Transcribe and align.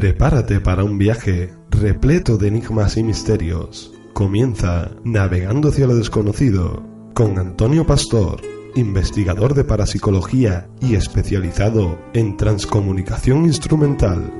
Prepárate 0.00 0.60
para 0.60 0.82
un 0.82 0.96
viaje 0.96 1.52
repleto 1.68 2.38
de 2.38 2.48
enigmas 2.48 2.96
y 2.96 3.02
misterios. 3.02 3.92
Comienza 4.14 4.92
Navegando 5.04 5.68
hacia 5.68 5.86
lo 5.86 5.94
desconocido 5.94 6.82
con 7.12 7.38
Antonio 7.38 7.84
Pastor, 7.84 8.40
investigador 8.76 9.52
de 9.52 9.64
parapsicología 9.64 10.70
y 10.80 10.94
especializado 10.94 11.98
en 12.14 12.38
transcomunicación 12.38 13.44
instrumental. 13.44 14.39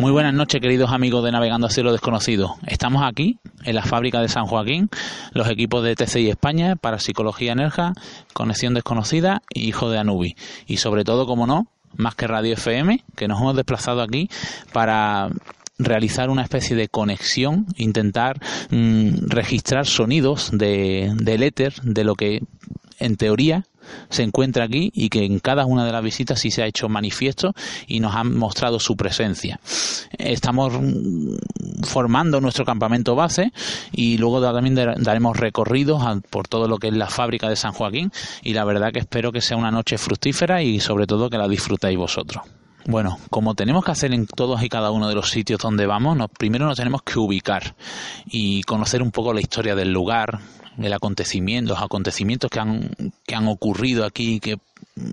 Muy 0.00 0.12
buenas 0.12 0.32
noches, 0.32 0.62
queridos 0.62 0.92
amigos 0.92 1.22
de 1.22 1.30
Navegando 1.30 1.66
hacia 1.66 1.82
lo 1.82 1.92
desconocido. 1.92 2.56
Estamos 2.66 3.02
aquí, 3.04 3.38
en 3.64 3.74
la 3.74 3.82
fábrica 3.82 4.22
de 4.22 4.28
San 4.28 4.46
Joaquín, 4.46 4.88
los 5.34 5.46
equipos 5.50 5.84
de 5.84 5.94
TCI 5.94 6.30
España, 6.30 6.74
Parapsicología 6.74 7.52
Enerja, 7.52 7.92
Conexión 8.32 8.72
Desconocida 8.72 9.42
y 9.52 9.68
Hijo 9.68 9.90
de 9.90 9.98
Anubi. 9.98 10.36
Y 10.66 10.78
sobre 10.78 11.04
todo, 11.04 11.26
como 11.26 11.46
no, 11.46 11.66
más 11.98 12.14
que 12.14 12.26
Radio 12.26 12.54
FM, 12.54 13.04
que 13.14 13.28
nos 13.28 13.42
hemos 13.42 13.54
desplazado 13.54 14.00
aquí 14.00 14.30
para 14.72 15.28
realizar 15.78 16.30
una 16.30 16.44
especie 16.44 16.76
de 16.76 16.88
conexión, 16.88 17.66
intentar 17.76 18.40
mm, 18.70 19.26
registrar 19.28 19.84
sonidos 19.84 20.48
de, 20.50 21.12
del 21.16 21.42
éter, 21.42 21.74
de 21.82 22.04
lo 22.04 22.14
que 22.14 22.40
en 23.00 23.16
teoría 23.16 23.64
se 24.08 24.22
encuentra 24.22 24.64
aquí 24.64 24.90
y 24.94 25.08
que 25.08 25.24
en 25.24 25.38
cada 25.38 25.66
una 25.66 25.84
de 25.84 25.92
las 25.92 26.02
visitas 26.02 26.40
sí 26.40 26.50
se 26.50 26.62
ha 26.62 26.66
hecho 26.66 26.88
manifiesto 26.88 27.52
y 27.86 28.00
nos 28.00 28.14
han 28.14 28.36
mostrado 28.36 28.78
su 28.80 28.96
presencia. 28.96 29.60
Estamos 30.18 30.72
formando 31.82 32.40
nuestro 32.40 32.64
campamento 32.64 33.14
base 33.14 33.52
y 33.92 34.18
luego 34.18 34.40
también 34.40 34.74
daremos 34.74 35.36
recorridos 35.36 36.02
por 36.30 36.48
todo 36.48 36.68
lo 36.68 36.78
que 36.78 36.88
es 36.88 36.94
la 36.94 37.08
fábrica 37.08 37.48
de 37.48 37.56
San 37.56 37.72
Joaquín 37.72 38.12
y 38.42 38.52
la 38.52 38.64
verdad 38.64 38.92
que 38.92 39.00
espero 39.00 39.32
que 39.32 39.40
sea 39.40 39.56
una 39.56 39.70
noche 39.70 39.98
fructífera 39.98 40.62
y 40.62 40.80
sobre 40.80 41.06
todo 41.06 41.30
que 41.30 41.38
la 41.38 41.48
disfrutéis 41.48 41.98
vosotros. 41.98 42.42
Bueno, 42.86 43.18
como 43.28 43.54
tenemos 43.54 43.84
que 43.84 43.90
hacer 43.90 44.14
en 44.14 44.26
todos 44.26 44.62
y 44.62 44.68
cada 44.68 44.90
uno 44.90 45.08
de 45.08 45.14
los 45.14 45.30
sitios 45.30 45.60
donde 45.60 45.86
vamos, 45.86 46.16
primero 46.38 46.66
nos 46.66 46.78
tenemos 46.78 47.02
que 47.02 47.18
ubicar 47.18 47.76
y 48.26 48.62
conocer 48.62 49.02
un 49.02 49.10
poco 49.10 49.34
la 49.34 49.40
historia 49.40 49.74
del 49.74 49.92
lugar, 49.92 50.40
el 50.84 50.92
acontecimiento, 50.92 51.74
los 51.74 51.82
acontecimientos 51.82 52.50
que 52.50 52.60
han, 52.60 52.90
que 53.26 53.34
han 53.34 53.48
ocurrido 53.48 54.04
aquí, 54.04 54.40
que 54.40 54.58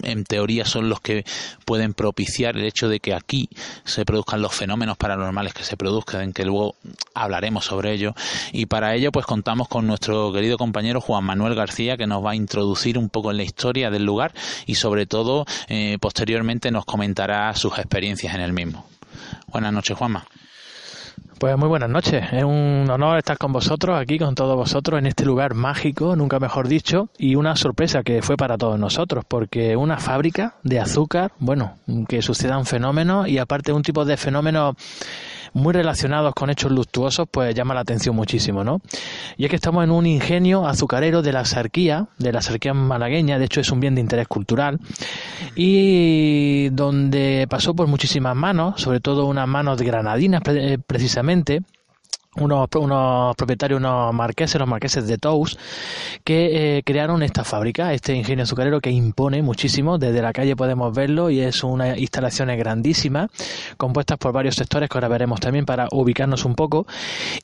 en 0.04 0.24
teoría 0.24 0.66
son 0.66 0.90
los 0.90 1.00
que 1.02 1.26
pueden 1.66 1.94
propiciar 1.94 2.58
el 2.58 2.66
hecho 2.66 2.90
de 2.90 3.00
que 3.00 3.14
aquí 3.14 3.50
se 3.84 4.06
produzcan 4.06 4.42
los 4.42 4.54
fenómenos 4.54 4.98
paranormales 4.98 5.54
que 5.54 5.64
se 5.64 5.78
produzcan, 5.78 6.34
que 6.34 6.46
luego 6.46 6.76
hablaremos 7.14 7.66
sobre 7.66 7.94
ello. 7.94 8.14
Y 8.52 8.66
para 8.66 8.96
ello, 8.96 9.12
pues 9.12 9.26
contamos 9.26 9.68
con 9.68 9.88
nuestro 9.88 10.32
querido 10.34 10.58
compañero 10.58 11.02
Juan 11.02 11.24
Manuel 11.24 11.56
García, 11.56 11.98
que 11.98 12.08
nos 12.08 12.24
va 12.26 12.32
a 12.32 12.36
introducir 12.36 12.98
un 12.98 13.10
poco 13.10 13.32
en 13.32 13.38
la 13.38 13.44
historia 13.44 13.90
del 13.90 14.04
lugar 14.04 14.34
y 14.66 14.76
sobre 14.76 15.06
todo, 15.06 15.46
eh, 15.68 15.98
posteriormente 16.00 16.72
nos 16.72 16.86
comentará 16.86 17.54
sus 17.56 17.78
experiencias 17.78 18.34
en 18.36 18.42
el 18.42 18.54
mismo. 18.54 18.86
Buenas 19.48 19.74
noches, 19.74 19.98
Juanma. 19.98 20.26
Pues 21.40 21.56
muy 21.56 21.68
buenas 21.68 21.92
noches. 21.92 22.26
Es 22.32 22.44
un 22.44 22.88
honor 22.90 23.20
estar 23.20 23.38
con 23.38 23.54
vosotros 23.54 24.00
aquí, 24.00 24.18
con 24.18 24.34
todos 24.34 24.56
vosotros, 24.56 24.98
en 24.98 25.06
este 25.06 25.24
lugar 25.24 25.54
mágico, 25.54 26.16
nunca 26.16 26.40
mejor 26.40 26.68
dicho, 26.68 27.10
y 27.20 27.36
una 27.36 27.56
sorpresa 27.56 28.02
que 28.02 28.24
fue 28.24 28.38
para 28.38 28.58
todos 28.58 28.80
nosotros, 28.80 29.24
porque 29.28 29.76
una 29.76 29.98
fábrica 29.98 30.56
de 30.64 30.80
azúcar, 30.80 31.34
bueno, 31.38 31.78
que 32.08 32.24
sucedan 32.24 32.66
fenómenos 32.66 33.28
y 33.28 33.38
aparte 33.38 33.72
un 33.72 33.84
tipo 33.84 34.04
de 34.04 34.18
fenómeno 34.18 34.76
muy 35.58 35.74
relacionados 35.74 36.34
con 36.34 36.50
hechos 36.50 36.72
luctuosos, 36.72 37.28
pues 37.30 37.54
llama 37.54 37.74
la 37.74 37.82
atención 37.82 38.16
muchísimo, 38.16 38.64
¿no? 38.64 38.82
Y 39.36 39.46
es 39.46 39.50
que 39.50 39.56
estamos 39.56 39.84
en 39.84 39.92
un 39.92 40.06
ingenio 40.06 40.68
azucarero 40.68 41.22
de 41.22 41.34
la 41.34 41.46
sarquía, 41.46 42.08
de 42.18 42.32
la 42.32 42.42
sarquía 42.42 42.74
malagueña, 42.74 43.40
de 43.40 43.46
hecho 43.46 43.60
es 43.62 43.72
un 43.72 43.80
bien 43.80 43.96
de 43.96 44.02
interés 44.02 44.28
cultural, 44.28 44.80
y 45.56 46.70
donde 46.70 47.48
pasó 47.50 47.74
por 47.76 47.88
muchísimas 47.88 48.36
manos, 48.36 48.82
sobre 48.82 49.00
todo 49.00 49.26
unas 49.26 49.48
manos 49.48 49.82
granadinas 49.82 50.42
precisamente, 50.86 51.62
unos, 52.40 52.68
unos 52.76 53.36
propietarios, 53.36 53.80
unos 53.80 54.14
marqueses, 54.14 54.60
los 54.60 54.68
marqueses 54.68 55.08
de 55.08 55.18
Tous, 55.18 55.58
que 56.24 56.78
eh, 56.78 56.84
crearon 56.84 57.24
esta 57.24 57.44
fábrica, 57.44 57.94
este 57.94 58.16
ingenio 58.16 58.44
azucarero 58.44 58.82
que 58.82 58.92
impone 58.92 59.42
muchísimo. 59.42 59.98
Desde 59.98 60.22
la 60.22 60.34
calle 60.34 60.56
podemos 60.56 60.94
verlo 60.94 61.30
y 61.30 61.40
es 61.40 61.64
una 61.64 61.98
instalación 61.98 62.50
grandísima, 62.58 63.30
compuestas 63.78 64.18
por 64.18 64.32
varios 64.32 64.56
sectores 64.56 64.90
que 64.90 64.98
ahora 64.98 65.08
veremos 65.08 65.40
también 65.40 65.66
para 65.66 65.88
ubicarnos 65.92 66.46
un 66.46 66.56
poco. 66.56 66.88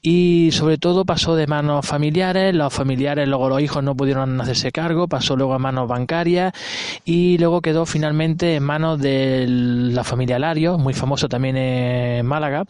Y 0.01 0.49
sobre 0.51 0.77
todo 0.77 1.05
pasó 1.05 1.35
de 1.35 1.47
manos 1.47 1.85
familiares, 1.85 2.53
los 2.53 2.73
familiares, 2.73 3.27
luego 3.27 3.49
los 3.49 3.61
hijos 3.61 3.83
no 3.83 3.95
pudieron 3.95 4.39
hacerse 4.41 4.71
cargo, 4.71 5.07
pasó 5.07 5.35
luego 5.35 5.53
a 5.53 5.59
manos 5.59 5.87
bancarias 5.87 6.53
y 7.05 7.37
luego 7.37 7.61
quedó 7.61 7.85
finalmente 7.85 8.55
en 8.55 8.63
manos 8.63 8.99
de 8.99 9.45
la 9.47 10.03
familia 10.03 10.39
Lario, 10.39 10.77
muy 10.77 10.93
famoso 10.93 11.27
también 11.29 11.57
en 11.57 12.25
Málaga, 12.25 12.65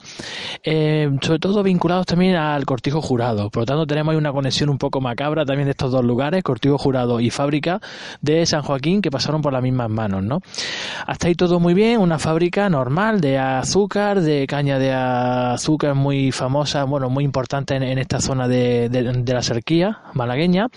eh, 0.64 1.10
sobre 1.22 1.40
todo 1.40 1.64
vinculados 1.64 2.06
también 2.14 2.36
al 2.36 2.64
Cortijo 2.66 3.02
Jurado. 3.02 3.50
Por 3.50 3.64
lo 3.64 3.66
tanto, 3.66 3.88
tenemos 3.88 4.12
ahí 4.12 4.18
una 4.20 4.32
conexión 4.32 4.70
un 4.70 4.78
poco 4.78 5.02
macabra 5.02 5.46
también 5.46 5.66
de 5.66 5.72
estos 5.72 5.92
dos 5.92 6.06
lugares, 6.06 6.44
Cortijo 6.44 6.78
Jurado 6.78 7.20
y 7.20 7.32
fábrica 7.32 7.82
de 8.22 8.46
San 8.46 8.62
Joaquín, 8.62 9.02
que 9.02 9.10
pasaron 9.10 9.42
por 9.42 9.52
las 9.52 9.64
mismas 9.64 9.90
manos, 9.90 10.22
¿no? 10.24 10.40
Hasta 11.08 11.28
ahí 11.28 11.34
todo 11.34 11.60
muy 11.60 11.74
bien, 11.74 12.00
una 12.00 12.20
fábrica 12.20 12.70
normal 12.70 13.20
de 13.20 13.40
azúcar, 13.40 14.22
de 14.22 14.46
caña 14.46 14.78
de 14.78 14.94
azúcar 14.94 15.96
muy 15.96 16.32
famosa, 16.32 16.84
bueno, 16.84 17.10
muy 17.10 17.24
importante 17.24 17.78
en, 17.78 17.98
esta 17.98 18.22
zona 18.22 18.48
de, 18.48 19.26
la 19.26 19.42
cerquía 19.42 20.02
malagueña, 20.14 20.68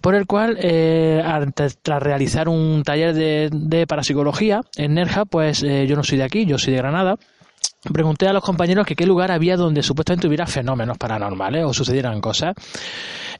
por 0.00 0.16
el 0.16 0.26
cual, 0.26 0.58
eh, 0.60 1.22
tras 1.54 2.02
realizar 2.02 2.48
un 2.48 2.82
taller 2.84 3.14
de, 3.14 3.86
parapsicología 3.86 4.62
en 4.76 4.94
Nerja, 4.94 5.24
pues 5.24 5.62
eh, 5.62 5.86
yo 5.86 5.94
no 5.94 6.02
soy 6.02 6.18
de 6.18 6.24
aquí, 6.24 6.46
yo 6.46 6.58
soy 6.58 6.72
de 6.72 6.78
Granada, 6.78 7.14
pregunté 7.92 8.26
a 8.28 8.32
los 8.32 8.42
compañeros 8.42 8.86
que 8.86 8.96
qué 8.96 9.06
lugar 9.06 9.30
había 9.30 9.56
donde 9.56 9.82
supuestamente 9.82 10.26
hubiera 10.26 10.46
fenómenos 10.46 10.98
paranormales 10.98 11.64
o 11.64 11.72
sucedieran 11.72 12.20
cosas. 12.20 12.54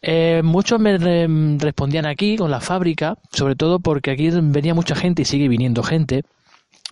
Eh, 0.01 0.43
muchos 0.45 0.79
me 0.81 0.97
respondían 1.59 2.07
aquí 2.07 2.37
con 2.37 2.51
la 2.51 2.61
fábrica, 2.61 3.17
sobre 3.33 3.57
todo 3.57 3.81
porque 3.81 4.11
aquí 4.13 4.31
venía 4.31 4.75
mucha 4.75 4.95
gente 4.95 5.23
y 5.23 5.25
sigue 5.25 5.49
viniendo 5.49 5.83
gente 5.83 6.25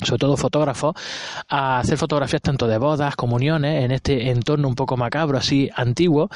sobre 0.02 0.18
todo 0.18 0.36
fotógrafos, 0.36 0.94
a 1.48 1.78
hacer 1.78 1.96
fotografías 1.96 2.42
tanto 2.42 2.66
de 2.66 2.76
bodas, 2.76 3.16
comuniones, 3.16 3.82
en 3.82 3.92
este 3.92 4.30
entorno 4.30 4.68
un 4.68 4.74
poco 4.74 4.96
macabro, 4.96 5.38
así 5.38 5.70
antiguo, 5.74 6.28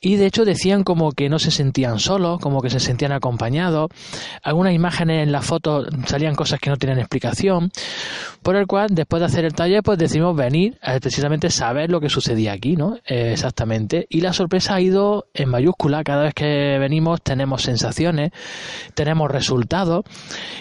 y 0.00 0.16
de 0.16 0.26
hecho 0.26 0.44
decían 0.44 0.84
como 0.84 1.10
que 1.10 1.28
no 1.28 1.40
se 1.40 1.50
sentían 1.50 1.98
solos, 1.98 2.38
como 2.40 2.60
que 2.60 2.70
se 2.70 2.78
sentían 2.78 3.10
acompañados, 3.10 3.90
algunas 4.42 4.72
imágenes 4.72 5.24
en 5.24 5.32
la 5.32 5.42
foto 5.42 5.84
salían 6.06 6.36
cosas 6.36 6.60
que 6.60 6.70
no 6.70 6.76
tienen 6.76 7.00
explicación, 7.00 7.72
por 8.42 8.54
el 8.54 8.66
cual 8.66 8.88
después 8.92 9.20
de 9.20 9.26
hacer 9.26 9.44
el 9.44 9.54
taller 9.54 9.82
pues 9.82 9.98
decidimos 9.98 10.36
venir 10.36 10.78
a 10.80 10.98
precisamente 11.00 11.50
saber 11.50 11.90
lo 11.90 12.00
que 12.00 12.08
sucedía 12.08 12.52
aquí, 12.52 12.76
¿no? 12.76 12.98
Exactamente, 13.04 14.06
y 14.10 14.20
la 14.20 14.32
sorpresa 14.32 14.76
ha 14.76 14.80
ido 14.80 15.26
en 15.34 15.48
mayúscula, 15.48 16.04
cada 16.04 16.22
vez 16.22 16.34
que 16.34 16.78
venimos 16.78 17.20
tenemos 17.20 17.62
sensaciones, 17.62 18.30
tenemos 18.94 19.28
resultados, 19.28 20.04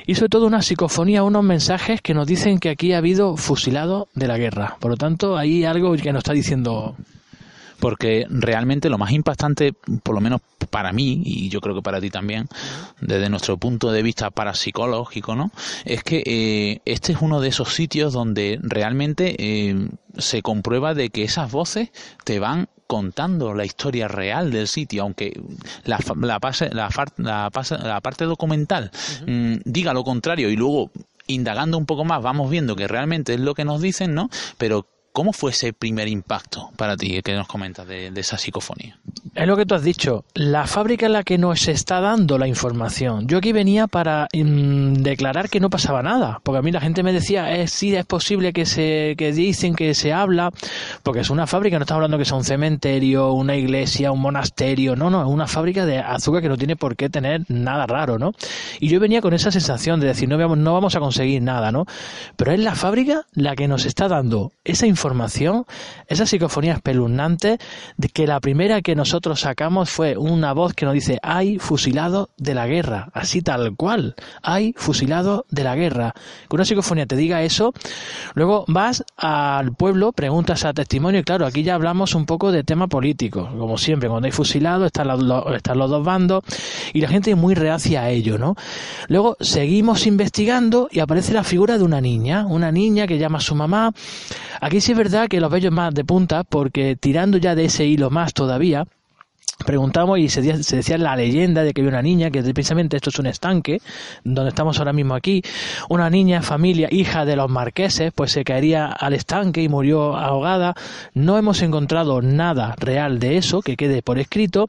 y 0.08 0.16
sobre 0.16 0.30
todo 0.30 0.48
una 0.48 0.64
psicofonía, 0.64 1.22
unos 1.22 1.44
mensajes 1.44 2.02
que 2.02 2.16
nos 2.16 2.31
dicen 2.32 2.60
que 2.60 2.70
aquí 2.70 2.94
ha 2.94 3.00
habido 3.00 3.36
fusilado 3.36 4.08
de 4.16 4.26
la 4.26 4.38
guerra. 4.38 4.78
Por 4.80 4.92
lo 4.92 4.96
tanto, 4.96 5.38
hay 5.38 5.66
algo 5.66 5.94
que 5.98 6.14
nos 6.14 6.22
está 6.22 6.32
diciendo 6.32 6.96
porque 7.82 8.26
realmente 8.30 8.90
lo 8.90 8.98
más 8.98 9.12
impactante, 9.12 9.74
por 10.04 10.16
lo 10.16 10.22
menos 10.22 10.40
para 10.70 10.94
mí, 10.94 11.22
y 11.26 11.50
yo 11.50 11.60
creo 11.60 11.76
que 11.76 11.82
para 11.82 12.00
ti 12.00 12.10
también, 12.10 12.48
desde 13.02 13.28
nuestro 13.28 13.58
punto 13.58 13.92
de 13.92 14.02
vista 14.04 14.30
parapsicológico, 14.30 15.36
¿no? 15.36 15.52
Es 15.84 16.04
que 16.04 16.24
eh, 16.26 16.82
este 16.86 17.12
es 17.12 17.22
uno 17.22 17.42
de 17.42 17.50
esos 17.50 17.74
sitios 17.74 18.14
donde 18.14 18.60
realmente 18.62 19.36
eh, 19.38 19.90
se 20.18 20.42
comprueba 20.42 20.94
de 20.94 21.10
que 21.10 21.24
esas 21.24 21.52
voces 21.52 21.90
te 22.24 22.40
van 22.40 22.70
contando 22.92 23.54
la 23.54 23.64
historia 23.64 24.10
real 24.10 24.52
del 24.52 24.68
sitio, 24.68 25.04
aunque 25.04 25.40
la, 25.86 25.98
la, 26.20 26.40
la, 26.72 27.50
la 27.84 28.02
parte 28.02 28.26
documental 28.26 28.92
mm, 29.26 29.56
diga 29.64 29.94
lo 29.94 30.04
contrario 30.04 30.50
y 30.50 30.58
luego 30.58 30.92
indagando 31.28 31.78
un 31.78 31.86
poco 31.86 32.06
más 32.06 32.22
vamos 32.22 32.50
viendo 32.50 32.76
que 32.76 32.88
realmente 32.88 33.34
es 33.34 33.40
lo 33.40 33.54
que 33.54 33.66
nos 33.66 33.82
dicen, 33.82 34.14
¿no? 34.14 34.30
Pero 34.58 34.88
¿Cómo 35.14 35.34
fue 35.34 35.52
ese 35.52 35.74
primer 35.74 36.08
impacto 36.08 36.72
para 36.78 36.96
ti 36.96 37.22
que 37.22 37.36
nos 37.36 37.46
comentas 37.46 37.86
de, 37.86 38.12
esa 38.16 38.38
psicofonía? 38.38 38.98
Es 39.36 39.46
lo 39.46 39.58
que 39.58 39.66
tú 39.66 39.76
has 39.76 39.84
dicho. 39.84 40.24
La 40.36 40.68
fábrica 40.68 41.08
es 41.08 41.12
la 41.12 41.24
que 41.24 41.38
nos 41.38 41.68
está 41.68 42.00
dando 42.00 42.38
la 42.38 42.48
información. 42.48 43.28
Yo 43.28 43.40
aquí 43.40 43.52
venía 43.52 43.88
para 43.88 44.30
mm, 44.32 44.94
declarar 44.94 45.50
que 45.50 45.60
no 45.60 45.70
pasaba 45.70 46.02
nada, 46.02 46.40
porque 46.44 46.60
a 46.60 46.62
mí 46.62 46.72
la 46.72 46.80
gente 46.80 47.04
me 47.04 47.12
decía, 47.12 47.54
eh, 47.58 47.68
sí, 47.68 47.94
es 47.94 48.06
posible 48.06 48.54
que 48.54 48.66
se 48.66 49.16
que 49.18 49.34
dicen 49.34 49.76
que 49.76 49.94
se 49.96 50.14
habla, 50.14 50.52
porque 51.04 51.20
es 51.20 51.30
una 51.30 51.46
fábrica, 51.46 51.78
no 51.78 51.84
estamos 51.84 51.98
hablando 51.98 52.18
que 52.18 52.26
sea 52.26 52.38
un 52.38 52.46
cementerio, 52.46 53.34
una 53.34 53.58
iglesia, 53.58 54.14
un 54.14 54.22
monasterio, 54.22 54.96
no, 54.96 55.10
no, 55.10 55.22
es 55.22 55.28
una 55.28 55.48
fábrica 55.48 55.86
de 55.86 56.00
azúcar 56.00 56.42
que 56.42 56.50
no 56.50 56.58
tiene 56.58 56.78
por 56.78 56.96
qué 56.96 57.10
tener 57.10 57.42
nada 57.50 57.86
raro, 57.86 58.18
¿no? 58.18 58.32
Y 58.80 58.88
yo 58.88 59.02
venía 59.02 59.20
con 59.20 59.34
esa 59.34 59.52
sensación 59.52 60.00
de 60.00 60.08
decir, 60.08 60.30
no 60.30 60.38
no 60.56 60.74
vamos 60.74 60.96
a 60.96 61.00
conseguir 61.00 61.42
nada, 61.42 61.74
¿no? 61.74 61.86
Pero 62.38 62.54
es 62.54 62.60
la 62.60 62.76
fábrica 62.76 63.26
la 63.34 63.58
que 63.58 63.68
nos 63.68 63.86
está 63.86 64.08
dando 64.08 64.54
esa 64.64 64.88
información 64.88 65.01
información, 65.02 65.66
esa 66.08 66.28
psicofonía 66.28 66.74
espeluznante, 66.74 67.58
de 67.98 68.10
que 68.10 68.28
la 68.28 68.40
primera 68.40 68.84
que 68.84 68.96
nosotros 68.96 69.40
sacamos 69.40 69.90
fue 69.90 70.16
una 70.16 70.54
voz 70.54 70.74
que 70.74 70.86
nos 70.86 70.94
dice, 70.94 71.18
hay 71.24 71.58
fusilado 71.58 72.30
de 72.38 72.54
la 72.54 72.68
guerra, 72.68 73.10
así 73.14 73.42
tal 73.42 73.76
cual, 73.76 74.16
hay 74.44 74.74
fusilado 74.78 75.46
de 75.50 75.64
la 75.64 75.76
guerra. 75.76 76.14
Que 76.48 76.56
una 76.56 76.66
psicofonía 76.66 77.08
te 77.08 77.16
diga 77.16 77.42
eso, 77.42 77.74
luego 78.36 78.64
vas 78.68 79.04
al 79.18 79.74
pueblo, 79.74 80.12
preguntas 80.12 80.66
a 80.66 80.74
testimonio, 80.74 81.22
y 81.22 81.24
claro, 81.24 81.48
aquí 81.48 81.64
ya 81.64 81.74
hablamos 81.74 82.14
un 82.14 82.28
poco 82.28 82.52
de 82.52 82.64
tema 82.64 82.86
político, 82.86 83.50
como 83.58 83.80
siempre, 83.80 84.08
cuando 84.08 84.28
hay 84.28 84.32
fusilado 84.32 84.86
están 84.86 85.08
los, 85.08 85.20
dos 85.90 86.06
bandos, 86.06 86.44
y 86.94 87.02
la 87.02 87.08
gente 87.08 87.32
es 87.32 87.38
muy 87.38 87.56
reacia 87.56 88.04
a 88.04 88.10
ello, 88.12 88.38
¿no? 88.38 88.56
Luego 89.08 89.36
seguimos 89.40 90.06
investigando 90.06 90.90
y 90.92 91.00
aparece 91.00 91.34
la 91.34 91.44
figura 91.44 91.80
de 91.80 91.84
una 91.84 92.02
niña, 92.02 92.46
una 92.46 92.72
niña 92.72 93.08
que 93.08 93.18
llama 93.18 93.40
a 93.40 93.42
su 93.42 93.56
mamá, 93.56 93.94
aquí 94.60 94.80
sí 94.80 94.91
es 94.92 94.98
verdad 94.98 95.28
que 95.28 95.40
los 95.40 95.52
vellos 95.52 95.72
más 95.72 95.94
de 95.94 96.04
punta, 96.04 96.44
porque 96.44 96.96
tirando 96.96 97.38
ya 97.38 97.56
de 97.56 97.66
ese 97.66 97.86
hilo 97.86 98.10
más 98.10 98.34
todavía, 98.34 98.86
preguntamos 99.66 100.20
y 100.20 100.30
se, 100.30 100.42
decía 100.42 100.98
la 100.98 101.16
leyenda 101.16 101.64
de 101.64 101.74
que 101.74 101.82
había 101.82 101.90
una 101.90 102.02
niña, 102.02 102.32
que 102.32 102.42
precisamente 102.42 102.98
esto 102.98 103.10
es 103.10 103.20
un 103.20 103.28
estanque, 103.28 103.82
donde 104.24 104.50
estamos 104.50 104.80
ahora 104.80 104.94
mismo 104.94 105.14
aquí, 105.16 105.42
una 105.90 106.10
niña, 106.10 106.42
familia, 106.42 106.88
hija 106.92 107.26
de 107.26 107.36
los 107.36 107.50
marqueses, 107.50 108.12
pues 108.14 108.32
se 108.32 108.44
caería 108.44 108.88
al 108.88 109.14
estanque 109.14 109.62
y 109.62 109.70
murió 109.70 110.16
ahogada. 110.18 110.76
No 111.14 111.38
hemos 111.38 111.62
encontrado 111.62 112.22
nada 112.22 112.76
real 112.78 113.20
de 113.20 113.38
eso 113.38 113.62
que 113.62 113.78
quede 113.78 114.02
por 114.02 114.20
escrito, 114.20 114.68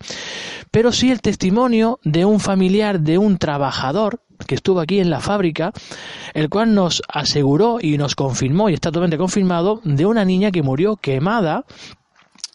pero 0.70 0.92
sí 0.92 1.10
el 1.10 1.20
testimonio 1.20 1.98
de 2.04 2.24
un 2.24 2.40
familiar 2.40 3.00
de 3.00 3.18
un 3.18 3.38
trabajador 3.38 4.20
que 4.46 4.54
estuvo 4.54 4.80
aquí 4.80 5.00
en 5.00 5.10
la 5.10 5.20
fábrica, 5.20 5.72
el 6.34 6.48
cual 6.48 6.74
nos 6.74 7.02
aseguró 7.08 7.78
y 7.80 7.98
nos 7.98 8.14
confirmó, 8.14 8.68
y 8.68 8.74
está 8.74 8.90
totalmente 8.90 9.18
confirmado, 9.18 9.80
de 9.84 10.06
una 10.06 10.24
niña 10.24 10.50
que 10.50 10.62
murió 10.62 10.96
quemada 10.96 11.64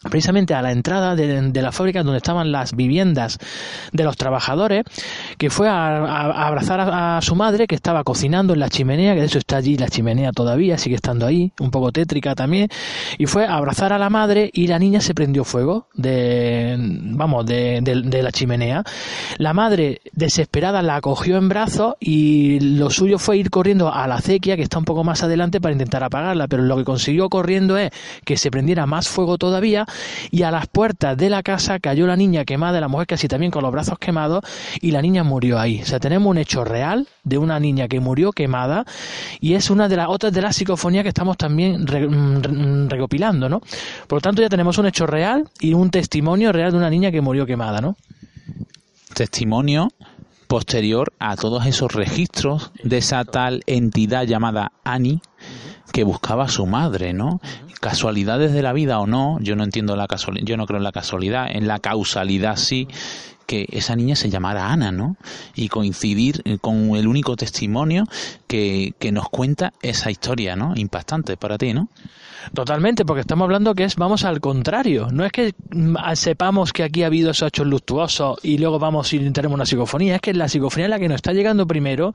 precisamente 0.02 0.54
a 0.54 0.62
la 0.62 0.70
entrada 0.70 1.16
de, 1.16 1.50
la 1.60 1.72
fábrica 1.72 2.04
donde 2.04 2.18
estaban 2.18 2.52
las 2.52 2.74
viviendas 2.74 3.38
de 3.92 4.04
los 4.04 4.16
trabajadores, 4.16 4.84
que 5.38 5.50
fue 5.50 5.68
a, 5.68 6.46
abrazar 6.46 6.80
a, 6.80 7.20
su 7.20 7.34
madre 7.34 7.66
que 7.66 7.74
estaba 7.74 8.04
cocinando 8.04 8.52
en 8.52 8.60
la 8.60 8.68
chimenea, 8.68 9.14
que 9.14 9.20
de 9.20 9.26
hecho 9.26 9.38
está 9.38 9.56
allí 9.56 9.76
la 9.76 9.88
chimenea 9.88 10.30
todavía, 10.30 10.78
sigue 10.78 10.94
estando 10.94 11.26
ahí, 11.26 11.52
un 11.58 11.72
poco 11.72 11.90
tétrica 11.90 12.36
también, 12.36 12.68
y 13.18 13.26
fue 13.26 13.46
a 13.46 13.54
abrazar 13.54 13.92
a 13.92 13.98
la 13.98 14.08
madre 14.08 14.50
y 14.52 14.68
la 14.68 14.78
niña 14.78 15.00
se 15.00 15.14
prendió 15.14 15.42
fuego 15.42 15.88
de, 15.94 16.76
vamos, 16.78 17.44
de, 17.46 17.80
de 17.82 18.22
la 18.22 18.30
chimenea. 18.30 18.84
La 19.38 19.52
madre 19.52 20.00
desesperada 20.12 20.80
la 20.82 21.00
cogió 21.00 21.38
en 21.38 21.48
brazos 21.48 21.94
y 21.98 22.60
lo 22.60 22.90
suyo 22.90 23.18
fue 23.18 23.38
ir 23.38 23.50
corriendo 23.50 23.92
a 23.92 24.06
la 24.06 24.16
acequia 24.16 24.56
que 24.56 24.62
está 24.62 24.78
un 24.78 24.84
poco 24.84 25.02
más 25.02 25.24
adelante 25.24 25.60
para 25.60 25.72
intentar 25.72 26.04
apagarla, 26.04 26.46
pero 26.46 26.62
lo 26.62 26.76
que 26.76 26.84
consiguió 26.84 27.28
corriendo 27.28 27.76
es 27.76 27.90
que 28.24 28.36
se 28.36 28.50
prendiera 28.52 28.86
más 28.86 29.08
fuego 29.08 29.38
todavía 29.38 29.87
y 30.30 30.42
a 30.42 30.50
las 30.50 30.66
puertas 30.66 31.16
de 31.16 31.30
la 31.30 31.42
casa 31.42 31.78
cayó 31.78 32.06
la 32.06 32.16
niña 32.16 32.44
quemada, 32.44 32.80
la 32.80 32.88
mujer 32.88 33.06
casi 33.06 33.28
también 33.28 33.50
con 33.50 33.62
los 33.62 33.72
brazos 33.72 33.98
quemados 33.98 34.44
y 34.80 34.90
la 34.90 35.02
niña 35.02 35.24
murió 35.24 35.58
ahí. 35.58 35.82
O 35.82 35.86
sea, 35.86 36.00
tenemos 36.00 36.30
un 36.30 36.38
hecho 36.38 36.64
real 36.64 37.06
de 37.24 37.38
una 37.38 37.58
niña 37.60 37.88
que 37.88 38.00
murió 38.00 38.32
quemada 38.32 38.84
y 39.40 39.54
es 39.54 39.70
una 39.70 39.88
de 39.88 39.96
las 39.96 40.08
otras 40.08 40.32
de 40.32 40.42
las 40.42 40.56
psicofonías 40.56 41.02
que 41.02 41.08
estamos 41.08 41.36
también 41.36 41.82
mm, 41.82 42.88
recopilando, 42.88 43.48
¿no? 43.48 43.60
Por 44.06 44.16
lo 44.16 44.20
tanto, 44.20 44.42
ya 44.42 44.48
tenemos 44.48 44.78
un 44.78 44.86
hecho 44.86 45.06
real 45.06 45.48
y 45.60 45.74
un 45.74 45.90
testimonio 45.90 46.52
real 46.52 46.72
de 46.72 46.78
una 46.78 46.90
niña 46.90 47.10
que 47.10 47.20
murió 47.20 47.46
quemada, 47.46 47.80
¿no? 47.80 47.96
Testimonio 49.14 49.88
posterior 50.48 51.12
a 51.18 51.36
todos 51.36 51.66
esos 51.66 51.92
registros 51.92 52.72
de 52.82 52.98
esa 52.98 53.24
tal 53.24 53.62
entidad 53.66 54.24
llamada 54.24 54.72
Annie 54.82 55.20
que 55.92 56.04
buscaba 56.04 56.44
a 56.44 56.48
su 56.48 56.66
madre, 56.66 57.12
¿no? 57.12 57.40
Casualidades 57.80 58.52
de 58.52 58.62
la 58.62 58.72
vida 58.72 58.98
o 58.98 59.06
no, 59.06 59.38
yo 59.40 59.56
no 59.56 59.64
entiendo 59.64 59.96
la 59.96 60.06
casualidad, 60.06 60.46
yo 60.46 60.56
no 60.56 60.66
creo 60.66 60.78
en 60.78 60.84
la 60.84 60.92
casualidad, 60.92 61.46
en 61.50 61.68
la 61.68 61.78
causalidad 61.78 62.56
sí, 62.56 62.88
que 63.46 63.66
esa 63.72 63.96
niña 63.96 64.14
se 64.14 64.28
llamara 64.28 64.70
Ana, 64.70 64.92
¿no? 64.92 65.16
Y 65.54 65.68
coincidir 65.68 66.42
con 66.60 66.96
el 66.96 67.06
único 67.06 67.36
testimonio 67.36 68.04
que, 68.46 68.94
que 68.98 69.10
nos 69.12 69.28
cuenta 69.30 69.72
esa 69.80 70.10
historia, 70.10 70.54
¿no? 70.54 70.74
Impactante 70.76 71.36
para 71.36 71.56
ti, 71.56 71.72
¿no? 71.72 71.88
Totalmente, 72.54 73.04
porque 73.04 73.20
estamos 73.20 73.44
hablando 73.44 73.74
que 73.74 73.84
es, 73.84 73.96
vamos 73.96 74.24
al 74.24 74.40
contrario. 74.40 75.08
No 75.12 75.24
es 75.24 75.32
que 75.32 75.54
mm, 75.70 75.96
sepamos 76.14 76.72
que 76.72 76.82
aquí 76.82 77.02
ha 77.02 77.06
habido 77.06 77.30
esos 77.30 77.48
hechos 77.48 77.66
luctuosos 77.66 78.38
y 78.42 78.58
luego 78.58 78.78
vamos 78.78 79.12
y 79.12 79.30
tenemos 79.30 79.54
una 79.54 79.66
psicofonía, 79.66 80.16
es 80.16 80.20
que 80.20 80.34
la 80.34 80.48
psicofonía 80.48 80.86
es 80.86 80.90
la 80.90 80.98
que 80.98 81.08
nos 81.08 81.16
está 81.16 81.32
llegando 81.32 81.66
primero, 81.66 82.12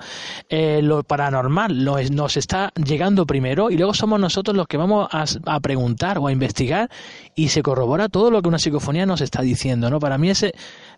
eh, 0.49 0.81
lo 0.81 1.03
paranormal 1.03 1.83
nos 1.83 2.37
está 2.37 2.71
llegando 2.75 3.25
primero 3.25 3.69
y 3.69 3.77
luego 3.77 3.93
somos 3.93 4.19
nosotros 4.19 4.55
los 4.55 4.67
que 4.67 4.77
vamos 4.77 5.07
a, 5.11 5.25
a, 5.45 5.59
preguntar 5.59 6.17
o 6.17 6.27
a 6.27 6.31
investigar 6.31 6.89
y 7.35 7.49
se 7.49 7.61
corrobora 7.61 8.09
todo 8.09 8.31
lo 8.31 8.41
que 8.41 8.49
una 8.49 8.59
psicofonía 8.59 9.05
nos 9.05 9.21
está 9.21 9.41
diciendo, 9.41 9.89
¿no? 9.89 9.99
Para 9.99 10.17
mí 10.17 10.29
ese 10.29 10.53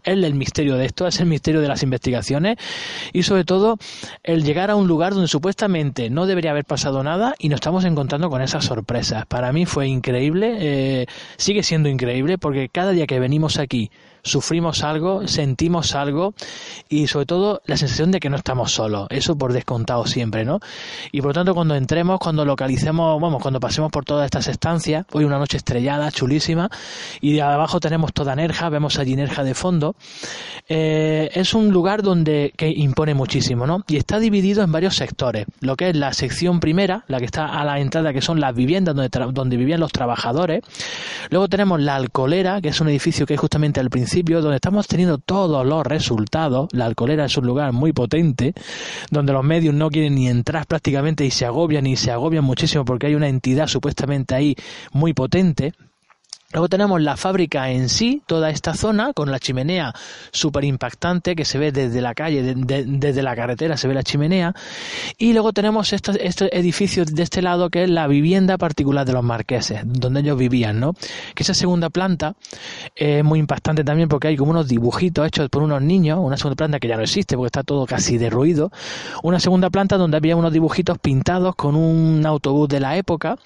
es 0.06 0.24
el 0.24 0.36
misterio 0.36 0.76
de 0.76 0.86
esto, 0.86 1.08
es 1.08 1.20
el 1.20 1.26
misterio 1.26 1.62
de 1.62 1.68
las 1.68 1.84
investigaciones 1.84 2.58
y 3.14 3.24
sobre 3.24 3.44
todo 3.44 3.78
el 4.24 4.44
llegar 4.44 4.72
a 4.72 4.76
un 4.76 4.88
lugar 4.88 5.14
donde 5.14 5.28
supuestamente 5.28 6.10
no 6.10 6.26
debería 6.26 6.52
haber 6.52 6.66
pasado 6.66 7.04
nada 7.04 7.36
y 7.40 7.50
nos 7.50 7.58
estamos 7.58 7.84
encontrando 7.86 8.30
con 8.30 8.42
esas 8.42 8.66
sorpresas. 8.66 9.26
Para 9.26 9.52
mí 9.52 9.66
fue 9.66 9.88
increíble, 9.88 10.58
eh, 10.60 11.06
sigue 11.38 11.64
siendo 11.64 11.90
increíble 11.90 12.38
porque 12.38 12.70
cada 12.70 12.92
día 12.92 13.08
que 13.08 13.20
venimos 13.20 13.58
aquí 13.58 13.92
sufrimos 14.26 14.84
algo, 14.84 15.28
sentimos 15.28 15.94
algo 15.96 16.34
y 16.90 17.08
sobre 17.08 17.28
todo 17.28 17.62
la 17.66 17.78
sensación 17.78 18.12
de 18.12 18.20
que 18.20 18.30
no 18.30 18.38
estamos 18.38 18.72
solos, 18.72 19.08
eso 19.12 19.38
por 19.38 19.54
descontado 19.54 20.06
siempre, 20.08 20.44
¿no? 20.44 20.60
Y 21.12 21.22
por 21.22 21.30
lo 21.30 21.34
tanto 21.34 21.54
cuando 21.54 21.76
entremos, 21.76 22.20
cuando 22.20 22.44
localicemos, 22.44 23.22
vamos, 23.22 23.42
cuando 23.42 23.60
pasemos 23.60 23.92
por 23.92 24.04
todas 24.04 24.26
estas 24.26 24.48
estancias, 24.48 25.06
hoy 25.14 25.24
una 25.26 25.38
noche 25.38 25.58
estrellada, 25.58 26.12
chulísima, 26.12 26.70
y 27.22 27.34
de 27.34 27.44
abajo 27.44 27.80
tenemos 27.80 28.14
toda 28.14 28.36
Nerja, 28.36 28.68
vemos 28.70 28.98
allí 28.98 29.16
Nerja 29.16 29.44
de 29.44 29.54
fondo, 29.54 29.96
eh, 30.68 31.30
es 31.34 31.54
un 31.54 31.70
lugar 31.70 32.02
donde 32.02 32.52
que 32.58 32.70
impone 32.70 33.14
muchísimo, 33.14 33.68
¿no? 33.68 33.84
Y 33.88 33.98
está 33.98 34.20
dividido 34.20 34.64
en 34.64 34.72
varios 34.72 34.96
sectores, 34.96 35.46
lo 35.62 35.76
que 35.76 35.90
es 35.90 35.96
la 35.96 36.14
sección 36.14 36.60
primera, 36.60 37.06
la 37.08 37.20
que 37.20 37.26
está 37.26 37.46
a 37.46 37.64
la 37.64 37.80
entrada, 37.80 38.12
que 38.12 38.22
son 38.22 38.40
las 38.40 38.56
viviendas 38.56 38.96
donde, 38.96 39.10
donde 39.34 39.56
vivían 39.56 39.80
los 39.80 39.92
trabajadores, 39.92 40.64
luego 41.30 41.48
tenemos 41.48 41.80
la 41.80 41.96
alcolera, 41.96 42.60
que 42.60 42.70
es 42.70 42.82
un 42.82 42.90
edificio 42.90 43.28
que 43.28 43.36
es 43.36 43.40
justamente 43.40 43.80
al 43.80 43.92
principio 43.92 44.15
donde 44.24 44.56
estamos 44.56 44.88
teniendo 44.88 45.18
todos 45.18 45.66
los 45.66 45.86
resultados. 45.86 46.70
La 46.72 46.86
alcoholera 46.86 47.26
es 47.26 47.38
un 47.38 47.46
lugar 47.46 47.74
muy 47.74 47.92
potente, 47.92 48.54
donde 49.12 49.34
los 49.34 49.44
medios 49.44 49.76
no 49.76 49.90
quieren 49.90 50.16
ni 50.16 50.30
entrar 50.30 50.66
prácticamente 50.68 51.26
y 51.26 51.32
se 51.32 51.46
agobian 51.46 51.86
y 51.86 51.98
se 51.98 52.12
agobian 52.12 52.44
muchísimo 52.44 52.86
porque 52.86 53.08
hay 53.08 53.16
una 53.16 53.28
entidad 53.28 53.68
supuestamente 53.68 54.36
ahí 54.36 54.56
muy 54.94 55.14
potente. 55.14 55.74
Luego 56.56 56.70
tenemos 56.70 57.02
la 57.02 57.18
fábrica 57.18 57.70
en 57.70 57.90
sí, 57.90 58.22
toda 58.26 58.50
esta 58.50 58.76
zona, 58.76 59.12
con 59.12 59.30
la 59.30 59.40
chimenea 59.40 59.94
súper 60.32 60.64
impactante 60.64 61.36
que 61.36 61.44
se 61.44 61.58
ve 61.58 61.74
desde 61.74 62.00
la 62.00 62.14
calle, 62.16 62.56
desde 62.56 63.22
la 63.22 63.36
carretera 63.36 63.76
se 63.76 63.90
ve 63.90 63.94
la 63.94 64.04
chimenea. 64.04 64.56
Y 65.18 65.34
luego 65.34 65.52
tenemos 65.52 65.92
este, 65.92 66.58
edificio 66.58 67.04
de 67.04 67.24
este 67.24 67.42
lado 67.42 67.70
que 67.70 67.84
es 67.84 67.90
la 67.90 68.08
vivienda 68.08 68.58
particular 68.58 69.06
de 69.06 69.12
los 69.12 69.22
marqueses, 69.22 69.82
donde 69.84 70.22
ellos 70.22 70.38
vivían, 70.38 70.80
¿no? 70.80 70.94
Que 71.34 71.44
esa 71.44 71.54
segunda 71.54 71.90
planta 71.90 72.38
es 72.96 73.22
muy 73.22 73.40
impactante 73.40 73.84
también 73.84 74.08
porque 74.08 74.30
hay 74.30 74.38
como 74.38 74.52
unos 74.52 74.70
dibujitos 74.70 75.28
hechos 75.28 75.50
por 75.50 75.62
unos 75.62 75.82
niños, 75.82 76.20
una 76.22 76.38
segunda 76.38 76.56
planta 76.56 76.80
que 76.80 76.88
ya 76.88 76.96
no 76.96 77.04
existe 77.04 77.36
porque 77.36 77.48
está 77.48 77.64
todo 77.64 77.86
casi 77.86 78.18
derruido. 78.18 78.72
Una 79.24 79.42
segunda 79.42 79.70
planta 79.70 79.98
donde 79.98 80.16
había 80.16 80.38
unos 80.38 80.54
dibujitos 80.54 81.00
pintados 81.00 81.54
con 81.58 81.76
un 81.76 82.26
autobús 82.26 82.70
de 82.70 82.80
la 82.80 82.96
época, 82.96 83.38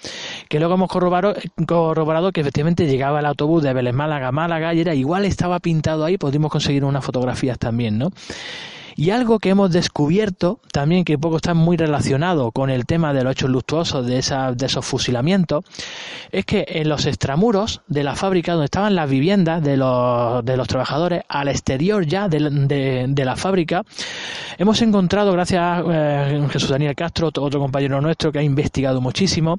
que 0.47 0.59
luego 0.59 0.75
hemos 0.75 0.89
corroborado, 0.89 1.33
corroborado 1.65 2.31
que 2.31 2.41
efectivamente 2.41 2.85
llegaba 2.99 3.21
el 3.21 3.25
autobús 3.27 3.63
de 3.63 3.71
Vélez 3.71 3.93
Málaga 3.93 4.33
Málaga 4.33 4.73
y 4.73 4.81
era 4.81 4.93
igual 4.93 5.23
estaba 5.23 5.61
pintado 5.61 6.03
ahí, 6.03 6.17
pudimos 6.17 6.51
conseguir 6.51 6.83
unas 6.83 7.05
fotografías 7.05 7.57
también, 7.57 7.97
¿no? 7.97 8.11
Y 8.97 9.11
algo 9.11 9.39
que 9.39 9.51
hemos 9.51 9.71
descubierto 9.71 10.59
también 10.73 11.05
que 11.05 11.17
poco 11.17 11.37
está 11.37 11.53
muy 11.53 11.77
relacionado 11.77 12.51
con 12.51 12.69
el 12.69 12.85
tema 12.85 13.13
de 13.13 13.23
los 13.23 13.31
hechos 13.31 13.49
luctuosos 13.49 14.05
de, 14.05 14.17
esa, 14.17 14.51
de 14.51 14.65
esos 14.65 14.85
fusilamientos, 14.85 15.63
es 16.33 16.43
que 16.43 16.65
en 16.67 16.89
los 16.89 17.05
extramuros 17.05 17.79
de 17.87 18.03
la 18.03 18.17
fábrica 18.17 18.51
donde 18.51 18.65
estaban 18.65 18.95
las 18.95 19.09
viviendas 19.09 19.63
de 19.63 19.77
los, 19.77 20.43
de 20.43 20.57
los 20.57 20.67
trabajadores, 20.67 21.21
al 21.29 21.47
exterior 21.47 22.05
ya 22.05 22.27
de, 22.27 23.07
de, 23.07 23.25
la 23.25 23.37
fábrica, 23.37 23.83
hemos 24.57 24.81
encontrado, 24.81 25.31
gracias 25.31 25.61
a 25.61 25.83
eh, 25.89 26.47
Jesús 26.51 26.69
Daniel 26.69 26.95
Castro, 26.95 27.27
otro 27.27 27.61
compañero 27.61 28.01
nuestro 28.01 28.33
que 28.33 28.39
ha 28.39 28.43
investigado 28.43 28.99
muchísimo, 28.99 29.57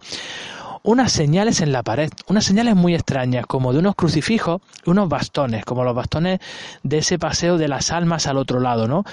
unas 0.82 1.12
señales 1.12 1.60
en 1.60 1.72
la 1.72 1.82
pared, 1.82 2.10
unas 2.28 2.44
señales 2.44 2.76
muy 2.76 2.94
extrañas, 2.94 3.46
como 3.46 3.72
de 3.72 3.78
unos 3.78 3.94
crucifijos, 3.94 4.62
unos 4.86 5.08
bastones, 5.08 5.64
como 5.64 5.84
los 5.84 5.94
bastones 5.94 6.40
de 6.82 6.98
ese 6.98 7.18
paseo 7.18 7.58
de 7.58 7.68
las 7.68 7.90
almas 7.90 8.26
al 8.26 8.38
otro 8.38 8.60
lado, 8.60 8.88
¿no? 8.88 9.04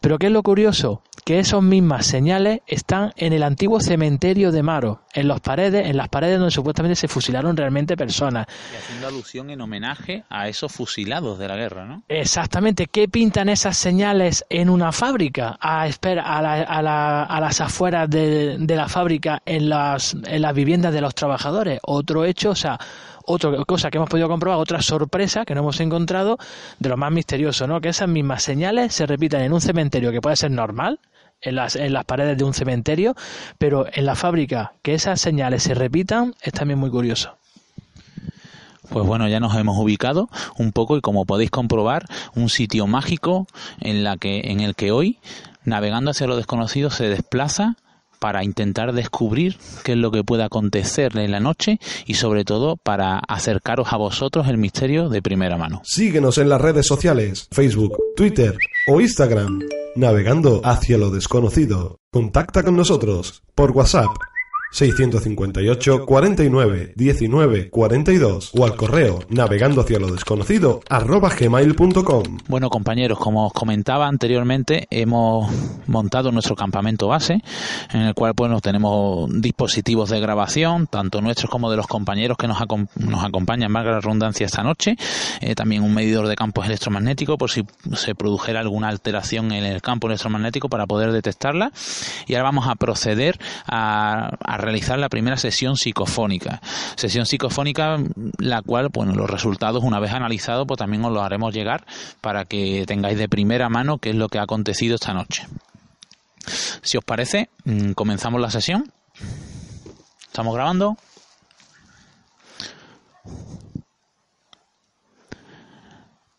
Pero 0.00 0.18
¿qué 0.18 0.26
es 0.26 0.32
lo 0.32 0.42
curioso? 0.42 1.02
Que 1.24 1.38
esas 1.38 1.62
mismas 1.62 2.06
señales 2.06 2.60
están 2.66 3.12
en 3.16 3.32
el 3.32 3.44
antiguo 3.44 3.80
cementerio 3.80 4.50
de 4.50 4.62
Maro, 4.62 5.02
en 5.14 5.28
las 5.28 5.40
paredes, 5.40 5.86
en 5.86 5.96
las 5.96 6.08
paredes 6.08 6.38
donde 6.38 6.50
supuestamente 6.50 6.96
se 6.96 7.06
fusilaron 7.06 7.56
realmente 7.56 7.96
personas. 7.96 8.46
Y 8.72 8.76
haciendo 8.76 9.06
alusión 9.06 9.50
en 9.50 9.60
homenaje 9.60 10.24
a 10.28 10.48
esos 10.48 10.72
fusilados 10.72 11.38
de 11.38 11.48
la 11.48 11.56
guerra, 11.56 11.84
¿no? 11.84 12.02
Exactamente. 12.08 12.86
¿Qué 12.86 13.08
pintan 13.08 13.48
esas 13.48 13.76
señales 13.76 14.44
en 14.48 14.68
una 14.68 14.90
fábrica? 14.90 15.56
A, 15.60 15.86
espera, 15.86 16.22
a, 16.22 16.42
la, 16.42 17.22
a, 17.22 17.40
las 17.40 17.60
afueras 17.60 18.10
de, 18.10 18.56
de, 18.58 18.76
la 18.76 18.88
fábrica, 18.88 19.42
en 19.46 19.68
las, 19.68 20.16
en 20.26 20.42
las 20.42 20.54
viviendas 20.54 20.92
de 20.92 21.00
los 21.00 21.11
trabajadores. 21.14 21.80
Otro 21.82 22.24
hecho, 22.24 22.50
o 22.50 22.54
sea, 22.54 22.78
otra 23.24 23.64
cosa 23.64 23.90
que 23.90 23.98
hemos 23.98 24.08
podido 24.08 24.28
comprobar, 24.28 24.58
otra 24.58 24.82
sorpresa 24.82 25.44
que 25.44 25.54
no 25.54 25.60
hemos 25.60 25.80
encontrado 25.80 26.38
de 26.78 26.88
lo 26.88 26.96
más 26.96 27.12
misterioso, 27.12 27.66
¿no? 27.66 27.80
Que 27.80 27.90
esas 27.90 28.08
mismas 28.08 28.42
señales 28.42 28.94
se 28.94 29.06
repitan 29.06 29.42
en 29.42 29.52
un 29.52 29.60
cementerio 29.60 30.10
que 30.10 30.20
puede 30.20 30.36
ser 30.36 30.50
normal, 30.50 31.00
en 31.40 31.56
las, 31.56 31.76
en 31.76 31.92
las 31.92 32.04
paredes 32.04 32.38
de 32.38 32.44
un 32.44 32.54
cementerio, 32.54 33.14
pero 33.58 33.86
en 33.92 34.06
la 34.06 34.14
fábrica 34.14 34.74
que 34.82 34.94
esas 34.94 35.20
señales 35.20 35.64
se 35.64 35.74
repitan 35.74 36.34
es 36.40 36.52
también 36.52 36.78
muy 36.78 36.90
curioso. 36.90 37.36
Pues 38.88 39.06
bueno, 39.06 39.26
ya 39.28 39.40
nos 39.40 39.56
hemos 39.56 39.78
ubicado 39.78 40.28
un 40.58 40.72
poco 40.72 40.96
y 40.96 41.00
como 41.00 41.24
podéis 41.24 41.50
comprobar, 41.50 42.04
un 42.34 42.48
sitio 42.48 42.86
mágico 42.86 43.46
en, 43.80 44.04
la 44.04 44.16
que, 44.18 44.50
en 44.50 44.60
el 44.60 44.74
que 44.74 44.92
hoy, 44.92 45.18
navegando 45.64 46.10
hacia 46.10 46.26
lo 46.26 46.36
desconocido, 46.36 46.90
se 46.90 47.08
desplaza 47.08 47.76
para 48.22 48.44
intentar 48.44 48.92
descubrir 48.92 49.56
qué 49.82 49.92
es 49.92 49.98
lo 49.98 50.12
que 50.12 50.22
puede 50.22 50.44
acontecer 50.44 51.18
en 51.18 51.32
la 51.32 51.40
noche 51.40 51.80
y 52.06 52.14
sobre 52.14 52.44
todo 52.44 52.76
para 52.76 53.18
acercaros 53.18 53.92
a 53.92 53.96
vosotros 53.96 54.46
el 54.46 54.58
misterio 54.58 55.08
de 55.08 55.20
primera 55.20 55.56
mano. 55.56 55.82
Síguenos 55.84 56.38
en 56.38 56.48
las 56.48 56.60
redes 56.60 56.86
sociales, 56.86 57.48
Facebook, 57.50 57.98
Twitter 58.14 58.56
o 58.86 59.00
Instagram, 59.00 59.58
navegando 59.96 60.60
hacia 60.64 60.98
lo 60.98 61.10
desconocido. 61.10 61.98
Contacta 62.12 62.62
con 62.62 62.76
nosotros 62.76 63.42
por 63.56 63.72
WhatsApp 63.72 64.10
658 64.72 66.06
49 66.06 66.92
19 66.96 67.68
42 67.68 68.52
o 68.56 68.64
al 68.64 68.74
correo 68.74 69.20
navegando 69.28 69.82
hacia 69.82 69.98
lo 69.98 70.10
desconocido 70.10 70.80
arroba 70.88 71.28
gmail.com. 71.28 72.38
Bueno 72.48 72.70
compañeros, 72.70 73.18
como 73.18 73.46
os 73.46 73.52
comentaba 73.52 74.08
anteriormente, 74.08 74.86
hemos 74.90 75.52
montado 75.86 76.32
nuestro 76.32 76.56
campamento 76.56 77.06
base 77.08 77.42
en 77.92 78.00
el 78.00 78.14
cual 78.14 78.34
pues 78.34 78.50
nos 78.50 78.62
tenemos 78.62 79.28
dispositivos 79.40 80.08
de 80.08 80.20
grabación, 80.20 80.86
tanto 80.86 81.20
nuestros 81.20 81.50
como 81.50 81.70
de 81.70 81.76
los 81.76 81.86
compañeros 81.86 82.38
que 82.38 82.48
nos, 82.48 82.58
nos 82.96 83.24
acompañan, 83.24 83.70
más 83.70 83.84
la 83.84 84.00
redundancia, 84.00 84.46
esta 84.46 84.62
noche, 84.62 84.96
eh, 85.40 85.54
también 85.54 85.82
un 85.82 85.92
medidor 85.92 86.28
de 86.28 86.34
campos 86.34 86.64
electromagnéticos 86.66 87.36
por 87.36 87.50
si 87.50 87.64
se 87.94 88.14
produjera 88.14 88.60
alguna 88.60 88.88
alteración 88.88 89.52
en 89.52 89.64
el 89.64 89.82
campo 89.82 90.06
electromagnético 90.06 90.70
para 90.70 90.86
poder 90.86 91.12
detectarla 91.12 91.72
y 92.26 92.34
ahora 92.34 92.44
vamos 92.44 92.68
a 92.68 92.74
proceder 92.76 93.38
a 93.66 94.30
realizar 94.62 94.98
la 94.98 95.08
primera 95.08 95.36
sesión 95.36 95.76
psicofónica. 95.76 96.60
Sesión 96.96 97.26
psicofónica, 97.26 97.98
la 98.38 98.62
cual, 98.62 98.88
bueno, 98.92 99.14
los 99.14 99.28
resultados, 99.28 99.84
una 99.84 100.00
vez 100.00 100.12
analizados, 100.12 100.66
pues 100.66 100.78
también 100.78 101.04
os 101.04 101.12
los 101.12 101.22
haremos 101.22 101.52
llegar 101.54 101.84
para 102.20 102.44
que 102.44 102.84
tengáis 102.86 103.18
de 103.18 103.28
primera 103.28 103.68
mano 103.68 103.98
qué 103.98 104.10
es 104.10 104.16
lo 104.16 104.28
que 104.28 104.38
ha 104.38 104.42
acontecido 104.42 104.94
esta 104.94 105.12
noche. 105.12 105.46
Si 106.82 106.96
os 106.96 107.04
parece, 107.04 107.50
mm, 107.64 107.92
comenzamos 107.92 108.40
la 108.40 108.50
sesión. 108.50 108.92
¿Estamos 110.26 110.54
grabando? 110.54 110.96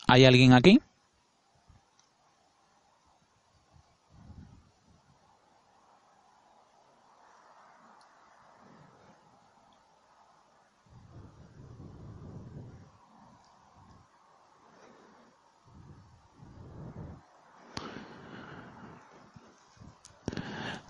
¿Hay 0.08 0.26
alguien 0.26 0.54
aquí? 0.54 0.82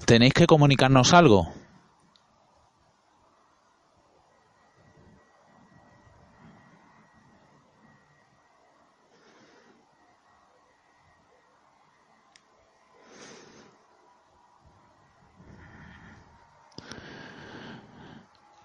¿Tenéis 0.06 0.34
que 0.34 0.48
comunicarnos 0.48 1.14
algo? 1.14 1.54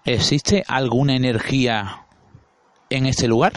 ¿Existe 0.03 0.63
alguna 0.67 1.15
energía 1.15 2.05
en 2.89 3.05
este 3.05 3.27
lugar? 3.27 3.53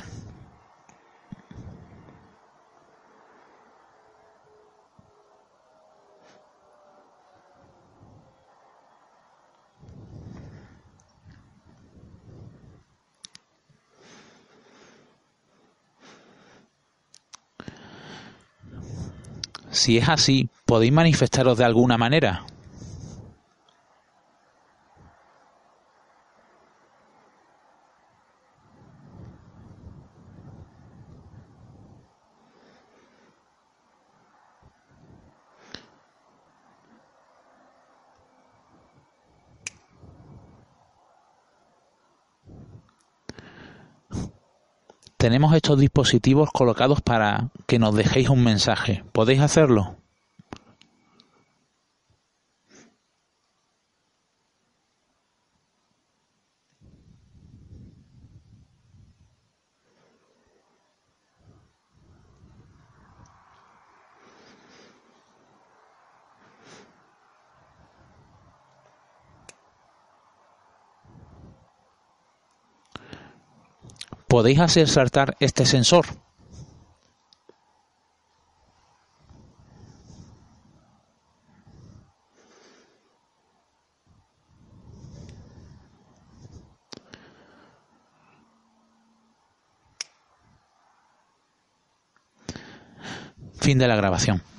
Si 19.72 19.96
es 19.96 20.08
así, 20.08 20.50
¿podéis 20.66 20.92
manifestaros 20.92 21.56
de 21.56 21.64
alguna 21.64 21.96
manera? 21.96 22.44
Tenemos 45.32 45.56
estos 45.56 45.78
dispositivos 45.78 46.50
colocados 46.52 47.00
para 47.00 47.48
que 47.66 47.78
nos 47.78 47.94
dejéis 47.94 48.28
un 48.28 48.44
mensaje. 48.44 49.02
¿Podéis 49.12 49.40
hacerlo? 49.40 49.96
Podéis 74.52 74.70
hacer 74.70 74.88
saltar 74.88 75.36
este 75.40 75.64
sensor. 75.64 76.04
Fin 93.60 93.78
de 93.78 93.86
la 93.86 93.96
grabación. 93.96 94.51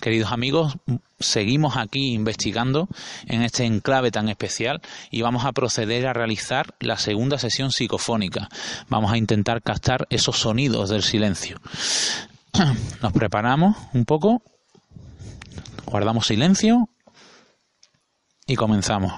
Queridos 0.00 0.32
amigos, 0.32 0.76
seguimos 1.18 1.76
aquí 1.76 2.14
investigando 2.14 2.88
en 3.26 3.42
este 3.42 3.64
enclave 3.64 4.10
tan 4.10 4.28
especial 4.28 4.80
y 5.10 5.22
vamos 5.22 5.44
a 5.44 5.52
proceder 5.52 6.06
a 6.06 6.12
realizar 6.12 6.74
la 6.80 6.96
segunda 6.96 7.38
sesión 7.38 7.70
psicofónica. 7.70 8.48
Vamos 8.88 9.12
a 9.12 9.18
intentar 9.18 9.62
captar 9.62 10.06
esos 10.10 10.38
sonidos 10.38 10.88
del 10.90 11.02
silencio. 11.02 11.60
Nos 13.02 13.12
preparamos 13.12 13.76
un 13.92 14.04
poco, 14.04 14.42
guardamos 15.86 16.26
silencio 16.26 16.88
y 18.46 18.56
comenzamos. 18.56 19.12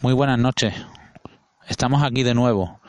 Muy 0.00 0.12
buenas 0.14 0.38
noches. 0.38 0.74
Estamos 1.68 2.02
aquí 2.02 2.24
de 2.24 2.34
nuevo. 2.34 2.81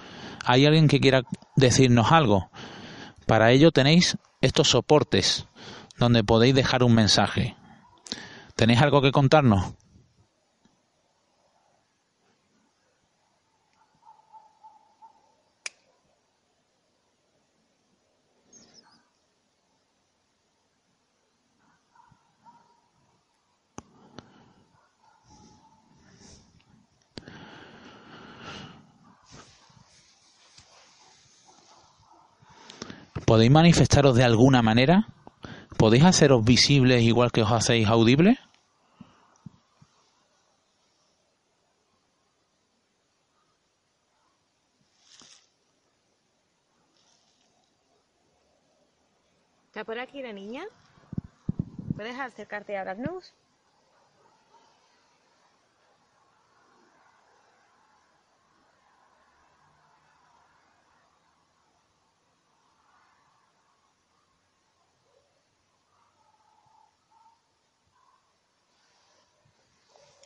¿Hay 0.44 0.66
alguien 0.66 0.88
que 0.88 1.00
quiera 1.00 1.24
decirnos 1.56 2.12
algo? 2.12 2.50
Para 3.26 3.52
ello 3.52 3.72
tenéis 3.72 4.18
estos 4.42 4.70
soportes 4.70 5.46
donde 5.98 6.24
podéis 6.24 6.56
dejar 6.56 6.84
un 6.84 6.94
mensaje. 6.94 7.56
¿Tenéis 8.56 8.82
algo 8.82 9.02
que 9.02 9.12
contarnos? 9.12 9.74
¿Podéis 33.34 33.50
manifestaros 33.50 34.16
de 34.16 34.24
alguna 34.24 34.62
manera? 34.62 35.08
¿Podéis 35.76 36.04
haceros 36.04 36.46
visibles 36.46 37.02
igual 37.02 37.32
que 37.32 37.42
os 37.42 37.52
hacéis 37.52 37.88
audibles? 37.88 38.38
¿Está 49.66 49.84
por 49.84 49.98
aquí 49.98 50.22
la 50.22 50.32
niña? 50.32 50.66
¿Puedes 51.96 52.20
acercarte 52.20 52.78
a 52.78 52.82
hablarnos? 52.82 53.34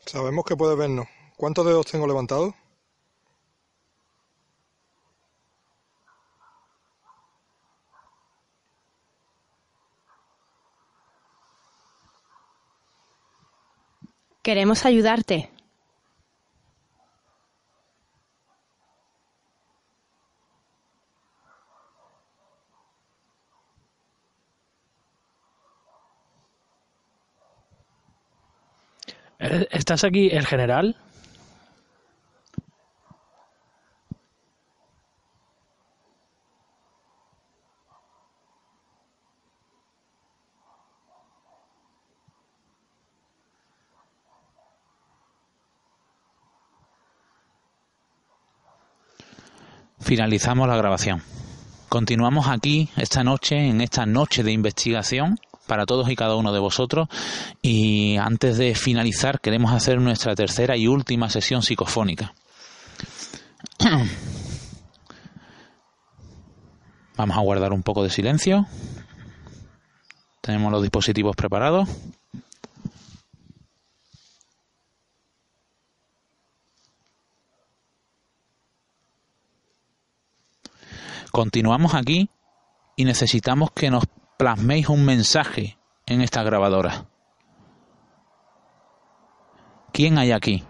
Sabemos 0.08 0.46
que 0.46 0.56
puedes 0.56 0.78
vernos. 0.78 1.06
¿Cuántos 1.36 1.66
dedos 1.66 1.86
tengo 1.86 2.08
levantados? 2.08 2.54
Queremos 14.42 14.86
ayudarte. 14.86 15.50
¿Estás 29.88 30.03
aquí 30.03 30.27
el 30.34 30.46
general? 30.46 30.98
Finalizamos 50.01 50.67
la 50.67 50.75
grabación. 50.75 51.24
Continuamos 51.88 52.50
aquí 52.50 52.89
esta 52.98 53.24
noche, 53.24 53.56
en 53.70 53.79
esta 53.79 54.06
noche 54.06 54.44
de 54.44 54.51
investigación, 54.51 55.39
para 55.67 55.86
todos 55.86 56.10
y 56.10 56.15
cada 56.15 56.36
uno 56.36 56.51
de 56.51 56.60
vosotros. 56.60 57.08
Y 57.62 58.17
antes 58.17 58.58
de 58.58 58.73
finalizar, 58.73 59.39
queremos 59.39 59.71
hacer 59.71 60.01
nuestra 60.01 60.34
tercera 60.34 60.75
y 60.75 60.88
última 60.88 61.30
sesión 61.30 61.62
psicofónica. 61.62 62.34
Vamos 67.17 67.38
a 67.38 67.41
guardar 67.41 67.73
un 67.73 67.84
poco 67.84 68.03
de 68.03 68.10
silencio. 68.10 68.65
Tenemos 70.41 70.71
los 70.71 70.82
dispositivos 70.82 71.36
preparados. 71.36 71.89
Continuamos 81.32 81.93
aquí 81.93 82.30
y 82.95 83.06
necesitamos 83.06 83.69
que 83.71 83.91
nos 83.91 84.06
plasméis 84.38 84.88
un 84.89 85.04
mensaje 85.04 85.78
en 86.06 86.21
esta 86.21 86.43
grabadora. 86.43 87.10
¿Quién 89.91 90.17
hay 90.17 90.32
aquí? 90.32 90.63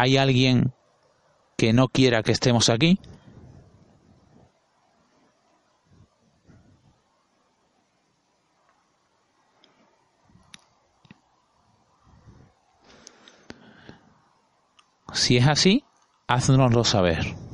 ¿Hay 0.00 0.16
alguien 0.16 0.72
que 1.56 1.72
no 1.72 1.88
quiera 1.88 2.22
que 2.22 2.30
estemos 2.30 2.68
aquí? 2.68 3.00
Si 15.12 15.36
es 15.36 15.48
así, 15.48 15.82
haznoslo 16.28 16.84
saber. 16.84 17.47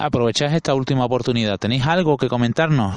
Aprovechad 0.00 0.54
esta 0.54 0.74
última 0.74 1.04
oportunidad. 1.04 1.58
¿Tenéis 1.58 1.86
algo 1.86 2.16
que 2.16 2.28
comentarnos? 2.28 2.96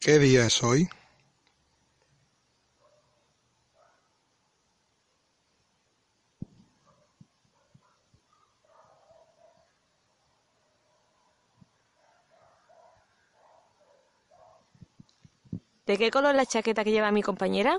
¿Qué 0.00 0.18
día 0.18 0.46
es 0.46 0.62
hoy? 0.62 0.88
¿De 15.88 15.96
qué 15.96 16.10
color 16.10 16.34
la 16.34 16.44
chaqueta 16.44 16.84
que 16.84 16.90
lleva 16.90 17.10
mi 17.10 17.22
compañera? 17.22 17.78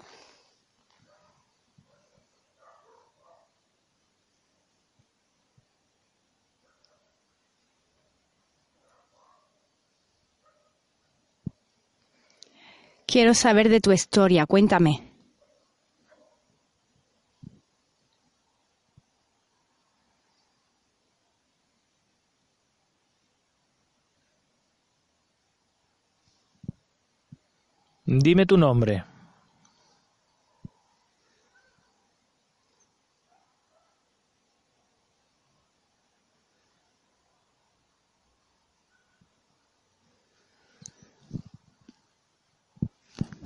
Quiero 13.06 13.36
saber 13.36 13.70
de 13.70 13.80
tu 13.80 13.92
historia, 13.92 14.48
cuéntame. 14.48 15.09
Dime 28.12 28.48
tu 28.48 28.58
nombre. 28.58 29.04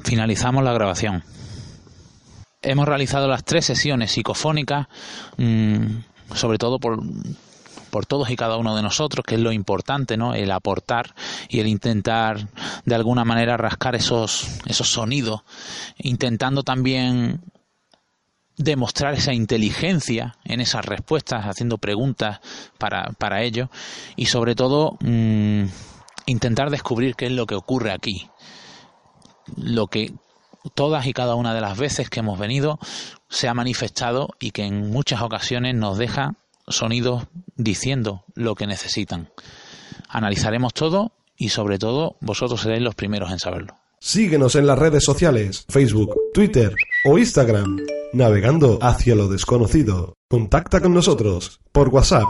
finalizamos 0.03 0.63
la 0.63 0.73
grabación. 0.73 1.23
Hemos 2.61 2.87
realizado 2.87 3.27
las 3.27 3.43
tres 3.43 3.65
sesiones 3.65 4.11
psicofónicas, 4.11 4.87
mm, 5.37 5.85
sobre 6.35 6.57
todo 6.57 6.79
por, 6.79 7.01
por 7.93 8.07
todos 8.07 8.31
y 8.31 8.35
cada 8.35 8.57
uno 8.57 8.75
de 8.75 8.81
nosotros, 8.81 9.23
que 9.23 9.35
es 9.35 9.41
lo 9.41 9.51
importante, 9.51 10.17
¿no? 10.17 10.33
El 10.33 10.49
aportar 10.49 11.13
y 11.47 11.59
el 11.59 11.67
intentar 11.67 12.49
de 12.85 12.95
alguna 12.95 13.23
manera 13.23 13.55
rascar 13.55 13.93
esos, 13.93 14.47
esos 14.65 14.89
sonidos, 14.89 15.43
intentando 15.99 16.63
también 16.63 17.41
demostrar 18.57 19.13
esa 19.13 19.31
inteligencia 19.31 20.37
en 20.43 20.59
esas 20.59 20.83
respuestas, 20.83 21.45
haciendo 21.45 21.77
preguntas 21.77 22.39
para, 22.79 23.11
para 23.19 23.43
ello 23.43 23.69
y 24.15 24.25
sobre 24.25 24.55
todo 24.55 24.97
mm, 24.99 25.65
intentar 26.25 26.71
descubrir 26.71 27.15
qué 27.15 27.27
es 27.27 27.31
lo 27.31 27.45
que 27.45 27.53
ocurre 27.53 27.91
aquí, 27.91 28.27
lo 29.55 29.85
que 29.85 30.13
todas 30.73 31.05
y 31.05 31.13
cada 31.13 31.35
una 31.35 31.53
de 31.53 31.61
las 31.61 31.77
veces 31.77 32.09
que 32.09 32.21
hemos 32.21 32.39
venido 32.39 32.79
se 33.29 33.47
ha 33.47 33.53
manifestado 33.53 34.29
y 34.39 34.49
que 34.49 34.63
en 34.63 34.89
muchas 34.89 35.21
ocasiones 35.21 35.75
nos 35.75 35.99
deja 35.99 36.37
sonidos 36.67 37.25
diciendo 37.55 38.25
lo 38.35 38.55
que 38.55 38.67
necesitan. 38.67 39.29
Analizaremos 40.09 40.73
todo 40.73 41.13
y 41.35 41.49
sobre 41.49 41.79
todo 41.79 42.17
vosotros 42.21 42.61
seréis 42.61 42.81
los 42.81 42.95
primeros 42.95 43.31
en 43.31 43.39
saberlo. 43.39 43.75
Síguenos 43.99 44.55
en 44.55 44.67
las 44.67 44.77
redes 44.77 45.03
sociales, 45.03 45.65
Facebook, 45.69 46.13
Twitter 46.33 46.75
o 47.05 47.17
Instagram, 47.17 47.77
navegando 48.13 48.77
hacia 48.81 49.15
lo 49.15 49.29
desconocido. 49.29 50.13
Contacta 50.29 50.81
con 50.81 50.93
nosotros 50.93 51.61
por 51.71 51.89
WhatsApp 51.89 52.27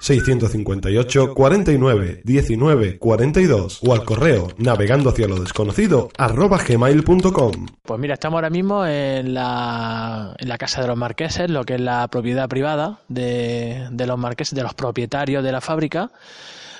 658 0.00 1.34
49 1.34 2.22
19 2.24 2.98
42 2.98 3.80
o 3.82 3.92
al 3.92 4.04
correo 4.04 4.48
navegando 4.58 5.10
hacia 5.10 5.28
lo 5.28 5.40
desconocido 5.40 6.10
arroba 6.18 6.58
gmail.com. 6.58 7.66
Pues 7.82 8.00
mira, 8.00 8.14
estamos 8.14 8.38
ahora 8.38 8.50
mismo 8.50 8.86
en 8.86 9.34
la, 9.34 10.34
en 10.38 10.48
la 10.48 10.58
casa 10.58 10.82
de 10.82 10.88
los 10.88 10.96
marqueses, 10.96 11.50
lo 11.50 11.64
que 11.64 11.74
es 11.74 11.80
la 11.80 12.08
propiedad 12.08 12.48
privada 12.48 13.00
de, 13.08 13.88
de 13.90 14.06
los 14.06 14.18
marqueses, 14.18 14.54
de 14.54 14.62
los 14.62 14.74
propietarios 14.74 15.42
de 15.42 15.52
la 15.52 15.60
fábrica 15.60 16.10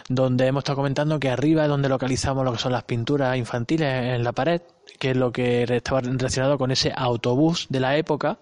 donde 0.08 0.46
hemos 0.46 0.60
estado 0.60 0.76
comentando 0.76 1.18
que 1.18 1.30
arriba 1.30 1.62
es 1.62 1.68
donde 1.68 1.88
localizamos 1.88 2.44
lo 2.44 2.52
que 2.52 2.58
son 2.58 2.72
las 2.72 2.84
pinturas 2.84 3.36
infantiles 3.36 4.14
en 4.14 4.22
la 4.22 4.32
pared, 4.32 4.60
que 4.98 5.12
es 5.12 5.16
lo 5.16 5.32
que 5.32 5.62
estaba 5.62 6.00
relacionado 6.00 6.58
con 6.58 6.70
ese 6.70 6.92
autobús 6.94 7.66
de 7.70 7.80
la 7.80 7.96
época 7.96 8.38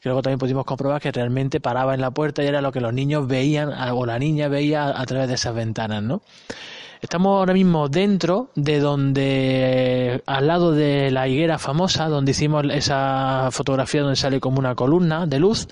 que 0.00 0.08
luego 0.08 0.22
también 0.22 0.38
pudimos 0.38 0.64
comprobar 0.64 1.00
que 1.00 1.12
realmente 1.12 1.60
paraba 1.60 1.94
en 1.94 2.00
la 2.00 2.10
puerta 2.10 2.42
y 2.42 2.46
era 2.46 2.60
lo 2.60 2.72
que 2.72 2.80
los 2.80 2.92
niños 2.92 3.26
veían 3.26 3.70
o 3.92 4.06
la 4.06 4.18
niña 4.18 4.48
veía 4.48 4.88
a 4.88 5.06
través 5.06 5.28
de 5.28 5.34
esas 5.34 5.54
ventanas, 5.54 6.02
¿no? 6.02 6.22
Estamos 7.00 7.38
ahora 7.38 7.52
mismo 7.52 7.88
dentro 7.88 8.50
de 8.56 8.80
donde, 8.80 10.20
al 10.26 10.48
lado 10.48 10.72
de 10.72 11.12
la 11.12 11.28
higuera 11.28 11.58
famosa, 11.58 12.08
donde 12.08 12.32
hicimos 12.32 12.64
esa 12.72 13.50
fotografía 13.52 14.00
donde 14.00 14.16
sale 14.16 14.40
como 14.40 14.58
una 14.58 14.74
columna 14.74 15.26
de 15.26 15.38
luz, 15.38 15.68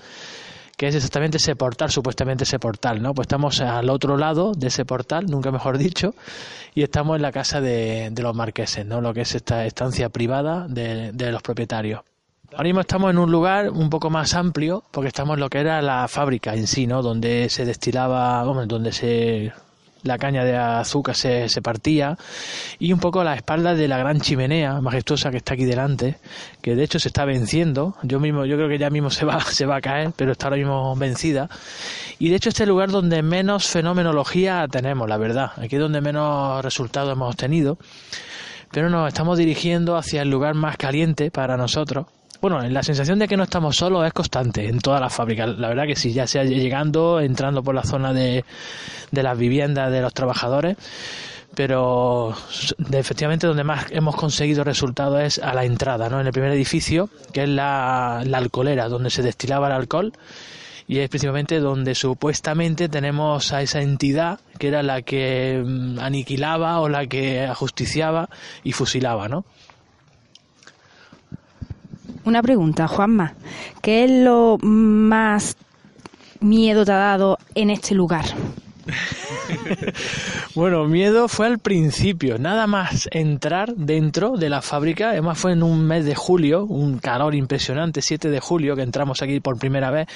que 0.77 0.87
es 0.87 0.95
exactamente 0.95 1.37
ese 1.37 1.55
portal, 1.55 1.89
supuestamente 1.91 2.45
ese 2.45 2.59
portal, 2.59 3.01
¿no? 3.01 3.13
Pues 3.13 3.25
estamos 3.25 3.59
al 3.59 3.89
otro 3.89 4.15
lado 4.15 4.53
de 4.53 4.67
ese 4.67 4.85
portal, 4.85 5.25
nunca 5.25 5.51
mejor 5.51 5.77
dicho, 5.79 6.13
y 6.75 6.83
estamos 6.83 7.17
en 7.17 7.23
la 7.23 7.31
casa 7.33 7.59
de, 7.59 8.13
los 8.15 8.35
marqueses, 8.35 8.85
¿no? 8.85 9.01
Lo 9.01 9.13
que 9.13 9.21
es 9.21 9.35
esta 9.35 9.65
estancia 9.65 10.09
privada 10.09 10.67
de, 10.69 11.11
los 11.31 11.41
propietarios. 11.41 12.01
Ahora 12.53 12.63
mismo 12.63 12.81
estamos 12.81 13.11
en 13.11 13.17
un 13.17 13.31
lugar 13.31 13.69
un 13.69 13.89
poco 13.89 14.09
más 14.09 14.33
amplio, 14.33 14.83
porque 14.91 15.09
estamos 15.09 15.35
en 15.35 15.41
lo 15.41 15.49
que 15.49 15.59
era 15.59 15.81
la 15.81 16.07
fábrica 16.07 16.53
en 16.53 16.67
sí, 16.67 16.87
¿no? 16.87 17.01
Donde 17.01 17.49
se 17.49 17.65
destilaba, 17.65 18.43
donde 18.43 18.91
se 18.91 19.53
la 20.03 20.17
caña 20.17 20.43
de 20.43 20.55
azúcar 20.55 21.15
se, 21.15 21.49
se, 21.49 21.61
partía 21.61 22.17
y 22.79 22.93
un 22.93 22.99
poco 22.99 23.21
a 23.21 23.23
la 23.23 23.35
espalda 23.35 23.75
de 23.75 23.87
la 23.87 23.97
gran 23.97 24.21
chimenea 24.21 24.79
majestuosa 24.79 25.31
que 25.31 25.37
está 25.37 25.53
aquí 25.55 25.65
delante, 25.65 26.17
que 26.61 26.75
de 26.75 26.83
hecho 26.83 26.99
se 26.99 27.09
está 27.09 27.25
venciendo. 27.25 27.95
Yo 28.03 28.19
mismo, 28.19 28.45
yo 28.45 28.55
creo 28.55 28.69
que 28.69 28.77
ya 28.77 28.89
mismo 28.89 29.09
se 29.09 29.25
va, 29.25 29.41
se 29.51 29.65
va 29.65 29.77
a 29.77 29.81
caer, 29.81 30.11
pero 30.15 30.31
está 30.31 30.47
ahora 30.47 30.57
mismo 30.57 30.95
vencida. 30.95 31.49
Y 32.19 32.29
de 32.29 32.35
hecho 32.35 32.49
este 32.49 32.63
es 32.63 32.67
el 32.67 32.69
lugar 32.69 32.89
donde 32.89 33.21
menos 33.21 33.67
fenomenología 33.67 34.67
tenemos, 34.69 35.07
la 35.07 35.17
verdad. 35.17 35.51
Aquí 35.57 35.75
es 35.75 35.81
donde 35.81 36.01
menos 36.01 36.63
resultados 36.63 37.11
hemos 37.11 37.33
obtenido. 37.33 37.77
Pero 38.71 38.89
nos 38.89 39.07
estamos 39.07 39.37
dirigiendo 39.37 39.95
hacia 39.95 40.21
el 40.21 40.29
lugar 40.29 40.53
más 40.53 40.75
caliente 40.75 41.31
para 41.31 41.55
nosotros, 41.55 42.07
bueno, 42.41 42.61
la 42.61 42.83
sensación 42.83 43.19
de 43.19 43.27
que 43.27 43.37
no 43.37 43.43
estamos 43.43 43.77
solos 43.77 44.05
es 44.05 44.13
constante 44.13 44.67
en 44.67 44.79
todas 44.79 45.01
las 45.01 45.13
fábricas. 45.13 45.57
La 45.57 45.69
verdad 45.69 45.85
que 45.85 45.95
sí, 45.95 46.13
ya 46.13 46.27
sea 46.27 46.43
llegando, 46.43 47.19
entrando 47.19 47.63
por 47.63 47.75
la 47.75 47.83
zona 47.83 48.13
de, 48.13 48.45
de 49.11 49.23
las 49.23 49.37
viviendas 49.37 49.91
de 49.91 50.01
los 50.01 50.13
trabajadores, 50.13 50.77
pero 51.55 52.35
efectivamente 52.91 53.47
donde 53.47 53.63
más 53.63 53.85
hemos 53.91 54.15
conseguido 54.15 54.63
resultados 54.63 55.21
es 55.21 55.39
a 55.39 55.53
la 55.53 55.65
entrada, 55.65 56.09
¿no? 56.09 56.19
En 56.21 56.27
el 56.27 56.33
primer 56.33 56.51
edificio, 56.51 57.09
que 57.33 57.43
es 57.43 57.49
la, 57.49 58.21
la 58.25 58.37
alcoholera, 58.37 58.89
donde 58.89 59.09
se 59.09 59.23
destilaba 59.23 59.67
el 59.67 59.73
alcohol 59.73 60.13
y 60.87 60.99
es 60.99 61.09
principalmente 61.09 61.59
donde 61.59 61.95
supuestamente 61.95 62.87
tenemos 62.87 63.51
a 63.51 63.61
esa 63.61 63.81
entidad 63.81 64.39
que 64.57 64.69
era 64.69 64.83
la 64.83 65.01
que 65.01 65.61
mm, 65.65 65.99
aniquilaba 65.99 66.79
o 66.79 66.87
la 66.87 67.07
que 67.07 67.43
ajusticiaba 67.43 68.29
y 68.63 68.71
fusilaba, 68.71 69.27
¿no? 69.27 69.43
Una 72.27 72.41
pregunta, 72.41 72.89
Juanma. 72.89 73.35
¿Qué 73.81 74.03
es 74.03 74.11
lo 74.11 74.57
más 74.61 75.55
miedo 76.41 76.83
te 76.83 76.91
ha 76.91 76.97
dado 76.97 77.37
en 77.55 77.69
este 77.69 77.95
lugar? 77.95 78.25
bueno, 80.53 80.83
miedo 80.89 81.29
fue 81.29 81.47
al 81.47 81.59
principio, 81.59 82.37
nada 82.37 82.67
más 82.67 83.07
entrar 83.13 83.73
dentro 83.77 84.35
de 84.35 84.49
la 84.49 84.61
fábrica, 84.61 85.11
además 85.11 85.39
fue 85.39 85.53
en 85.53 85.63
un 85.63 85.87
mes 85.87 86.03
de 86.03 86.15
julio, 86.15 86.65
un 86.65 86.99
calor 86.99 87.33
impresionante, 87.33 88.01
7 88.01 88.29
de 88.29 88.41
julio, 88.41 88.75
que 88.75 88.81
entramos 88.81 89.21
aquí 89.21 89.39
por 89.39 89.57
primera 89.57 89.89
vez 89.89 90.09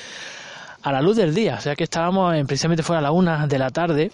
a 0.81 0.91
la 0.91 1.01
luz 1.01 1.15
del 1.15 1.33
día, 1.33 1.55
o 1.59 1.61
sea 1.61 1.77
que 1.77 1.85
estábamos 1.85 2.35
precisamente 2.45 2.83
fuera 2.83 2.99
a 2.99 3.03
la 3.03 3.11
una 3.11 3.47
de 3.47 3.57
la 3.57 3.69
tarde 3.69 4.11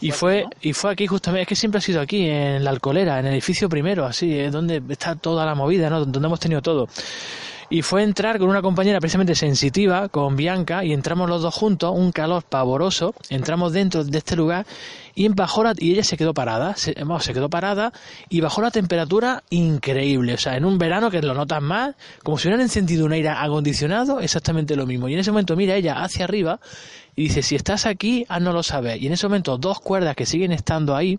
y 0.00 0.10
fue, 0.10 0.46
y 0.60 0.72
fue 0.72 0.92
aquí 0.92 1.06
justamente, 1.06 1.42
es 1.42 1.48
que 1.48 1.56
siempre 1.56 1.78
ha 1.78 1.82
sido 1.82 2.00
aquí, 2.00 2.28
en 2.28 2.64
la 2.64 2.70
alcolera, 2.70 3.18
en 3.18 3.26
el 3.26 3.32
edificio 3.32 3.68
primero, 3.68 4.04
así, 4.04 4.38
es 4.38 4.52
donde 4.52 4.82
está 4.88 5.16
toda 5.16 5.46
la 5.46 5.54
movida, 5.54 5.90
¿no? 5.90 6.00
Donde 6.04 6.26
hemos 6.26 6.40
tenido 6.40 6.62
todo. 6.62 6.88
Y 7.70 7.82
fue 7.82 8.02
entrar 8.02 8.38
con 8.38 8.48
una 8.48 8.62
compañera 8.62 8.98
precisamente 8.98 9.34
sensitiva, 9.34 10.08
con 10.08 10.36
Bianca, 10.36 10.84
y 10.84 10.94
entramos 10.94 11.28
los 11.28 11.42
dos 11.42 11.54
juntos, 11.54 11.92
un 11.94 12.12
calor 12.12 12.42
pavoroso, 12.42 13.14
entramos 13.28 13.74
dentro 13.74 14.04
de 14.04 14.16
este 14.16 14.36
lugar 14.36 14.66
y 15.14 15.28
bajó 15.28 15.64
la, 15.64 15.74
y 15.76 15.92
ella 15.92 16.04
se 16.04 16.16
quedó 16.16 16.32
parada, 16.32 16.76
se, 16.76 16.94
se 17.20 17.34
quedó 17.34 17.50
parada 17.50 17.92
y 18.30 18.40
bajó 18.40 18.62
la 18.62 18.70
temperatura 18.70 19.42
increíble, 19.50 20.34
o 20.34 20.38
sea, 20.38 20.56
en 20.56 20.64
un 20.64 20.78
verano 20.78 21.10
que 21.10 21.20
lo 21.20 21.34
notas 21.34 21.60
más, 21.60 21.94
como 22.22 22.38
si 22.38 22.48
hubieran 22.48 22.62
encendido 22.62 23.04
un 23.04 23.12
aire 23.12 23.28
acondicionado, 23.28 24.20
exactamente 24.20 24.74
lo 24.74 24.86
mismo. 24.86 25.08
Y 25.08 25.14
en 25.14 25.20
ese 25.20 25.30
momento 25.30 25.54
mira 25.54 25.74
ella 25.74 26.02
hacia 26.02 26.24
arriba 26.24 26.60
y 27.16 27.24
dice, 27.24 27.42
si 27.42 27.54
estás 27.54 27.84
aquí, 27.84 28.24
ah, 28.30 28.40
no 28.40 28.52
lo 28.52 28.62
sabes. 28.62 29.02
Y 29.02 29.08
en 29.08 29.12
ese 29.12 29.26
momento 29.26 29.58
dos 29.58 29.80
cuerdas 29.80 30.16
que 30.16 30.24
siguen 30.24 30.52
estando 30.52 30.96
ahí, 30.96 31.18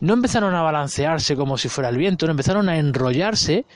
no 0.00 0.14
empezaron 0.14 0.54
a 0.54 0.62
balancearse 0.62 1.36
como 1.36 1.58
si 1.58 1.68
fuera 1.68 1.90
el 1.90 1.98
viento, 1.98 2.26
no 2.26 2.32
empezaron 2.32 2.68
a 2.68 2.78
enrollarse 2.78 3.66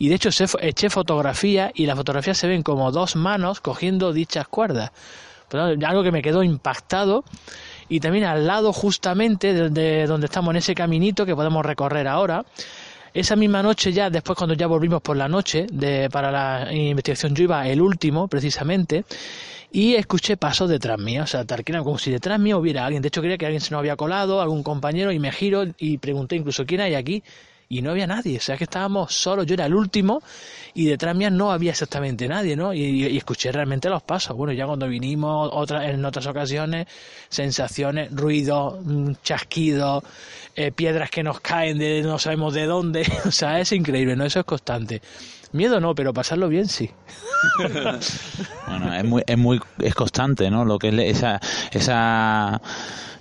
y 0.00 0.08
de 0.08 0.14
hecho 0.14 0.30
eché 0.60 0.88
fotografía 0.88 1.70
y 1.74 1.84
la 1.84 1.94
fotografía 1.94 2.32
se 2.32 2.48
ven 2.48 2.62
como 2.62 2.90
dos 2.90 3.16
manos 3.16 3.60
cogiendo 3.60 4.14
dichas 4.14 4.48
cuerdas. 4.48 4.92
algo 5.52 6.02
que 6.02 6.10
me 6.10 6.22
quedó 6.22 6.42
impactado 6.42 7.22
y 7.86 8.00
también 8.00 8.24
al 8.24 8.46
lado 8.46 8.72
justamente 8.72 9.52
de, 9.52 10.06
donde 10.06 10.24
estamos 10.24 10.52
en 10.52 10.56
ese 10.56 10.74
caminito 10.74 11.26
que 11.26 11.36
podemos 11.36 11.66
recorrer 11.66 12.08
ahora. 12.08 12.46
Esa 13.12 13.36
misma 13.36 13.62
noche 13.62 13.92
ya, 13.92 14.08
después 14.08 14.38
cuando 14.38 14.54
ya 14.54 14.66
volvimos 14.66 15.02
por 15.02 15.18
la 15.18 15.28
noche 15.28 15.66
de, 15.70 16.08
para 16.08 16.32
la 16.32 16.72
investigación, 16.72 17.34
yo 17.34 17.44
iba 17.44 17.68
el 17.68 17.82
último 17.82 18.26
precisamente 18.26 19.04
y 19.70 19.96
escuché 19.96 20.38
pasos 20.38 20.70
detrás 20.70 20.98
mío, 20.98 21.24
o 21.24 21.26
sea, 21.26 21.44
tal 21.44 21.62
que 21.62 21.72
era 21.72 21.82
como 21.82 21.98
si 21.98 22.10
detrás 22.10 22.40
mío 22.40 22.56
hubiera 22.56 22.86
alguien. 22.86 23.02
De 23.02 23.08
hecho, 23.08 23.20
creía 23.20 23.36
que 23.36 23.44
alguien 23.44 23.60
se 23.60 23.70
nos 23.72 23.80
había 23.80 23.96
colado, 23.96 24.40
algún 24.40 24.62
compañero, 24.62 25.12
y 25.12 25.18
me 25.18 25.30
giro 25.30 25.64
y 25.76 25.98
pregunté 25.98 26.36
incluso 26.36 26.64
quién 26.64 26.80
hay 26.80 26.94
aquí. 26.94 27.22
Y 27.72 27.82
no 27.82 27.92
había 27.92 28.08
nadie, 28.08 28.36
o 28.36 28.40
sea 28.40 28.56
que 28.56 28.64
estábamos 28.64 29.14
solos, 29.14 29.46
yo 29.46 29.54
era 29.54 29.64
el 29.66 29.74
último 29.74 30.20
y 30.74 30.86
detrás 30.86 31.14
mía 31.14 31.30
no 31.30 31.52
había 31.52 31.70
exactamente 31.70 32.26
nadie, 32.26 32.56
¿no? 32.56 32.74
Y, 32.74 33.16
escuché 33.16 33.52
realmente 33.52 33.88
los 33.88 34.02
pasos. 34.02 34.36
Bueno, 34.36 34.52
ya 34.52 34.66
cuando 34.66 34.88
vinimos 34.88 35.48
otra, 35.52 35.88
en 35.88 36.04
otras 36.04 36.26
ocasiones, 36.26 36.88
sensaciones, 37.28 38.10
ruidos, 38.10 38.74
mm, 38.84 39.12
chasquidos, 39.22 40.02
eh, 40.56 40.72
piedras 40.72 41.10
que 41.10 41.22
nos 41.22 41.38
caen 41.40 41.78
de 41.78 42.02
no 42.02 42.18
sabemos 42.18 42.54
de 42.54 42.66
dónde, 42.66 43.02
o 43.24 43.30
sea, 43.30 43.60
es 43.60 43.70
increíble, 43.70 44.16
¿no? 44.16 44.24
Eso 44.24 44.40
es 44.40 44.46
constante. 44.46 45.00
Miedo 45.52 45.80
no, 45.80 45.94
pero 45.94 46.12
pasarlo 46.12 46.48
bien 46.48 46.68
sí. 46.68 46.90
bueno, 48.68 48.94
es 48.94 49.04
muy, 49.04 49.22
es 49.26 49.38
muy, 49.38 49.60
es 49.80 49.94
constante, 49.94 50.50
¿no? 50.50 50.64
Lo 50.64 50.78
que 50.78 50.88
es 50.88 51.16
esa, 51.16 51.40
esa, 51.72 52.60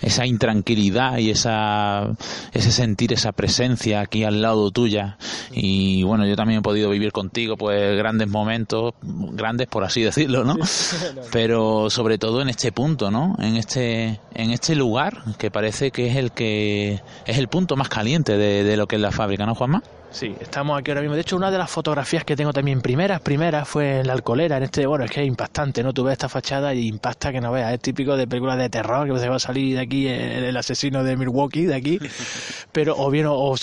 esa 0.02 0.26
intranquilidad 0.26 1.18
y 1.18 1.32
esa, 1.32 2.08
ese 2.54 2.72
sentir 2.72 3.14
esa 3.14 3.32
presencia 3.32 4.02
aquí 4.02 4.24
al 4.24 4.42
lado 4.42 4.70
tuya. 4.70 5.18
Y 5.52 6.04
bueno, 6.04 6.28
yo 6.28 6.36
también 6.36 6.60
he 6.60 6.62
podido 6.62 6.90
vivir 6.90 7.12
contigo, 7.12 7.58
pues 7.58 7.98
grandes 7.98 8.28
momentos, 8.28 8.94
grandes 9.02 9.68
por 9.68 9.84
así 9.84 10.02
decirlo, 10.04 10.44
¿no? 10.44 10.56
Pero 11.32 11.90
sobre 11.90 12.20
todo 12.20 12.42
en 12.42 12.50
este 12.50 12.72
punto, 12.72 13.10
¿no? 13.10 13.36
En 13.40 13.56
este, 13.56 14.20
en 14.36 14.52
este 14.52 14.76
lugar 14.76 15.24
que 15.38 15.50
parece 15.50 15.90
que 15.90 16.08
es 16.10 16.16
el 16.16 16.32
que, 16.32 17.02
es 17.26 17.38
el 17.40 17.48
punto 17.48 17.76
más 17.76 17.90
caliente 17.90 18.38
de, 18.38 18.64
de 18.64 18.78
lo 18.78 18.88
que 18.88 18.98
es 18.98 19.02
la 19.02 19.12
fábrica, 19.12 19.48
¿no, 19.48 19.56
Juanma? 19.56 19.82
Sí, 20.12 20.36
estamos 20.40 20.78
aquí 20.80 20.90
ahora 20.90 21.02
mismo. 21.02 21.14
De 21.16 21.22
hecho, 21.22 21.36
una 21.36 21.52
de 21.52 21.58
las 21.60 21.70
fotografías 21.70 22.24
que 22.24 22.36
tengo 22.36 22.52
también 22.52 22.82
primeras, 22.82 23.22
primeras, 23.22 23.68
fue 23.68 24.00
en 24.00 24.08
la 24.08 24.14
Alcolera, 24.14 24.58
en 24.58 24.64
este, 24.64 24.88
bueno, 24.88 25.06
es 25.06 25.12
que 25.12 25.22
es 25.22 25.28
impactante, 25.28 25.84
¿no? 25.84 25.94
Tú 25.94 26.04
ves 26.04 26.14
esta 26.14 26.28
fachada 26.28 26.74
y 26.74 26.88
impacta 26.88 27.32
que 27.32 27.40
no 27.40 27.52
veas. 27.52 27.74
Es 27.74 27.80
típico 27.80 28.18
de 28.18 28.28
películas 28.28 28.58
de 28.58 28.70
terror, 28.70 29.08
que 29.08 29.20
se 29.20 29.30
va 29.30 29.36
a 29.36 29.40
salir 29.40 29.76
de 29.76 29.82
aquí 29.82 30.08
el, 30.08 30.58
asesino 30.58 31.04
de 31.04 31.16
Milwaukee, 31.16 31.66
de 31.66 31.76
aquí, 31.76 32.00
pero, 32.72 32.96
o 32.98 33.12
bien, 33.12 33.28
o, 33.28 33.54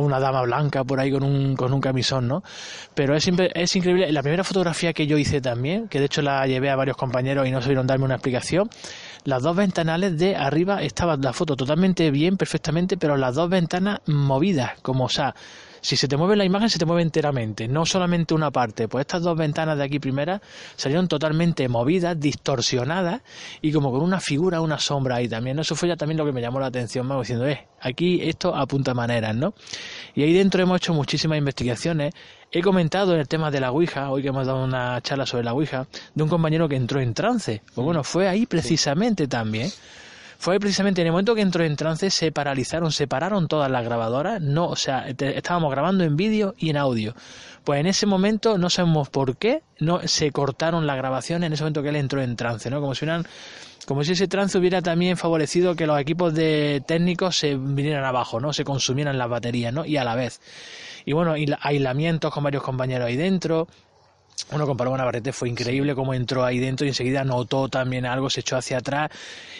una 0.00 0.20
dama 0.20 0.42
blanca 0.42 0.84
por 0.84 1.00
ahí 1.00 1.10
con 1.10 1.22
un, 1.22 1.56
con 1.56 1.72
un 1.72 1.80
camisón, 1.80 2.28
¿no? 2.28 2.42
Pero 2.94 3.16
es, 3.16 3.26
es 3.54 3.76
increíble. 3.76 4.12
La 4.12 4.22
primera 4.22 4.44
fotografía 4.44 4.92
que 4.92 5.06
yo 5.06 5.16
hice 5.16 5.40
también, 5.40 5.88
que 5.88 5.98
de 5.98 6.04
hecho 6.04 6.20
la 6.20 6.46
llevé 6.46 6.68
a 6.68 6.76
varios 6.76 6.98
compañeros 6.98 7.48
y 7.48 7.50
no 7.52 7.62
sabieron 7.62 7.86
darme 7.86 8.04
una 8.04 8.16
explicación, 8.16 8.68
las 9.24 9.42
dos 9.42 9.56
ventanales 9.56 10.18
de 10.18 10.36
arriba 10.36 10.82
estaba 10.82 11.16
la 11.16 11.32
foto 11.32 11.56
totalmente 11.56 12.10
bien, 12.10 12.36
perfectamente, 12.36 12.98
pero 12.98 13.16
las 13.16 13.34
dos 13.34 13.48
ventanas 13.48 14.00
movidas, 14.06 14.78
como, 14.82 15.04
o 15.04 15.08
sea, 15.08 15.34
si 15.80 15.96
se 15.96 16.08
te 16.08 16.16
mueve 16.16 16.36
la 16.36 16.44
imagen, 16.44 16.68
se 16.68 16.78
te 16.78 16.84
mueve 16.84 17.02
enteramente, 17.02 17.68
no 17.68 17.86
solamente 17.86 18.34
una 18.34 18.50
parte. 18.50 18.88
Pues 18.88 19.02
estas 19.02 19.22
dos 19.22 19.36
ventanas 19.36 19.78
de 19.78 19.84
aquí 19.84 19.98
primeras 19.98 20.40
salieron 20.76 21.08
totalmente 21.08 21.68
movidas, 21.68 22.18
distorsionadas 22.18 23.22
y 23.60 23.72
como 23.72 23.90
con 23.90 24.02
una 24.02 24.20
figura, 24.20 24.60
una 24.60 24.78
sombra 24.78 25.16
ahí 25.16 25.28
también. 25.28 25.58
Eso 25.58 25.74
fue 25.74 25.88
ya 25.88 25.96
también 25.96 26.18
lo 26.18 26.26
que 26.26 26.32
me 26.32 26.40
llamó 26.40 26.60
la 26.60 26.66
atención 26.66 27.06
más, 27.06 27.18
diciendo, 27.20 27.46
eh, 27.46 27.66
aquí 27.80 28.20
esto 28.22 28.54
apunta 28.54 28.94
maneras, 28.94 29.34
¿no? 29.34 29.54
Y 30.14 30.22
ahí 30.22 30.32
dentro 30.32 30.62
hemos 30.62 30.78
hecho 30.78 30.94
muchísimas 30.94 31.38
investigaciones. 31.38 32.14
He 32.52 32.62
comentado 32.62 33.14
en 33.14 33.20
el 33.20 33.28
tema 33.28 33.50
de 33.50 33.60
la 33.60 33.70
Ouija, 33.70 34.10
hoy 34.10 34.22
que 34.22 34.28
hemos 34.28 34.46
dado 34.46 34.64
una 34.64 35.00
charla 35.02 35.24
sobre 35.24 35.44
la 35.44 35.52
Ouija, 35.52 35.86
de 36.14 36.22
un 36.22 36.28
compañero 36.28 36.68
que 36.68 36.76
entró 36.76 37.00
en 37.00 37.14
trance. 37.14 37.62
Pues 37.74 37.84
bueno, 37.84 38.02
fue 38.02 38.28
ahí 38.28 38.46
precisamente 38.46 39.28
también 39.28 39.70
fue 40.40 40.58
precisamente 40.58 41.02
en 41.02 41.06
el 41.06 41.12
momento 41.12 41.34
que 41.34 41.42
entró 41.42 41.64
en 41.64 41.76
trance 41.76 42.08
se 42.08 42.32
paralizaron, 42.32 42.92
se 42.92 43.06
pararon 43.06 43.46
todas 43.46 43.70
las 43.70 43.84
grabadoras, 43.84 44.40
no, 44.40 44.68
o 44.68 44.74
sea, 44.76 45.06
estábamos 45.06 45.70
grabando 45.70 46.02
en 46.02 46.16
vídeo 46.16 46.54
y 46.56 46.70
en 46.70 46.78
audio. 46.78 47.14
Pues 47.62 47.78
en 47.78 47.86
ese 47.86 48.06
momento, 48.06 48.56
no 48.56 48.70
sabemos 48.70 49.10
por 49.10 49.36
qué, 49.36 49.62
no 49.80 50.00
se 50.08 50.32
cortaron 50.32 50.86
las 50.86 50.96
grabaciones 50.96 51.46
en 51.46 51.52
ese 51.52 51.62
momento 51.62 51.82
que 51.82 51.90
él 51.90 51.96
entró 51.96 52.22
en 52.22 52.36
trance, 52.36 52.70
¿no? 52.70 52.80
Como 52.80 52.94
si 52.94 53.04
como 53.86 54.02
si 54.02 54.12
ese 54.12 54.28
trance 54.28 54.56
hubiera 54.56 54.80
también 54.80 55.18
favorecido 55.18 55.76
que 55.76 55.86
los 55.86 56.00
equipos 56.00 56.32
de 56.32 56.82
técnicos 56.86 57.36
se 57.36 57.56
vinieran 57.56 58.06
abajo, 58.06 58.40
¿no? 58.40 58.54
Se 58.54 58.64
consumieran 58.64 59.18
las 59.18 59.28
baterías, 59.28 59.74
¿no? 59.74 59.84
Y 59.84 59.98
a 59.98 60.04
la 60.04 60.14
vez. 60.14 60.40
Y 61.04 61.12
bueno, 61.12 61.34
aislamientos 61.60 62.32
con 62.32 62.44
varios 62.44 62.62
compañeros 62.62 63.08
ahí 63.08 63.16
dentro, 63.16 63.68
bueno, 64.50 64.66
con 64.66 64.76
Paloma 64.76 64.96
Navarrete 64.96 65.32
fue 65.32 65.48
increíble 65.48 65.94
cómo 65.94 66.14
entró 66.14 66.44
ahí 66.44 66.58
dentro 66.58 66.86
y 66.86 66.90
enseguida 66.90 67.24
notó 67.24 67.68
también 67.68 68.06
algo, 68.06 68.30
se 68.30 68.40
echó 68.40 68.56
hacia 68.56 68.78
atrás 68.78 69.10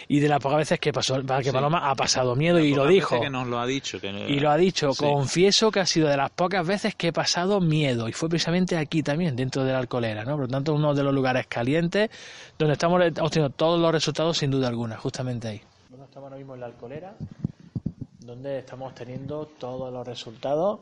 y 0.07 0.19
de 0.19 0.27
las 0.27 0.39
pocas 0.39 0.57
veces 0.57 0.79
que 0.79 0.91
pasó, 0.91 1.21
que 1.41 1.53
Paloma 1.53 1.89
ha 1.89 1.95
pasado 1.95 2.35
miedo 2.35 2.59
y 2.59 2.73
lo 2.73 2.85
dijo. 2.85 3.19
Que 3.19 3.29
nos 3.29 3.47
lo 3.47 3.59
ha 3.59 3.65
dicho. 3.65 3.97
y 4.03 4.39
lo 4.39 4.51
ha 4.51 4.57
dicho, 4.57 4.91
confieso 4.95 5.71
que 5.71 5.79
ha 5.79 5.85
sido 5.85 6.09
de 6.09 6.17
las 6.17 6.31
pocas 6.31 6.65
veces 6.65 6.95
que 6.95 7.09
he 7.09 7.13
pasado 7.13 7.61
miedo 7.61 8.07
y 8.07 8.13
fue 8.13 8.29
precisamente 8.29 8.77
aquí 8.77 9.03
también, 9.03 9.35
dentro 9.35 9.63
de 9.63 9.71
la 9.71 9.79
alcolera, 9.79 10.23
¿no? 10.23 10.31
Por 10.31 10.41
lo 10.41 10.47
tanto, 10.47 10.73
uno 10.73 10.93
de 10.93 11.03
los 11.03 11.13
lugares 11.13 11.47
calientes 11.47 12.09
donde 12.57 12.73
estamos 12.73 13.01
obteniendo 13.19 13.49
todos 13.55 13.79
los 13.79 13.91
resultados 13.91 14.37
sin 14.37 14.51
duda 14.51 14.67
alguna, 14.67 14.97
justamente 14.97 15.47
ahí. 15.47 15.61
Bueno, 15.89 16.05
estamos 16.05 16.27
ahora 16.27 16.37
mismo 16.37 16.53
en 16.55 16.59
la 16.59 16.65
alcolera, 16.67 17.15
donde 18.19 18.59
estamos 18.59 18.93
teniendo 18.95 19.45
todos 19.45 19.91
los 19.91 20.05
resultados 20.05 20.79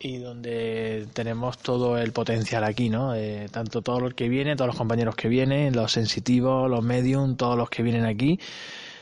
y 0.00 0.18
donde 0.18 1.06
tenemos 1.12 1.58
todo 1.58 1.98
el 1.98 2.12
potencial 2.12 2.64
aquí, 2.64 2.88
¿no? 2.88 3.14
Eh, 3.14 3.48
tanto 3.50 3.82
todos 3.82 4.02
los 4.02 4.14
que 4.14 4.28
vienen, 4.28 4.56
todos 4.56 4.68
los 4.68 4.76
compañeros 4.76 5.16
que 5.16 5.28
vienen, 5.28 5.74
los 5.74 5.92
sensitivos, 5.92 6.70
los 6.70 6.82
medium, 6.82 7.36
todos 7.36 7.56
los 7.56 7.70
que 7.70 7.82
vienen 7.82 8.04
aquí. 8.04 8.38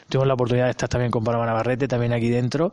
Tuvimos 0.08 0.28
la 0.28 0.34
oportunidad 0.34 0.66
de 0.66 0.70
estar 0.70 0.88
también 0.88 1.10
con 1.10 1.24
Paloma 1.24 1.46
Navarrete, 1.46 1.88
también 1.88 2.12
aquí 2.12 2.28
dentro, 2.28 2.72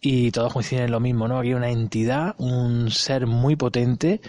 y 0.00 0.32
todos 0.32 0.52
coinciden 0.52 0.86
en 0.86 0.90
lo 0.90 0.98
mismo, 0.98 1.28
¿no? 1.28 1.38
Aquí 1.38 1.48
hay 1.48 1.54
una 1.54 1.70
entidad, 1.70 2.34
un 2.38 2.90
ser 2.90 3.26
muy 3.26 3.54
potente 3.54 4.20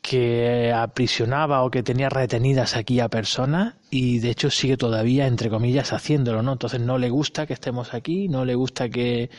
que 0.00 0.72
aprisionaba 0.72 1.64
o 1.64 1.70
que 1.70 1.82
tenía 1.82 2.08
retenidas 2.08 2.76
aquí 2.76 3.00
a 3.00 3.08
personas 3.08 3.74
y 3.90 4.20
de 4.20 4.30
hecho 4.30 4.50
sigue 4.50 4.76
todavía, 4.76 5.26
entre 5.26 5.50
comillas, 5.50 5.92
haciéndolo, 5.92 6.42
¿no? 6.42 6.52
Entonces 6.52 6.80
no 6.80 6.96
le 6.96 7.10
gusta 7.10 7.44
que 7.46 7.52
estemos 7.52 7.92
aquí, 7.92 8.28
no 8.28 8.44
le 8.44 8.54
gusta 8.54 8.88
que 8.88 9.30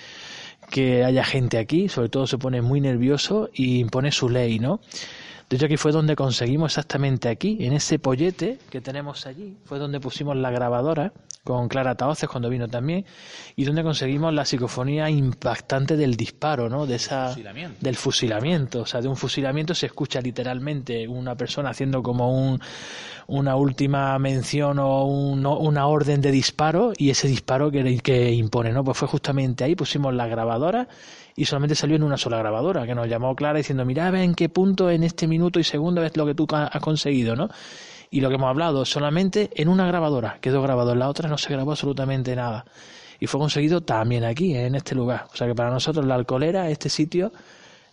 que 0.70 1.04
haya 1.04 1.24
gente 1.24 1.58
aquí, 1.58 1.90
sobre 1.90 2.10
todo 2.10 2.28
se 2.28 2.38
pone 2.38 2.62
muy 2.62 2.82
nervioso 2.82 3.50
y 3.54 3.80
impone 3.80 4.12
su 4.12 4.30
ley, 4.30 4.60
¿no? 4.60 4.80
De 5.50 5.56
hecho, 5.56 5.66
aquí 5.66 5.78
fue 5.78 5.94
donde 5.94 6.16
conseguimos 6.16 6.74
exactamente 6.74 7.30
aquí, 7.30 7.58
en 7.62 7.72
ese 7.72 8.00
pollete 8.00 8.60
que 8.70 8.82
tenemos 8.82 9.26
allí, 9.26 9.56
fue 9.64 9.80
donde 9.80 10.02
pusimos 10.02 10.36
la 10.36 10.52
grabadora 10.52 11.14
con 11.46 11.70
Clara 11.70 11.96
Taoces 11.96 12.28
cuando 12.28 12.50
vino 12.50 12.68
también, 12.68 13.06
y 13.56 13.64
donde 13.64 13.82
conseguimos 13.82 14.34
la 14.34 14.44
psicofonía 14.44 15.10
impactante 15.10 15.96
del 15.96 16.18
disparo, 16.18 16.68
¿no? 16.68 16.86
De 16.86 16.96
esa, 16.96 17.34
del 17.80 17.96
fusilamiento. 17.96 18.82
O 18.82 18.86
sea, 18.86 19.00
de 19.00 19.08
un 19.08 19.16
fusilamiento 19.16 19.74
se 19.74 19.86
escucha 19.86 20.20
literalmente 20.20 21.08
una 21.08 21.36
persona 21.36 21.70
haciendo 21.70 22.04
como 22.04 22.30
un, 22.30 22.60
una 23.28 23.56
última 23.56 24.20
mención 24.20 24.80
o 24.80 25.06
una 25.06 25.88
orden 25.88 26.20
de 26.20 26.32
disparo 26.32 26.92
y 26.98 27.10
ese 27.12 27.30
disparo 27.30 27.72
que, 27.72 28.00
que 28.00 28.34
impone, 28.34 28.74
¿no? 28.74 28.84
Pues 28.84 28.98
fue 28.98 29.08
justamente 29.08 29.64
ahí, 29.64 29.76
pusimos 29.76 30.14
la 30.14 30.28
grabadora 30.28 30.90
y 31.38 31.46
solamente 31.46 31.76
salió 31.76 31.96
en 31.96 32.04
una 32.04 32.18
sola 32.18 32.38
grabadora, 32.40 32.86
que 32.86 32.96
nos 32.96 33.08
llamó 33.08 33.34
Clara 33.36 33.60
diciendo, 33.60 33.86
mira, 33.86 34.12
ve 34.12 34.24
en 34.24 34.36
qué 34.36 34.50
punto 34.50 34.90
en 34.90 35.04
este 35.04 35.28
minuto 35.28 35.60
y 35.60 35.64
segundo 35.64 36.04
es 36.04 36.18
lo 36.18 36.26
que 36.26 36.34
tú 36.36 36.46
has 36.52 36.82
conseguido, 36.82 37.38
¿no? 37.38 37.48
y 38.10 38.22
lo 38.22 38.30
que 38.30 38.36
hemos 38.36 38.50
hablado 38.50 38.86
solamente 38.86 39.50
en 39.56 39.68
una 39.68 39.88
grabadora, 39.88 40.38
quedó 40.42 40.62
grabado, 40.62 40.94
en 40.94 41.00
la 41.00 41.10
otra 41.10 41.30
no 41.30 41.38
se 41.38 41.52
grabó 41.52 41.72
absolutamente 41.72 42.36
nada. 42.36 42.66
Y 43.20 43.28
fue 43.28 43.40
conseguido 43.40 43.82
también 43.82 44.24
aquí, 44.24 44.56
en 44.56 44.76
este 44.76 44.96
lugar. 44.96 45.28
O 45.34 45.36
sea 45.36 45.48
que 45.48 45.56
para 45.56 45.72
nosotros 45.72 46.06
la 46.06 46.16
alcolera, 46.16 46.70
este 46.70 46.90
sitio, 46.90 47.32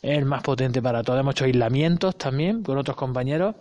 es 0.03 0.19
el 0.19 0.27
más 0.27 0.43
potente 0.43 0.83
para 0.83 1.03
todos. 1.03 1.19
Hemos 1.19 1.35
hecho 1.35 1.47
aislamientos 1.47 2.17
también 2.17 2.63
con 2.63 2.77
otros 2.77 2.97
compañeros 2.97 3.55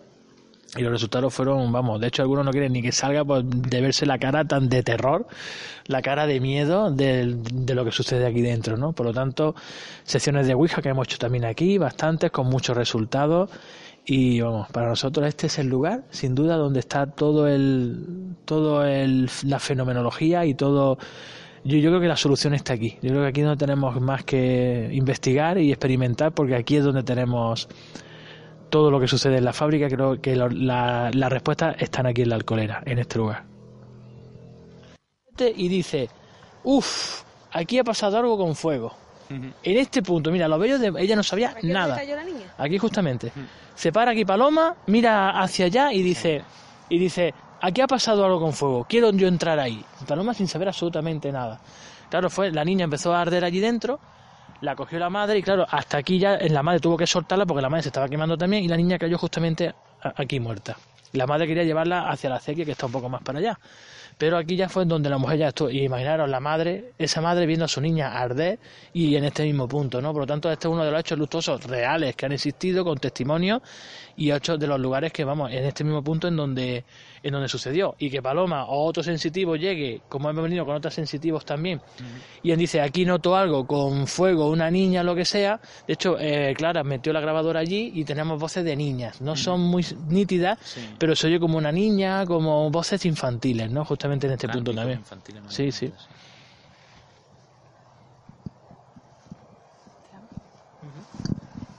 y 0.76 0.82
los 0.82 0.92
resultados 0.92 1.34
fueron, 1.34 1.72
vamos, 1.72 2.02
de 2.02 2.08
hecho 2.08 2.24
algunos 2.24 2.46
no 2.46 2.52
quieren 2.52 2.74
ni 2.74 2.82
que 2.82 2.92
salga 2.92 3.24
pues, 3.24 3.44
de 3.48 3.82
verse 3.82 4.06
la 4.06 4.18
cara 4.18 4.46
tan 4.46 4.70
de 4.70 4.82
terror, 4.82 5.28
la 5.86 6.02
cara 6.02 6.26
de 6.26 6.40
miedo 6.40 6.90
de, 6.90 7.38
de, 7.52 7.76
lo 7.76 7.86
que 7.86 7.92
sucede 7.92 8.26
aquí 8.26 8.42
dentro, 8.42 8.78
¿no? 8.78 8.94
Por 8.94 9.06
lo 9.06 9.14
tanto, 9.14 9.56
secciones 10.04 10.48
de 10.48 10.56
Ouija 10.56 10.82
que 10.82 10.90
hemos 10.90 11.08
hecho 11.08 11.18
también 11.20 11.46
aquí, 11.46 11.78
bastantes, 11.78 12.32
con 12.32 12.48
muchos 12.48 12.76
resultados 12.76 13.50
y 14.06 14.42
vamos, 14.42 14.68
para 14.70 14.90
nosotros 14.90 15.28
este 15.28 15.48
es 15.48 15.60
el 15.60 15.68
lugar, 15.68 16.04
sin 16.10 16.36
duda, 16.36 16.58
donde 16.58 16.82
está 16.82 17.06
todo 17.06 17.48
el, 17.48 18.36
todo 18.44 18.86
el, 18.86 19.30
la 19.46 19.60
fenomenología 19.60 20.46
y 20.46 20.56
todo. 20.56 20.98
Yo, 21.64 21.78
yo 21.78 21.90
creo 21.90 22.02
que 22.02 22.10
la 22.10 22.18
solución 22.18 22.54
está 22.54 22.74
aquí. 22.74 22.98
Yo 23.02 23.12
creo 23.12 23.22
que 23.22 23.30
aquí 23.30 23.42
no 23.42 23.56
tenemos 23.56 24.02
más 24.02 24.26
que 24.26 24.90
investigar 24.92 25.58
y 25.58 25.72
experimentar, 25.72 26.34
porque 26.34 26.56
aquí 26.56 26.76
es 26.76 26.84
donde 26.84 27.04
tenemos 27.04 27.70
todo 28.74 28.90
lo 28.90 29.00
que 29.00 29.08
sucede 29.08 29.38
en 29.38 29.46
la 29.46 29.54
fábrica. 29.54 29.88
Creo 29.88 30.20
que 30.20 30.36
la, 30.36 31.12
la 31.14 31.30
respuesta 31.30 31.76
están 31.78 32.08
aquí 32.08 32.24
en 32.24 32.30
la 32.30 32.38
alcoholera, 32.38 32.82
en 32.88 32.98
este 32.98 33.20
lugar. 33.20 33.44
Y 35.56 35.68
dice, 35.68 36.10
uff, 36.64 37.22
aquí 37.52 37.78
ha 37.78 37.84
pasado 37.84 38.18
algo 38.18 38.36
con 38.36 38.56
fuego. 38.56 38.92
En 39.30 39.78
este 39.78 40.02
punto, 40.02 40.32
mira, 40.32 40.48
lo 40.48 40.58
veo 40.58 40.80
de 40.80 40.92
ella 40.98 41.16
no 41.16 41.22
sabía 41.22 41.56
nada. 41.62 42.02
Aquí 42.58 42.80
justamente. 42.80 43.32
Se 43.76 43.92
para 43.92 44.10
aquí 44.10 44.26
Paloma, 44.26 44.76
mira 44.88 45.40
hacia 45.40 45.66
allá 45.68 45.94
y 45.94 46.02
dice 46.02 46.42
y 46.90 46.98
dice, 46.98 47.32
"Aquí 47.62 47.80
ha 47.80 47.88
pasado 47.88 48.26
algo 48.26 48.40
con 48.40 48.54
fuego. 48.54 48.88
Quiero 48.90 49.12
yo 49.12 49.28
entrar 49.28 49.60
ahí." 49.60 49.86
Paloma 50.08 50.34
sin 50.34 50.48
saber 50.48 50.68
absolutamente 50.68 51.32
nada. 51.32 51.62
Claro, 52.10 52.32
fue 52.32 52.52
la 52.52 52.66
niña 52.66 52.86
empezó 52.86 53.14
a 53.14 53.22
arder 53.22 53.46
allí 53.46 53.60
dentro, 53.60 54.00
la 54.64 54.78
cogió 54.78 54.98
la 54.98 55.10
madre 55.10 55.38
y 55.38 55.44
claro, 55.44 55.66
hasta 55.70 55.98
aquí 55.98 56.18
ya 56.18 56.38
la 56.38 56.64
madre 56.64 56.80
tuvo 56.80 56.96
que 56.96 57.06
soltarla 57.06 57.46
porque 57.46 57.62
la 57.62 57.70
madre 57.70 57.84
se 57.84 57.90
estaba 57.90 58.08
quemando 58.08 58.38
también 58.38 58.64
y 58.64 58.70
la 58.70 58.78
niña 58.78 58.98
cayó 58.98 59.18
justamente 59.18 59.74
aquí 60.02 60.40
muerta. 60.40 60.78
La 61.12 61.28
madre 61.28 61.46
quería 61.46 61.64
llevarla 61.64 62.10
hacia 62.10 62.30
la 62.30 62.38
acequia, 62.38 62.66
que 62.66 62.72
está 62.72 62.86
un 62.86 62.94
poco 62.94 63.10
más 63.10 63.22
para 63.22 63.40
allá. 63.40 63.60
Pero 64.18 64.38
aquí 64.38 64.56
ya 64.56 64.70
fue 64.70 64.86
donde 64.86 65.10
la 65.10 65.18
mujer 65.18 65.38
ya 65.38 65.48
estuvo. 65.50 65.70
Y 65.70 65.84
imaginaros 65.84 66.30
la 66.30 66.40
madre, 66.40 66.94
esa 66.98 67.20
madre 67.20 67.46
viendo 67.46 67.66
a 67.66 67.68
su 67.68 67.82
niña 67.82 68.18
arder 68.20 68.58
y 68.94 69.16
en 69.16 69.26
este 69.26 69.44
mismo 69.44 69.68
punto, 69.68 70.02
¿no? 70.02 70.12
Por 70.14 70.22
lo 70.22 70.28
tanto, 70.28 70.52
este 70.52 70.68
es 70.68 70.74
uno 70.74 70.86
de 70.86 70.92
los 70.92 71.00
hechos 71.02 71.20
luctuosos 71.20 71.64
reales 71.66 72.16
que 72.16 72.26
han 72.26 72.32
existido 72.32 72.86
con 72.86 72.98
testimonios 72.98 73.62
y 74.16 74.32
hechos 74.32 74.60
de 74.60 74.68
los 74.68 74.80
lugares 74.80 75.12
que, 75.12 75.24
vamos, 75.24 75.52
en 75.52 75.66
este 75.66 75.84
mismo 75.84 76.04
punto 76.04 76.28
en 76.28 76.36
donde, 76.36 76.86
en 77.24 77.32
donde 77.32 77.48
sucedió. 77.48 77.96
Y 77.98 78.10
que 78.10 78.22
Paloma 78.22 78.66
o 78.66 78.86
otro 78.86 79.02
sensitivo 79.04 79.56
llegue, 79.56 80.02
como 80.08 80.30
hemos 80.30 80.44
venido 80.44 80.66
con 80.66 80.76
otros 80.76 80.94
sensitivos 80.94 81.46
también, 81.46 81.82
y 82.42 82.52
él 82.52 82.58
dice, 82.58 82.82
aquí 82.82 83.06
noto 83.06 83.36
algo 83.36 83.66
con 83.66 84.06
fuego, 84.08 84.50
una 84.50 84.70
niña, 84.70 85.04
lo 85.04 85.16
que 85.16 85.26
sea. 85.26 85.60
De 85.88 85.94
hecho, 85.94 86.18
eh, 86.20 86.54
Clara 86.56 86.84
metió 86.84 87.12
la 87.14 87.22
grabadora 87.22 87.60
allí 87.60 87.92
y 87.94 88.06
tenemos 88.06 88.40
voces 88.40 88.64
de 88.64 88.76
niñas. 88.76 89.22
No 89.22 89.36
son 89.36 89.62
muy 89.62 89.86
nítidas, 90.08 90.60
pero 91.00 91.16
se 91.16 91.28
oye 91.28 91.40
como 91.40 91.58
una 91.58 91.72
niña, 91.72 92.26
como 92.26 92.70
voces 92.70 93.06
infantiles, 93.06 93.72
¿no? 93.72 93.84
Justamente 93.86 94.28
en 94.28 94.34
este 94.34 94.48
punto 94.48 94.74
también. 94.74 95.02
Sí, 95.50 95.72
sí. 95.72 95.92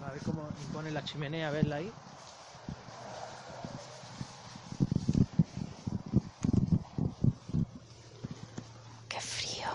A 0.04 0.12
ver 0.12 0.22
cómo 0.24 0.48
pone 0.72 0.90
la 0.90 1.04
chimenea, 1.04 1.48
a 1.48 1.50
verla 1.50 1.76
ahí. 1.76 1.90
Qué 9.08 9.20
frío. 9.20 9.68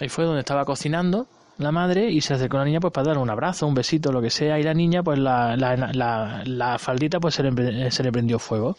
Ahí 0.00 0.08
fue 0.08 0.24
donde 0.24 0.40
estaba 0.40 0.64
cocinando 0.64 1.26
la 1.58 1.72
madre 1.72 2.08
y 2.10 2.20
se 2.20 2.34
acercó 2.34 2.56
a 2.56 2.60
la 2.60 2.66
niña 2.66 2.80
pues 2.80 2.92
para 2.92 3.08
darle 3.08 3.22
un 3.22 3.30
abrazo, 3.30 3.66
un 3.66 3.74
besito, 3.74 4.12
lo 4.12 4.22
que 4.22 4.30
sea. 4.30 4.58
Y 4.58 4.62
la 4.62 4.74
niña, 4.74 5.02
pues 5.02 5.18
la, 5.18 5.56
la, 5.56 6.42
la, 6.44 6.78
faldita 6.78 7.18
pues 7.18 7.34
se 7.34 7.42
le, 7.42 8.12
prendió 8.12 8.38
fuego, 8.38 8.76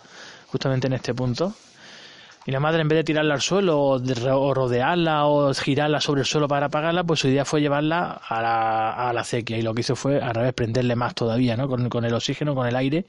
justamente 0.47 0.87
en 0.87 0.93
este 0.93 1.13
punto. 1.13 1.53
Y 2.45 2.51
la 2.51 2.61
madre, 2.61 2.81
en 2.81 2.87
vez 2.87 2.97
de 2.97 3.03
tirarla 3.03 3.33
al 3.33 3.41
suelo 3.41 3.79
o, 3.79 3.99
de 3.99 4.31
o 4.31 4.53
rodearla 4.53 5.25
o 5.25 5.53
girarla 5.53 5.99
sobre 5.99 6.21
el 6.21 6.25
suelo 6.25 6.47
para 6.47 6.67
apagarla, 6.67 7.03
pues 7.03 7.19
su 7.19 7.27
idea 7.27 7.43
fue 7.43 7.59
llevarla 7.59 8.21
a 8.27 8.41
la, 8.41 9.09
a 9.09 9.13
la 9.13 9.21
acequia. 9.21 9.57
Y 9.57 9.61
lo 9.61 9.73
que 9.73 9.81
hizo 9.81 9.95
fue, 9.95 10.21
al 10.21 10.33
revés, 10.33 10.53
prenderle 10.53 10.95
más 10.95 11.13
todavía, 11.13 11.57
¿no? 11.57 11.67
Con, 11.67 11.89
con 11.89 12.05
el 12.05 12.13
oxígeno, 12.13 12.55
con 12.55 12.65
el 12.65 12.77
aire, 12.77 13.05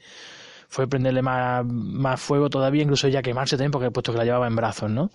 fue 0.67 0.85
prenderle 0.85 1.21
más, 1.21 1.65
más 1.65 2.19
fuego 2.19 2.49
todavía, 2.49 2.83
incluso 2.83 3.07
ya 3.07 3.21
quemarse 3.21 3.55
también, 3.55 3.71
porque 3.71 3.89
puesto 3.89 4.11
que 4.11 4.17
la 4.17 4.25
llevaba 4.25 4.47
en 4.47 4.55
brazos, 4.55 4.91
¿no? 4.91 5.11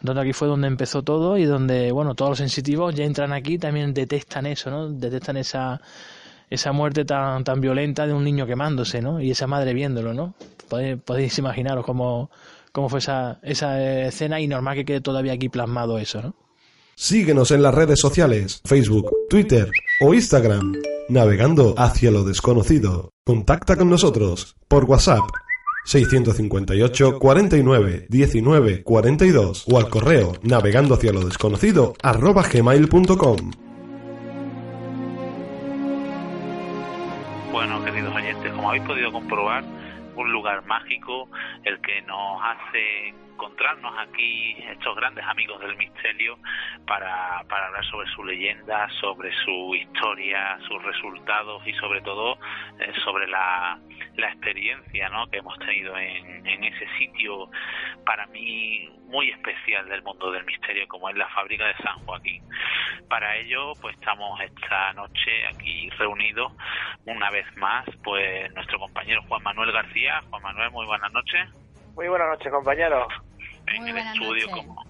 Entonces 0.00 0.22
aquí 0.22 0.32
fue 0.32 0.48
donde 0.48 0.66
empezó 0.66 1.02
todo 1.02 1.38
y 1.38 1.44
donde, 1.44 1.90
bueno, 1.92 2.14
todos 2.14 2.32
los 2.32 2.38
sensitivos 2.38 2.94
ya 2.94 3.04
entran 3.04 3.32
aquí, 3.32 3.58
también 3.58 3.94
detectan 3.94 4.46
eso, 4.46 4.70
¿no? 4.70 4.90
Detectan 4.90 5.36
esa, 5.38 5.80
esa 6.50 6.72
muerte 6.72 7.04
tan, 7.04 7.44
tan 7.44 7.60
violenta 7.60 8.06
de 8.06 8.12
un 8.12 8.24
niño 8.24 8.46
quemándose, 8.46 9.00
¿no? 9.00 9.20
Y 9.20 9.30
esa 9.30 9.46
madre 9.46 9.72
viéndolo, 9.72 10.12
¿no? 10.12 10.34
Podéis, 10.68 10.98
podéis 11.02 11.38
imaginaros 11.38 11.84
cómo, 11.84 12.30
cómo 12.72 12.88
fue 12.88 12.98
esa, 12.98 13.38
esa 13.42 14.06
escena 14.06 14.40
y 14.40 14.46
normal 14.46 14.76
que 14.76 14.84
quede 14.84 15.00
todavía 15.00 15.32
aquí 15.32 15.48
plasmado 15.48 15.98
eso, 15.98 16.20
¿no? 16.22 16.34
Síguenos 16.96 17.50
en 17.50 17.62
las 17.62 17.74
redes 17.74 17.98
sociales, 17.98 18.60
Facebook, 18.64 19.10
Twitter 19.28 19.70
o 20.00 20.14
Instagram, 20.14 20.74
navegando 21.08 21.74
hacia 21.76 22.10
lo 22.10 22.22
desconocido. 22.22 23.10
Contacta 23.24 23.76
con 23.76 23.90
nosotros 23.90 24.54
por 24.68 24.84
WhatsApp 24.84 25.24
658 25.84 27.18
49 27.18 28.06
19 28.08 28.82
42 28.82 29.64
o 29.70 29.78
al 29.78 29.88
correo 29.88 30.32
navegando 30.42 30.94
hacia 30.94 31.12
lo 31.12 31.24
desconocido 31.24 31.94
arroba 32.02 32.42
gmail.com. 32.42 33.50
Bueno, 37.52 37.84
queridos 37.84 38.14
oyentes, 38.14 38.52
como 38.52 38.70
habéis 38.70 38.84
podido 38.84 39.12
comprobar, 39.12 39.64
un 40.16 40.32
lugar 40.32 40.64
mágico, 40.66 41.28
el 41.64 41.80
que 41.80 42.02
nos 42.02 42.40
hace 42.42 43.14
encontrarnos 43.34 43.92
aquí 43.98 44.56
estos 44.70 44.94
grandes 44.96 45.24
amigos 45.24 45.60
del 45.60 45.76
misterio 45.76 46.38
para, 46.86 47.42
para 47.48 47.66
hablar 47.66 47.84
sobre 47.86 48.08
su 48.10 48.24
leyenda, 48.24 48.88
sobre 49.00 49.32
su 49.44 49.74
historia, 49.74 50.58
sus 50.68 50.82
resultados 50.82 51.66
y 51.66 51.72
sobre 51.74 52.00
todo 52.02 52.38
eh, 52.78 52.92
sobre 53.04 53.26
la, 53.26 53.78
la 54.16 54.28
experiencia 54.28 55.08
¿no? 55.08 55.26
que 55.26 55.38
hemos 55.38 55.58
tenido 55.58 55.96
en, 55.98 56.46
en 56.46 56.64
ese 56.64 56.86
sitio 56.96 57.50
para 58.06 58.26
mí 58.28 58.88
muy 59.08 59.30
especial 59.30 59.88
del 59.88 60.02
mundo 60.02 60.30
del 60.30 60.44
misterio 60.44 60.86
como 60.88 61.08
es 61.08 61.16
la 61.16 61.28
fábrica 61.28 61.66
de 61.66 61.76
San 61.76 61.98
Joaquín. 62.04 62.42
Para 63.08 63.36
ello, 63.36 63.72
pues 63.80 63.96
estamos 63.96 64.40
esta 64.40 64.92
noche 64.94 65.46
aquí 65.52 65.90
reunidos 65.90 66.52
una 67.04 67.30
vez 67.30 67.46
más, 67.56 67.84
pues 68.02 68.52
nuestro 68.54 68.78
compañero 68.78 69.22
Juan 69.28 69.42
Manuel 69.42 69.72
García. 69.72 70.22
Juan 70.30 70.42
Manuel, 70.42 70.70
muy 70.70 70.86
buenas 70.86 71.12
noches. 71.12 71.63
Muy 71.94 72.08
buenas 72.08 72.28
noches, 72.28 72.52
compañeros. 72.52 73.06
En 73.66 73.88
el 73.88 73.96
estudio, 73.96 74.50
como 74.50 74.84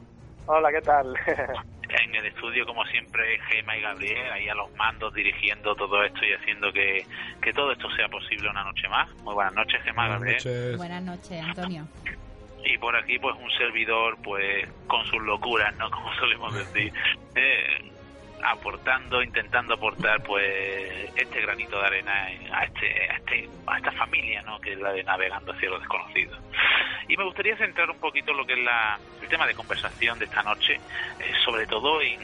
Hola, 0.46 0.70
¿qué 0.72 0.80
tal? 0.82 1.14
en 1.88 2.14
el 2.14 2.26
estudio, 2.26 2.66
como 2.66 2.84
siempre, 2.86 3.38
Gema 3.48 3.76
y 3.76 3.80
Gabriel, 3.80 4.32
ahí 4.32 4.48
a 4.48 4.54
los 4.54 4.70
mandos, 4.74 5.14
dirigiendo 5.14 5.74
todo 5.74 6.02
esto 6.02 6.20
y 6.24 6.32
haciendo 6.32 6.72
que, 6.72 7.06
que 7.40 7.52
todo 7.52 7.72
esto 7.72 7.90
sea 7.96 8.08
posible 8.08 8.50
una 8.50 8.64
noche 8.64 8.88
más. 8.88 9.08
Muy 9.22 9.34
buenas 9.34 9.54
noches, 9.54 9.82
Gema, 9.82 10.08
Gabriel. 10.08 10.76
Buenas 10.76 11.02
noches, 11.02 11.42
Antonio. 11.42 11.86
y 12.64 12.78
por 12.78 12.96
aquí 12.96 13.18
pues 13.18 13.36
un 13.36 13.50
servidor 13.50 14.16
pues 14.22 14.66
con 14.86 15.04
sus 15.06 15.22
locuras 15.22 15.76
no 15.76 15.90
como 15.90 16.12
solemos 16.14 16.54
decir 16.54 16.92
eh, 17.34 17.92
aportando 18.44 19.22
intentando 19.22 19.74
aportar 19.74 20.22
pues 20.22 21.10
este 21.16 21.40
granito 21.40 21.80
de 21.80 21.86
arena 21.86 22.30
en- 22.30 22.52
a 22.54 22.64
este, 22.64 23.10
a 23.10 23.16
este 23.16 23.48
a 23.66 23.76
esta 23.78 23.92
familia 23.92 24.42
no 24.42 24.60
que 24.60 24.72
es 24.74 24.78
la 24.78 24.92
de 24.92 25.02
navegando 25.02 25.52
hacia 25.52 25.70
lo 25.70 25.78
desconocido. 25.78 26.36
Y 27.08 27.16
me 27.16 27.24
gustaría 27.24 27.56
centrar 27.56 27.90
un 27.90 27.98
poquito 27.98 28.32
lo 28.32 28.46
que 28.46 28.54
es 28.54 28.58
la, 28.60 28.98
el 29.22 29.28
tema 29.28 29.46
de 29.46 29.54
conversación 29.54 30.18
de 30.18 30.24
esta 30.26 30.42
noche 30.42 30.74
eh, 31.20 31.32
sobre 31.44 31.66
todo 31.66 32.00
en, 32.00 32.20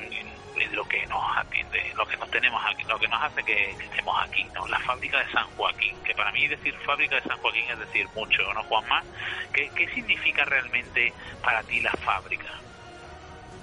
lo 0.72 0.84
que 0.84 1.06
nos 1.06 1.22
atiende 1.38 1.90
lo 1.96 2.06
que 2.06 2.16
nos 2.18 2.30
tenemos 2.30 2.62
aquí 2.66 2.84
lo 2.84 2.98
que 2.98 3.08
nos 3.08 3.22
hace 3.22 3.42
que, 3.42 3.74
que 3.78 3.84
estemos 3.86 4.14
aquí 4.22 4.44
no 4.54 4.66
la 4.68 4.78
fábrica 4.80 5.18
de 5.18 5.32
San 5.32 5.46
Joaquín 5.56 5.96
que 6.04 6.14
para 6.14 6.30
mí 6.32 6.46
decir 6.46 6.74
fábrica 6.84 7.14
de 7.16 7.22
San 7.22 7.38
Joaquín 7.38 7.64
es 7.70 7.78
decir 7.78 8.06
mucho 8.14 8.42
no 8.52 8.62
Juanma 8.64 9.02
¿Qué, 9.54 9.70
¿Qué 9.74 9.88
significa 9.94 10.44
realmente 10.44 11.14
para 11.42 11.62
ti 11.62 11.80
la 11.80 11.92
fábrica? 11.92 12.50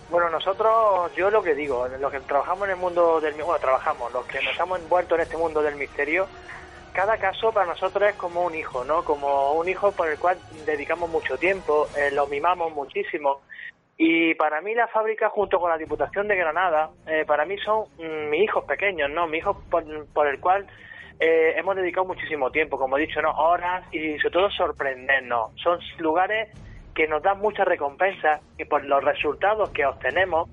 Bueno, 0.10 0.30
nosotros, 0.30 1.14
yo 1.16 1.30
lo 1.30 1.44
que 1.44 1.54
digo, 1.54 1.86
los 2.00 2.12
que 2.12 2.22
trabajamos 2.22 2.66
en 2.66 2.76
el 2.76 2.78
mundo 2.78 3.20
del 3.20 3.34
bueno, 3.34 3.60
trabajamos, 3.60 4.12
los 4.14 4.26
que 4.26 4.42
nos 4.42 4.54
estamos 4.54 4.80
envueltos 4.80 5.18
en 5.18 5.24
este 5.24 5.36
mundo 5.36 5.62
del 5.62 5.76
misterio, 5.76 6.28
cada 6.94 7.18
caso 7.18 7.52
para 7.52 7.66
nosotros 7.66 8.10
es 8.10 8.16
como 8.16 8.46
un 8.46 8.56
hijo, 8.56 8.86
¿no? 8.86 9.04
Como 9.04 9.52
un 9.54 9.68
hijo 9.68 9.92
por 9.92 10.08
el 10.08 10.18
cual 10.18 10.38
dedicamos 10.66 11.10
mucho 11.10 11.38
tiempo, 11.38 11.88
eh, 11.98 12.10
lo 12.12 12.26
mimamos 12.28 12.74
muchísimo. 12.74 13.42
Y 13.98 14.34
para 14.36 14.62
mí 14.62 14.74
la 14.74 14.88
fábrica, 14.88 15.30
junto 15.30 15.60
con 15.60 15.70
la 15.70 15.78
Diputación 15.78 16.28
de 16.30 16.38
Granada, 16.38 16.90
eh, 17.06 17.26
para 17.28 17.46
mí 17.46 17.58
son 17.58 17.88
mm, 17.98 18.30
mis 18.30 18.44
hijos 18.44 18.64
pequeños, 18.64 19.10
¿no? 19.10 19.28
Mis 19.28 19.42
hijos 19.42 19.58
por, 19.70 19.84
por 20.14 20.28
el 20.28 20.40
cual 20.40 20.66
eh, 21.20 21.54
hemos 21.58 21.76
dedicado 21.76 22.06
muchísimo 22.06 22.50
tiempo, 22.50 22.78
como 22.78 22.98
he 22.98 23.02
dicho, 23.02 23.22
¿no? 23.22 23.32
Horas 23.32 23.84
y 23.92 24.18
sobre 24.20 24.32
todo 24.32 24.52
sorprendernos. 24.52 25.52
Son 25.62 25.80
lugares 26.00 26.50
que 26.98 27.08
nos 27.08 27.22
dan 27.22 27.38
muchas 27.38 27.68
recompensas 27.68 28.42
y 28.58 28.66
por 28.66 28.84
los 28.84 29.04
resultados 29.04 29.70
que 29.70 29.86
obtenemos. 29.86 30.50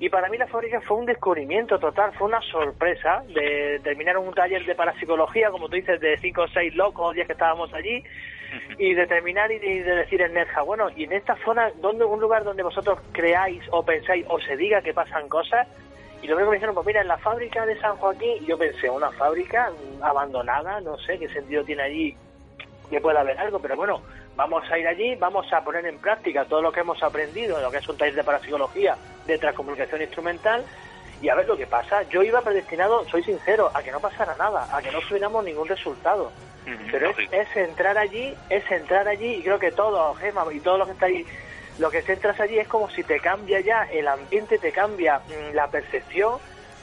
Y 0.00 0.08
para 0.08 0.30
mí 0.30 0.38
la 0.38 0.46
fábrica 0.46 0.80
fue 0.80 0.96
un 0.96 1.04
descubrimiento 1.04 1.78
total, 1.78 2.12
fue 2.14 2.28
una 2.28 2.40
sorpresa 2.40 3.22
de 3.28 3.78
terminar 3.84 4.16
un 4.16 4.32
taller 4.32 4.64
de 4.64 4.74
parapsicología, 4.74 5.50
como 5.50 5.68
tú 5.68 5.76
dices, 5.76 6.00
de 6.00 6.16
cinco 6.16 6.44
o 6.44 6.48
seis 6.48 6.74
locos, 6.74 7.14
días 7.14 7.26
que 7.26 7.34
estábamos 7.34 7.74
allí, 7.74 8.02
y 8.78 8.94
de 8.94 9.06
terminar 9.06 9.52
y 9.52 9.58
de, 9.58 9.82
de 9.82 9.96
decir 9.96 10.22
en 10.22 10.32
Nerja, 10.32 10.62
bueno, 10.62 10.88
y 10.96 11.04
en 11.04 11.12
esta 11.12 11.36
zona, 11.44 11.70
donde 11.82 12.06
un 12.06 12.20
lugar 12.20 12.42
donde 12.42 12.62
vosotros 12.62 12.98
creáis 13.12 13.62
o 13.70 13.84
pensáis 13.84 14.24
o 14.30 14.40
se 14.40 14.56
diga 14.56 14.80
que 14.80 14.94
pasan 14.94 15.28
cosas, 15.28 15.68
y 16.22 16.26
lo 16.26 16.36
primero 16.36 16.46
que 16.46 16.50
me 16.52 16.56
dijeron, 16.56 16.74
pues 16.74 16.86
mira, 16.86 17.02
en 17.02 17.08
la 17.08 17.18
fábrica 17.18 17.66
de 17.66 17.78
San 17.80 17.96
Joaquín, 17.98 18.46
yo 18.46 18.56
pensé, 18.56 18.88
una 18.88 19.10
fábrica 19.12 19.70
abandonada, 20.00 20.80
no 20.80 20.96
sé 20.98 21.18
qué 21.18 21.28
sentido 21.28 21.62
tiene 21.64 21.82
allí 21.82 22.16
que 22.88 23.00
pueda 23.00 23.20
haber 23.20 23.38
algo, 23.38 23.58
pero 23.58 23.76
bueno, 23.76 24.00
vamos 24.36 24.64
a 24.70 24.78
ir 24.78 24.86
allí, 24.86 25.14
vamos 25.16 25.50
a 25.52 25.62
poner 25.62 25.84
en 25.86 25.98
práctica 25.98 26.44
todo 26.46 26.62
lo 26.62 26.72
que 26.72 26.80
hemos 26.80 27.02
aprendido, 27.02 27.60
lo 27.60 27.70
que 27.70 27.78
es 27.78 27.88
un 27.88 27.96
taller 27.96 28.14
de 28.14 28.24
parapsicología, 28.24 28.96
de 29.26 29.38
transcomunicación 29.38 30.02
instrumental, 30.02 30.64
y 31.20 31.28
a 31.28 31.34
ver 31.34 31.46
lo 31.46 31.56
que 31.56 31.66
pasa. 31.66 32.02
Yo 32.04 32.22
iba 32.22 32.40
predestinado, 32.42 33.06
soy 33.08 33.22
sincero, 33.22 33.70
a 33.74 33.82
que 33.82 33.92
no 33.92 34.00
pasara 34.00 34.34
nada, 34.36 34.66
a 34.70 34.82
que 34.82 34.90
no 34.90 34.98
tuviéramos 35.08 35.44
ningún 35.44 35.68
resultado. 35.68 36.32
Pero 36.90 37.10
es, 37.10 37.16
es 37.32 37.56
entrar 37.56 37.98
allí, 37.98 38.36
es 38.48 38.68
entrar 38.70 39.06
allí, 39.08 39.34
y 39.36 39.42
creo 39.42 39.58
que 39.58 39.72
todo, 39.72 40.14
Gema, 40.14 40.44
y 40.52 40.60
todo 40.60 40.78
lo 40.78 40.86
que 40.86 40.92
está 40.92 41.06
ahí, 41.06 41.26
lo 41.78 41.90
que 41.90 42.02
se 42.02 42.12
entras 42.12 42.38
allí 42.40 42.58
es 42.58 42.68
como 42.68 42.88
si 42.90 43.02
te 43.04 43.18
cambia 43.20 43.60
ya 43.60 43.84
el 43.92 44.06
ambiente, 44.08 44.58
te 44.58 44.72
cambia 44.72 45.20
mm, 45.26 45.54
la 45.54 45.68
percepción, 45.68 46.38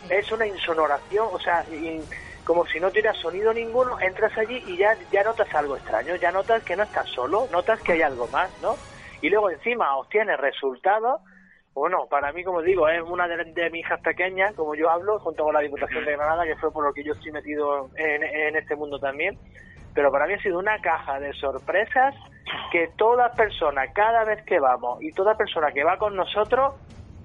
es 0.10 0.32
una 0.32 0.48
insonoración, 0.48 1.28
o 1.32 1.40
sea, 1.40 1.66
in- 1.70 2.08
como 2.50 2.66
si 2.66 2.80
no 2.80 2.90
tuvieras 2.90 3.16
sonido 3.18 3.54
ninguno, 3.54 4.00
entras 4.00 4.36
allí 4.36 4.60
y 4.66 4.76
ya, 4.76 4.98
ya 5.12 5.22
notas 5.22 5.48
algo 5.54 5.78
extraño, 5.78 6.16
ya 6.16 6.32
notas 6.32 6.64
que 6.64 6.76
no 6.76 6.82
estás 6.82 7.08
solo, 7.14 7.48
notas 7.52 7.80
que 7.84 7.92
hay 7.92 8.02
algo 8.02 8.28
más, 8.30 8.50
¿no? 8.60 8.74
Y 9.22 9.30
luego 9.30 9.52
encima 9.52 9.96
obtienes 9.98 10.36
resultados, 10.40 11.22
bueno, 11.76 12.08
para 12.10 12.32
mí, 12.34 12.44
como 12.44 12.64
digo, 12.64 12.90
es 12.90 13.04
una 13.04 13.28
de, 13.28 13.54
de 13.54 13.70
mis 13.70 13.86
hijas 13.86 14.02
pequeñas, 14.02 14.56
como 14.56 14.74
yo 14.74 14.90
hablo, 14.90 15.20
junto 15.20 15.44
con 15.44 15.54
la 15.54 15.60
Diputación 15.60 16.04
de 16.04 16.14
Granada, 16.14 16.44
que 16.44 16.56
fue 16.56 16.72
por 16.72 16.84
lo 16.84 16.92
que 16.92 17.04
yo 17.04 17.14
estoy 17.14 17.32
metido 17.32 17.92
en, 17.96 18.24
en 18.24 18.56
este 18.56 18.76
mundo 18.76 18.98
también, 18.98 19.38
pero 19.94 20.12
para 20.12 20.26
mí 20.26 20.34
ha 20.34 20.42
sido 20.42 20.58
una 20.58 20.82
caja 20.82 21.20
de 21.20 21.32
sorpresas 21.34 22.16
que 22.72 22.88
toda 22.98 23.32
persona, 23.34 23.94
cada 23.94 24.24
vez 24.24 24.44
que 24.46 24.60
vamos, 24.60 25.04
y 25.04 25.12
toda 25.12 25.38
persona 25.38 25.72
que 25.72 25.84
va 25.84 26.00
con 26.00 26.16
nosotros, 26.16 26.74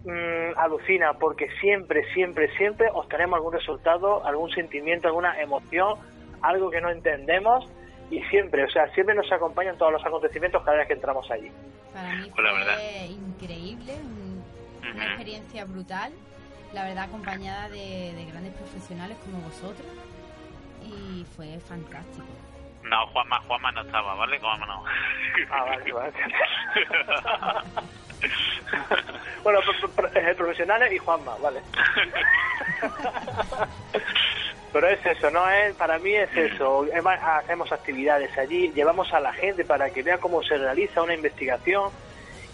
mm, 0.04 0.58
alucina, 0.58 1.14
porque 1.14 1.48
siempre, 1.60 2.04
siempre, 2.12 2.54
siempre 2.56 2.88
obtenemos 2.92 3.36
algún 3.36 3.52
resultado, 3.52 4.24
algún 4.26 4.50
sentimiento, 4.50 5.08
alguna 5.08 5.40
emoción, 5.40 5.98
algo 6.42 6.70
que 6.70 6.80
no 6.80 6.90
entendemos, 6.90 7.66
y 8.10 8.22
siempre, 8.24 8.64
o 8.64 8.70
sea, 8.70 8.86
siempre 8.94 9.14
nos 9.14 9.30
acompañan 9.32 9.76
todos 9.78 9.92
los 9.92 10.04
acontecimientos 10.04 10.62
cada 10.62 10.76
vez 10.78 10.86
que 10.88 10.92
entramos 10.94 11.28
allí. 11.30 11.50
Para 11.92 12.14
mí 12.16 12.30
Pues 12.34 12.44
la 12.44 12.52
verdad. 12.52 12.74
fue 12.74 13.06
increíble, 13.06 13.94
un- 14.02 14.44
una 14.94 15.06
experiencia 15.06 15.64
brutal, 15.64 16.12
la 16.74 16.84
verdad 16.84 17.04
acompañada 17.04 17.68
de, 17.70 18.12
de 18.14 18.24
grandes 18.30 18.52
profesionales 18.54 19.16
como 19.24 19.40
vosotros 19.42 19.86
y 20.84 21.24
fue 21.34 21.58
fantástico. 21.60 22.26
No, 22.84 23.06
Juanma, 23.08 23.38
Juanma 23.46 23.72
no 23.72 23.80
estaba, 23.82 24.14
¿vale? 24.14 24.38
Juanma 24.38 24.66
no. 24.66 24.82
Ah, 25.50 25.64
vale, 25.64 25.92
vale. 25.92 26.12
bueno, 29.42 29.60
pro- 29.60 29.90
pro- 29.94 30.10
pro- 30.10 30.36
profesionales 30.36 30.92
y 30.92 30.98
Juanma, 30.98 31.36
vale. 31.38 31.62
Pero 34.72 34.88
es 34.88 35.06
eso, 35.06 35.30
¿no? 35.30 35.48
Es, 35.50 35.74
para 35.76 35.98
mí 35.98 36.14
es 36.14 36.30
eso. 36.36 36.84
Hacemos 37.38 37.70
actividades 37.72 38.36
allí, 38.36 38.72
llevamos 38.72 39.12
a 39.12 39.20
la 39.20 39.32
gente 39.32 39.64
para 39.64 39.90
que 39.90 40.02
vea 40.02 40.18
cómo 40.18 40.42
se 40.42 40.56
realiza 40.58 41.02
una 41.02 41.14
investigación. 41.14 41.92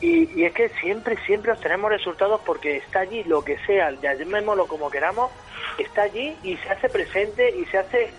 Y, 0.02 0.40
y 0.40 0.44
es 0.46 0.54
que 0.54 0.70
siempre, 0.80 1.16
siempre 1.26 1.52
obtenemos 1.52 1.90
resultados 1.90 2.40
porque 2.46 2.78
está 2.78 3.00
allí 3.00 3.22
lo 3.24 3.42
que 3.44 3.58
sea, 3.66 3.90
ya 4.00 4.14
llamémoslo 4.14 4.66
como 4.66 4.90
queramos, 4.90 5.30
está 5.78 6.02
allí 6.02 6.38
y 6.42 6.56
se 6.56 6.70
hace 6.70 6.88
presente 6.88 7.54
y 7.54 7.66
se 7.66 7.76
hace, 7.76 8.14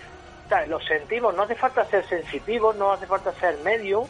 sea, 0.54 0.66
lo 0.66 0.80
sentimos, 0.80 1.34
no 1.34 1.42
hace 1.44 1.56
falta 1.56 1.84
ser 1.86 2.06
sensitivos, 2.08 2.76
no 2.76 2.92
hace 2.92 3.06
falta 3.06 3.32
ser 3.34 3.58
medium 3.58 4.08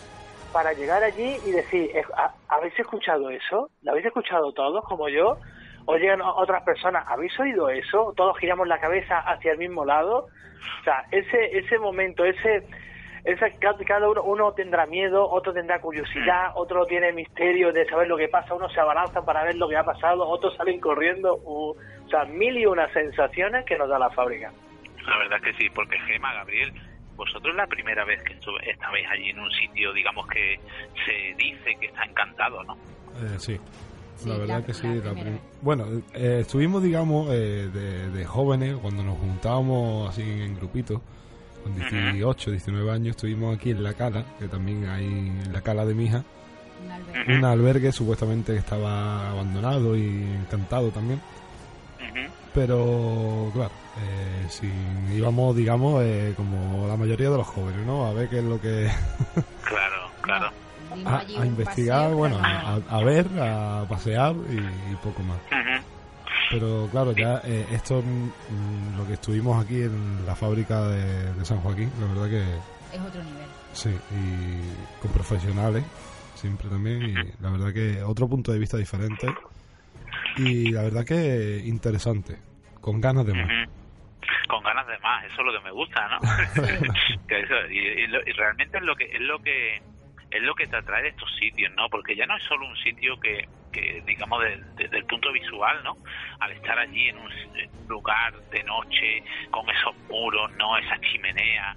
para 0.52 0.72
llegar 0.74 1.02
allí 1.02 1.40
y 1.42 1.52
decir, 1.52 1.90
eh, 1.96 2.04
¿ha- 2.16 2.32
¿habéis 2.48 2.78
escuchado 2.78 3.30
eso? 3.30 3.68
¿Lo 3.82 3.92
habéis 3.92 4.06
escuchado 4.06 4.52
todos 4.52 4.84
como 4.84 5.08
yo? 5.08 5.38
O 5.86 5.96
llegan 5.96 6.20
otras 6.22 6.62
personas, 6.62 7.04
¿habéis 7.08 7.38
oído 7.40 7.68
eso? 7.68 8.12
Todos 8.16 8.38
giramos 8.38 8.68
la 8.68 8.78
cabeza 8.78 9.18
hacia 9.18 9.52
el 9.52 9.58
mismo 9.58 9.84
lado. 9.84 10.26
O 10.80 10.84
sea, 10.84 11.04
ese, 11.10 11.58
ese 11.58 11.78
momento, 11.78 12.24
ese, 12.24 12.68
ese 13.24 13.56
ca- 13.58 13.76
cada 13.86 14.08
uno, 14.08 14.22
uno 14.22 14.52
tendrá 14.52 14.86
miedo, 14.86 15.28
otro 15.28 15.52
tendrá 15.52 15.80
curiosidad, 15.80 16.50
otro 16.54 16.86
tiene 16.86 17.12
misterio 17.12 17.72
de 17.72 17.84
saber 17.86 18.06
lo 18.06 18.16
que 18.16 18.28
pasa, 18.28 18.54
uno 18.54 18.68
se 18.68 18.78
abalanza 18.80 19.22
para 19.22 19.42
ver 19.44 19.56
lo 19.56 19.68
que 19.68 19.76
ha 19.76 19.84
pasado, 19.84 20.28
otros 20.28 20.54
salen 20.56 20.78
corriendo, 20.80 21.36
o 21.44 21.74
sea, 22.08 22.24
mil 22.26 22.56
y 22.58 22.66
unas 22.66 22.92
sensaciones 22.92 23.64
que 23.64 23.76
nos 23.78 23.88
da 23.88 23.98
la 23.98 24.10
fábrica. 24.10 24.52
La 25.06 25.18
verdad 25.18 25.40
que 25.40 25.52
sí, 25.54 25.68
porque 25.74 25.98
Gema, 26.00 26.32
Gabriel, 26.34 26.72
vosotros 27.16 27.54
la 27.54 27.66
primera 27.66 28.04
vez 28.04 28.22
que 28.22 28.34
estuve, 28.34 28.70
estabais 28.70 29.06
allí 29.10 29.30
en 29.30 29.40
un 29.40 29.50
sitio, 29.50 29.92
digamos 29.92 30.26
que 30.28 30.58
se 31.04 31.34
dice 31.36 31.76
que 31.80 31.86
está 31.86 32.04
encantado, 32.04 32.62
¿no? 32.64 32.74
Eh, 32.74 33.36
sí. 33.38 33.58
Sí, 34.16 34.28
la 34.28 34.38
verdad 34.38 34.60
la- 34.60 34.66
que 34.66 34.74
sí. 34.74 34.86
la 34.86 35.12
la. 35.12 35.38
Bueno, 35.62 35.84
eh, 36.14 36.38
estuvimos, 36.42 36.82
digamos, 36.82 37.28
eh, 37.32 37.68
de, 37.72 38.10
de 38.10 38.24
jóvenes, 38.24 38.76
cuando 38.76 39.02
nos 39.02 39.18
juntábamos 39.18 40.10
así 40.10 40.22
en 40.22 40.54
grupitos, 40.56 41.00
con 41.64 41.74
18, 41.74 42.50
19 42.52 42.90
años, 42.90 43.16
estuvimos 43.16 43.56
aquí 43.56 43.70
en 43.70 43.82
La 43.82 43.94
Cala, 43.94 44.24
que 44.38 44.46
también 44.48 44.88
hay 44.88 45.06
en 45.06 45.52
La 45.52 45.60
Cala 45.62 45.84
de 45.84 45.94
mi 45.94 46.04
hija, 46.06 46.24
Un 46.84 46.90
albergue. 46.90 47.36
un 47.38 47.44
albergue 47.44 47.92
supuestamente 47.92 48.52
que 48.52 48.58
estaba 48.58 49.30
abandonado 49.30 49.96
y 49.96 50.06
encantado 50.40 50.90
también. 50.90 51.20
Pero, 52.54 53.50
claro, 53.54 53.70
eh, 53.98 54.46
si 54.48 54.70
íbamos, 55.14 55.56
digamos, 55.56 56.02
eh, 56.04 56.34
como 56.36 56.86
la 56.86 56.96
mayoría 56.96 57.30
de 57.30 57.36
los 57.38 57.46
jóvenes, 57.46 57.86
¿no? 57.86 58.06
A 58.06 58.12
ver 58.12 58.28
qué 58.28 58.38
es 58.38 58.44
lo 58.44 58.60
que... 58.60 58.90
Claro, 59.64 60.10
claro. 60.20 60.50
A, 61.06 61.46
investigar, 61.46 62.02
paseo, 62.02 62.16
bueno, 62.16 62.38
a, 62.38 63.02
ver, 63.02 63.26
a 63.40 63.86
pasear 63.88 64.34
y, 64.50 64.92
y 64.92 64.96
poco 65.02 65.22
más. 65.22 65.38
Pero 66.50 66.86
claro, 66.90 67.12
ya 67.12 67.40
eh, 67.44 67.66
esto, 67.72 68.02
mm, 68.02 68.98
lo 68.98 69.06
que 69.06 69.14
estuvimos 69.14 69.64
aquí 69.64 69.80
en 69.80 70.26
la 70.26 70.36
fábrica 70.36 70.88
de, 70.88 71.32
de 71.32 71.44
San 71.46 71.60
Joaquín, 71.60 71.90
la 71.98 72.06
verdad 72.08 72.28
que 72.28 72.42
es 72.94 73.00
otro 73.00 73.24
nivel. 73.24 73.46
sí, 73.72 73.88
y 73.88 75.00
con 75.00 75.10
profesionales 75.12 75.82
siempre 76.34 76.68
también, 76.68 77.02
y 77.02 77.14
la 77.42 77.50
verdad 77.50 77.72
que 77.72 78.02
otro 78.02 78.28
punto 78.28 78.52
de 78.52 78.58
vista 78.58 78.76
diferente 78.76 79.28
y 80.36 80.70
la 80.70 80.82
verdad 80.82 81.04
que 81.04 81.60
interesante, 81.64 82.36
con 82.80 83.00
ganas 83.00 83.26
de 83.26 83.34
más. 83.34 83.68
Con 84.48 84.62
ganas 84.62 84.86
de 84.86 84.98
más, 84.98 85.24
eso 85.24 85.40
es 85.40 85.46
lo 85.46 85.52
que 85.52 85.64
me 85.64 85.70
gusta, 85.72 86.08
¿no? 86.08 86.18
Que 87.28 87.40
eso- 87.40 87.70
y, 87.70 87.78
y 87.78 88.06
lo- 88.08 88.20
y 88.26 88.32
realmente 88.32 88.78
es 88.78 88.82
lo 88.84 88.94
que 88.96 89.04
es 89.04 89.20
lo 89.20 89.38
que 89.40 89.80
es 90.30 90.42
lo 90.42 90.54
que 90.54 90.66
te 90.66 90.76
atrae 90.76 91.02
de 91.02 91.08
estos 91.10 91.30
sitios, 91.38 91.70
¿no? 91.74 91.88
Porque 91.90 92.16
ya 92.16 92.24
no 92.26 92.34
es 92.36 92.42
solo 92.44 92.66
un 92.66 92.76
sitio 92.76 93.20
que, 93.20 93.46
que 93.70 94.02
digamos, 94.06 94.42
de- 94.42 94.62
desde 94.76 94.96
el 94.98 95.04
punto 95.04 95.30
visual, 95.30 95.82
¿no? 95.84 95.96
Al 96.40 96.52
estar 96.52 96.78
allí 96.78 97.08
en 97.08 97.18
un 97.18 97.30
s- 97.30 97.68
lugar 97.86 98.32
de 98.50 98.62
noche, 98.64 99.22
con 99.50 99.68
esos 99.68 99.94
muros, 100.08 100.50
¿no? 100.56 100.78
Esa 100.78 100.98
chimenea, 101.00 101.76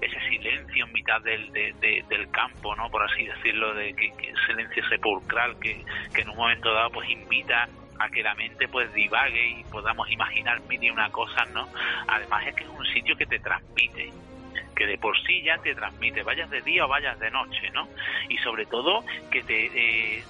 ese 0.00 0.18
silencio 0.28 0.84
en 0.86 0.92
mitad 0.92 1.20
del, 1.22 1.52
de- 1.52 1.72
de- 1.80 2.04
del 2.08 2.28
campo, 2.32 2.74
¿no? 2.74 2.90
Por 2.90 3.04
así 3.04 3.24
decirlo, 3.24 3.72
de 3.74 3.94
que, 3.94 4.10
que 4.16 4.32
silencio 4.48 4.84
sepulcral 4.88 5.56
que, 5.60 5.84
que 6.12 6.22
en 6.22 6.30
un 6.30 6.36
momento 6.36 6.74
dado 6.74 6.90
pues 6.90 7.08
invita 7.08 7.68
a 8.02 8.10
que 8.10 8.22
la 8.22 8.34
mente 8.34 8.68
pues 8.68 8.92
divague 8.92 9.48
y 9.48 9.64
podamos 9.64 10.10
imaginar 10.10 10.60
mil 10.62 10.82
y 10.82 10.90
una 10.90 11.10
cosas, 11.10 11.48
¿no? 11.50 11.68
Además 12.08 12.46
es 12.46 12.54
que 12.54 12.64
es 12.64 12.70
un 12.70 12.86
sitio 12.86 13.16
que 13.16 13.26
te 13.26 13.38
transmite, 13.38 14.12
que 14.74 14.86
de 14.86 14.98
por 14.98 15.16
sí 15.22 15.42
ya 15.42 15.58
te 15.58 15.74
transmite, 15.74 16.22
vayas 16.22 16.50
de 16.50 16.62
día 16.62 16.84
o 16.84 16.88
vayas 16.88 17.18
de 17.18 17.30
noche, 17.30 17.70
¿no? 17.72 17.88
Y 18.28 18.38
sobre 18.38 18.66
todo 18.66 19.04
que 19.30 19.42
te, 19.42 19.66
eh, 19.66 20.24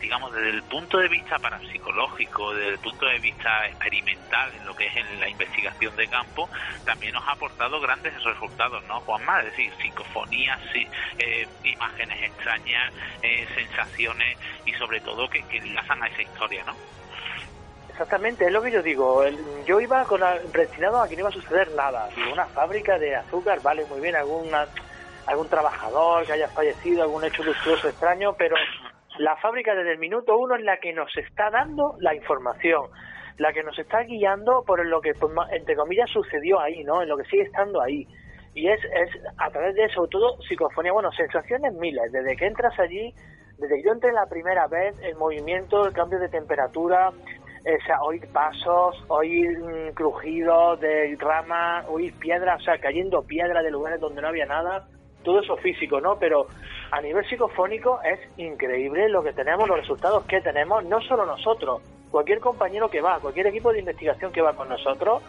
digamos, 0.00 0.32
desde 0.32 0.50
el 0.50 0.62
punto 0.62 0.98
de 0.98 1.08
vista 1.08 1.38
parapsicológico, 1.38 2.54
desde 2.54 2.72
el 2.72 2.78
punto 2.78 3.06
de 3.06 3.18
vista 3.18 3.66
experimental, 3.66 4.52
en 4.54 4.64
lo 4.66 4.74
que 4.74 4.86
es 4.86 4.96
en 4.96 5.20
la 5.20 5.28
investigación 5.28 5.94
de 5.96 6.06
campo, 6.08 6.48
también 6.84 7.12
nos 7.14 7.26
ha 7.26 7.32
aportado 7.32 7.80
grandes 7.80 8.22
resultados, 8.22 8.84
¿no, 8.84 9.00
Juanma? 9.00 9.40
Es 9.40 9.46
decir, 9.46 9.72
psicofonías, 9.80 10.60
eh, 11.18 11.48
imágenes 11.64 12.22
extrañas, 12.22 12.92
eh, 13.22 13.46
sensaciones 13.54 14.38
y 14.66 14.72
sobre 14.74 15.00
todo 15.00 15.28
que, 15.28 15.42
que 15.44 15.58
enlazan 15.58 16.02
a 16.02 16.06
esa 16.06 16.22
historia, 16.22 16.64
¿no? 16.64 16.76
Exactamente, 17.98 18.46
es 18.46 18.52
lo 18.52 18.62
que 18.62 18.70
yo 18.70 18.80
digo. 18.80 19.24
Yo 19.66 19.80
iba 19.80 20.04
con 20.04 20.20
predestinado 20.52 21.02
a 21.02 21.08
que 21.08 21.16
no 21.16 21.22
iba 21.22 21.30
a 21.30 21.32
suceder 21.32 21.68
nada. 21.72 22.08
Digo, 22.14 22.32
una 22.32 22.46
fábrica 22.46 22.96
de 22.96 23.16
azúcar, 23.16 23.60
vale, 23.60 23.84
muy 23.86 24.00
bien, 24.00 24.14
alguna, 24.14 24.68
algún 25.26 25.48
trabajador 25.48 26.24
que 26.24 26.34
haya 26.34 26.46
fallecido, 26.46 27.02
algún 27.02 27.24
hecho 27.24 27.42
luctuoso 27.42 27.88
extraño, 27.88 28.34
pero 28.38 28.54
la 29.18 29.34
fábrica 29.38 29.74
desde 29.74 29.94
el 29.94 29.98
minuto 29.98 30.38
uno 30.38 30.54
es 30.54 30.62
la 30.62 30.76
que 30.76 30.92
nos 30.92 31.10
está 31.16 31.50
dando 31.50 31.96
la 31.98 32.14
información, 32.14 32.86
la 33.36 33.52
que 33.52 33.64
nos 33.64 33.76
está 33.76 34.04
guiando 34.04 34.62
por 34.64 34.86
lo 34.86 35.00
que, 35.00 35.14
pues, 35.14 35.32
entre 35.50 35.74
comillas, 35.74 36.08
sucedió 36.08 36.60
ahí, 36.60 36.84
¿no? 36.84 37.02
En 37.02 37.08
lo 37.08 37.16
que 37.16 37.24
sigue 37.24 37.42
estando 37.42 37.82
ahí. 37.82 38.06
Y 38.54 38.68
es, 38.68 38.78
es 38.84 39.10
a 39.38 39.50
través 39.50 39.74
de, 39.74 39.88
sobre 39.88 40.10
todo, 40.10 40.40
psicofonía, 40.42 40.92
bueno, 40.92 41.10
sensaciones 41.10 41.74
miles, 41.74 42.12
desde 42.12 42.36
que 42.36 42.46
entras 42.46 42.78
allí, 42.78 43.12
desde 43.58 43.74
que 43.74 43.82
yo 43.82 43.90
entré 43.90 44.12
la 44.12 44.26
primera 44.26 44.68
vez, 44.68 44.94
el 45.02 45.16
movimiento, 45.16 45.84
el 45.84 45.92
cambio 45.92 46.20
de 46.20 46.28
temperatura, 46.28 47.10
o 47.60 47.84
sea, 47.84 48.00
oír 48.02 48.26
pasos, 48.32 49.04
oír 49.08 49.58
mm, 49.58 49.94
crujidos 49.94 50.80
de 50.80 51.16
ramas, 51.18 51.86
oír 51.88 52.12
piedras, 52.14 52.60
o 52.60 52.64
sea, 52.64 52.78
cayendo 52.78 53.22
piedra 53.22 53.62
de 53.62 53.70
lugares 53.70 54.00
donde 54.00 54.22
no 54.22 54.28
había 54.28 54.46
nada, 54.46 54.86
todo 55.22 55.40
eso 55.40 55.56
físico, 55.56 56.00
¿no? 56.00 56.18
Pero 56.18 56.46
a 56.90 57.00
nivel 57.00 57.26
psicofónico 57.28 58.00
es 58.02 58.18
increíble 58.38 59.08
lo 59.08 59.22
que 59.22 59.32
tenemos, 59.32 59.68
los 59.68 59.78
resultados 59.78 60.24
que 60.24 60.40
tenemos, 60.40 60.84
no 60.84 61.00
solo 61.02 61.26
nosotros, 61.26 61.82
cualquier 62.10 62.40
compañero 62.40 62.88
que 62.88 63.00
va, 63.00 63.20
cualquier 63.20 63.48
equipo 63.48 63.72
de 63.72 63.80
investigación 63.80 64.32
que 64.32 64.40
va 64.40 64.54
con 64.54 64.68
nosotros, 64.68 65.22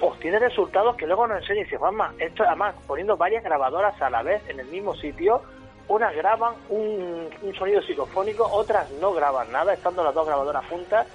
obtiene 0.00 0.38
resultados 0.38 0.96
que 0.96 1.06
luego 1.06 1.26
nos 1.26 1.40
enseña 1.42 1.60
y 1.60 1.64
dice, 1.64 1.76
Juanma, 1.76 2.14
esto 2.18 2.44
además 2.44 2.74
poniendo 2.86 3.16
varias 3.16 3.44
grabadoras 3.44 4.00
a 4.02 4.10
la 4.10 4.22
vez 4.22 4.42
en 4.48 4.60
el 4.60 4.66
mismo 4.66 4.94
sitio, 4.94 5.42
unas 5.88 6.14
graban 6.16 6.54
un 6.68 7.28
sonido 7.56 7.80
psicofónico, 7.82 8.44
otras 8.50 8.90
no 9.00 9.12
graban 9.12 9.52
nada, 9.52 9.72
estando 9.72 10.02
las 10.02 10.14
dos 10.14 10.26
grabadoras 10.26 10.66
juntas. 10.66 11.06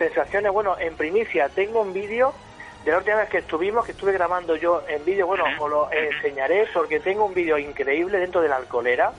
Sensaciones, 0.00 0.50
bueno, 0.50 0.78
en 0.78 0.96
primicia 0.96 1.50
tengo 1.50 1.82
un 1.82 1.92
vídeo 1.92 2.32
de 2.86 2.90
la 2.90 2.96
última 2.96 3.16
vez 3.16 3.28
que 3.28 3.36
estuvimos, 3.36 3.84
que 3.84 3.92
estuve 3.92 4.12
grabando 4.12 4.56
yo 4.56 4.82
en 4.88 5.04
vídeo, 5.04 5.26
bueno, 5.26 5.44
os 5.60 5.70
lo 5.70 5.92
enseñaré 5.92 6.66
porque 6.72 7.00
tengo 7.00 7.26
un 7.26 7.34
vídeo 7.34 7.58
increíble 7.58 8.16
dentro 8.16 8.40
de 8.40 8.48
la 8.48 8.56
alcoholera 8.56 9.12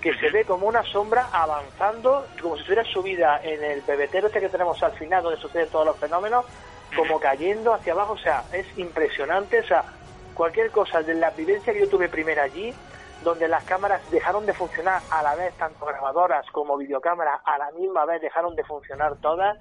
que 0.00 0.14
se 0.14 0.30
ve 0.30 0.46
como 0.46 0.66
una 0.66 0.82
sombra 0.82 1.28
avanzando, 1.30 2.26
como 2.40 2.54
si 2.54 2.62
estuviera 2.62 2.84
subida 2.84 3.38
en 3.42 3.62
el 3.62 3.82
pebetero 3.82 4.28
este 4.28 4.40
que 4.40 4.48
tenemos 4.48 4.82
al 4.82 4.92
final, 4.92 5.22
donde 5.22 5.38
suceden 5.38 5.68
todos 5.68 5.84
los 5.84 5.98
fenómenos, 5.98 6.46
como 6.96 7.20
cayendo 7.20 7.74
hacia 7.74 7.92
abajo, 7.92 8.14
o 8.14 8.18
sea, 8.18 8.44
es 8.50 8.66
impresionante, 8.78 9.60
o 9.60 9.66
sea, 9.66 9.84
cualquier 10.32 10.70
cosa 10.70 11.02
de 11.02 11.12
la 11.12 11.28
vivencia 11.32 11.74
que 11.74 11.80
yo 11.80 11.88
tuve 11.90 12.08
primero 12.08 12.40
allí, 12.40 12.72
donde 13.22 13.46
las 13.46 13.64
cámaras 13.64 14.00
dejaron 14.10 14.46
de 14.46 14.54
funcionar 14.54 15.02
a 15.10 15.22
la 15.22 15.34
vez, 15.34 15.52
tanto 15.58 15.84
grabadoras 15.84 16.46
como 16.50 16.78
videocámaras, 16.78 17.42
a 17.44 17.58
la 17.58 17.70
misma 17.72 18.06
vez 18.06 18.22
dejaron 18.22 18.56
de 18.56 18.64
funcionar 18.64 19.16
todas. 19.16 19.58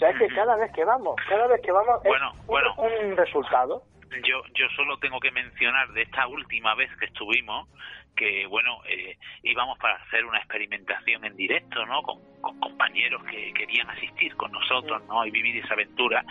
Sea, 0.00 0.10
es 0.10 0.18
que 0.18 0.28
cada 0.34 0.56
vez 0.56 0.72
que 0.72 0.84
vamos, 0.84 1.14
cada 1.28 1.46
vez 1.46 1.60
que 1.62 1.70
vamos 1.70 2.02
Bueno, 2.02 2.32
es 2.32 2.40
un- 2.40 2.46
bueno. 2.46 2.74
un 2.78 3.16
resultado. 3.16 3.82
yo 4.24 4.42
yo 4.54 4.66
solo 4.74 4.98
tengo 4.98 5.20
que 5.20 5.30
mencionar 5.30 5.88
de 5.92 6.02
esta 6.02 6.26
última 6.26 6.74
vez 6.74 6.90
que 6.98 7.04
estuvimos 7.06 7.68
que 8.16 8.44
bueno 8.46 8.80
eh, 8.88 9.16
íbamos 9.44 9.78
para 9.78 9.94
hacer 9.96 10.24
una 10.24 10.38
experimentación 10.38 11.24
en 11.24 11.36
directo 11.36 11.86
no 11.86 12.02
con, 12.02 12.18
con 12.40 12.58
compañeros 12.58 13.22
que 13.24 13.52
querían 13.52 13.88
asistir 13.90 14.34
con 14.36 14.50
nosotros 14.50 15.00
no 15.06 15.24
y 15.26 15.30
vivir 15.30 15.62
esa 15.64 15.74
aventura. 15.74 16.24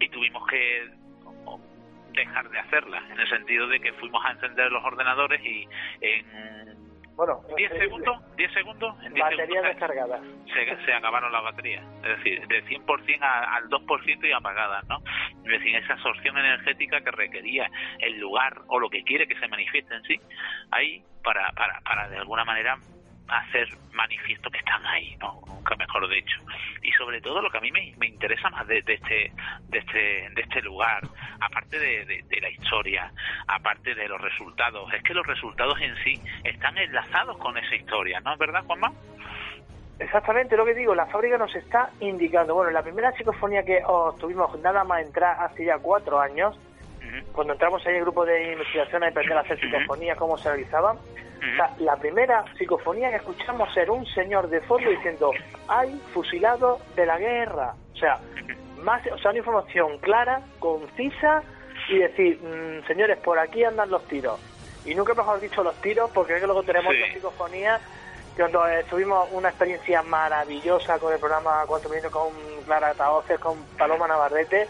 Y 0.00 0.08
tuvimos 0.08 0.44
que 0.48 0.88
dejar 2.12 2.48
de 2.50 2.58
hacerla 2.58 2.98
en 3.10 3.20
el 3.20 3.28
sentido 3.28 3.68
de 3.68 3.78
que 3.80 3.92
fuimos 3.92 4.24
a 4.24 4.32
encender 4.32 4.72
los 4.72 4.82
ordenadores 4.84 5.40
y 5.44 5.68
en 6.00 6.79
Bueno, 7.20 7.42
10 7.54 7.70
segundos 7.72 8.36
10 8.36 8.50
segundos 8.54 8.94
en 9.04 9.12
10 9.12 9.22
baterías 9.22 9.46
segundos 9.46 9.64
descargadas. 9.66 10.20
se, 10.54 10.86
se 10.86 10.92
acabaron 10.94 11.30
las 11.30 11.42
baterías. 11.42 11.84
Es 12.02 12.16
decir, 12.16 12.46
de 12.46 12.64
100% 12.64 13.18
a- 13.22 13.56
al 13.56 13.68
2% 13.68 14.26
y 14.26 14.32
apagadas, 14.32 14.88
¿no? 14.88 14.96
Es 15.44 15.50
decir, 15.60 15.76
esa 15.76 15.92
absorción 15.92 16.38
energética 16.38 17.02
que 17.02 17.10
requería 17.10 17.68
el 17.98 18.18
lugar 18.18 18.62
o 18.68 18.80
lo 18.80 18.88
que 18.88 19.02
quiere 19.04 19.28
que 19.28 19.38
se 19.38 19.48
manifieste 19.48 19.94
en 19.94 20.02
sí, 20.04 20.18
ahí 20.70 21.04
para, 21.22 21.52
para, 21.52 21.78
para 21.82 22.08
de 22.08 22.16
alguna 22.16 22.46
manera 22.46 22.78
hacer 23.38 23.68
manifiesto 23.92 24.50
que 24.50 24.58
están 24.58 24.84
ahí, 24.86 25.16
¿no? 25.20 25.40
Nunca 25.46 25.76
mejor 25.76 26.08
dicho. 26.08 26.40
Y 26.82 26.90
sobre 26.92 27.20
todo 27.20 27.40
lo 27.42 27.50
que 27.50 27.58
a 27.58 27.60
mí 27.60 27.70
me, 27.70 28.06
interesa 28.06 28.50
más 28.50 28.66
de, 28.66 28.82
de 28.82 28.94
este 28.94 29.32
de 29.68 29.78
este 29.78 30.30
de 30.34 30.42
este 30.42 30.62
lugar, 30.62 31.02
aparte 31.40 31.78
de, 31.78 32.04
de- 32.04 32.40
la 32.40 32.48
historia, 32.48 33.12
aparte 33.46 33.94
de 33.94 34.08
los 34.08 34.20
resultados, 34.20 34.90
es 34.94 35.02
que 35.02 35.12
los 35.12 35.26
resultados 35.26 35.78
en 35.80 35.94
sí 36.02 36.18
están 36.44 36.78
enlazados 36.78 37.36
con 37.36 37.56
esa 37.58 37.74
historia, 37.74 38.20
¿no 38.20 38.32
es 38.32 38.38
verdad, 38.38 38.64
Juanma? 38.64 38.92
Exactamente 39.98 40.56
lo 40.56 40.64
que 40.64 40.74
digo, 40.74 40.94
la 40.94 41.04
fábrica 41.06 41.36
nos 41.36 41.54
está 41.54 41.90
indicando. 42.00 42.54
Bueno, 42.54 42.70
la 42.70 42.82
primera 42.82 43.12
psicofonía 43.12 43.62
que 43.62 43.82
oh, 43.86 44.14
tuvimos 44.18 44.58
nada 44.60 44.82
más 44.84 45.02
entrar 45.04 45.36
hace 45.42 45.66
ya 45.66 45.78
cuatro 45.78 46.18
años, 46.18 46.58
cuando 47.32 47.52
entramos 47.54 47.84
ahí 47.86 47.92
en 47.92 47.96
el 47.98 48.02
grupo 48.02 48.24
de 48.24 48.52
investigación 48.52 49.02
a 49.04 49.08
aprender 49.08 49.36
a 49.36 49.40
hacer 49.40 49.58
psicofonía, 49.60 50.16
cómo 50.16 50.36
se 50.38 50.48
realizaban. 50.48 50.96
O 50.96 51.56
sea, 51.56 51.70
la 51.78 51.96
primera 51.96 52.44
psicofonía 52.58 53.08
que 53.10 53.16
escuchamos 53.16 53.74
era 53.76 53.90
un 53.92 54.04
señor 54.06 54.48
de 54.48 54.60
fondo 54.60 54.90
diciendo, 54.90 55.30
hay 55.68 55.98
fusilado 56.12 56.80
de 56.96 57.06
la 57.06 57.18
guerra. 57.18 57.74
O 57.94 57.96
sea, 57.96 58.18
más, 58.82 59.02
o 59.10 59.18
sea, 59.18 59.30
una 59.30 59.38
información 59.38 59.98
clara, 59.98 60.42
concisa 60.58 61.42
y 61.88 61.98
decir, 61.98 62.38
mm, 62.42 62.86
señores, 62.86 63.16
por 63.18 63.38
aquí 63.38 63.64
andan 63.64 63.90
los 63.90 64.04
tiros. 64.06 64.38
Y 64.84 64.94
nunca 64.94 65.14
mejor 65.14 65.40
dicho 65.40 65.62
los 65.62 65.74
tiros, 65.80 66.10
porque 66.12 66.34
que 66.38 66.46
luego 66.46 66.62
tenemos 66.62 66.92
Sí. 66.94 67.00
otra 67.02 67.14
psicofonía 67.14 67.80
cuando 68.36 68.66
eh, 68.68 68.84
tuvimos 68.88 69.28
una 69.32 69.48
experiencia 69.48 70.02
maravillosa 70.02 70.98
con 70.98 71.12
el 71.12 71.18
programa 71.18 71.64
Cuatro 71.66 71.90
Minutos 71.90 72.10
con 72.12 72.30
Clara 72.64 72.94
Taoces, 72.94 73.38
con 73.38 73.62
Paloma 73.76 74.06
Navarrete, 74.08 74.66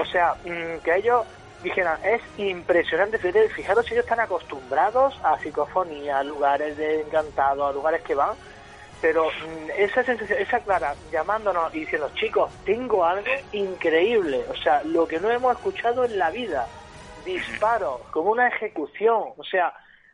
o 0.00 0.04
sea, 0.04 0.34
mm, 0.44 0.82
que 0.84 0.96
ellos 0.96 1.26
dijeran, 1.62 1.98
es 2.04 2.22
impresionante, 2.38 3.18
fijaros 3.18 3.86
si 3.86 3.94
ellos 3.94 4.04
están 4.04 4.20
acostumbrados 4.20 5.18
a 5.22 5.38
psicofonía, 5.38 6.18
a 6.18 6.22
lugares 6.22 6.76
de 6.76 7.02
encantado, 7.02 7.66
a 7.66 7.72
lugares 7.72 8.02
que 8.02 8.14
van, 8.14 8.36
pero 9.00 9.26
mm, 9.26 9.70
esa 9.76 10.02
sensación, 10.04 10.38
esa 10.40 10.60
Clara 10.60 10.94
llamándonos 11.10 11.74
y 11.74 11.80
diciendo, 11.80 12.10
chicos, 12.14 12.50
tengo 12.64 13.04
algo 13.04 13.30
increíble, 13.52 14.44
o 14.50 14.56
sea, 14.56 14.82
lo 14.84 15.06
que 15.06 15.20
no 15.20 15.30
hemos 15.30 15.56
escuchado 15.56 16.04
en 16.04 16.18
la 16.18 16.30
vida, 16.30 16.66
disparos, 17.24 18.00
como 18.10 18.30
una 18.30 18.48
ejecución, 18.48 19.32
o 19.36 19.44
sea, 19.44 19.72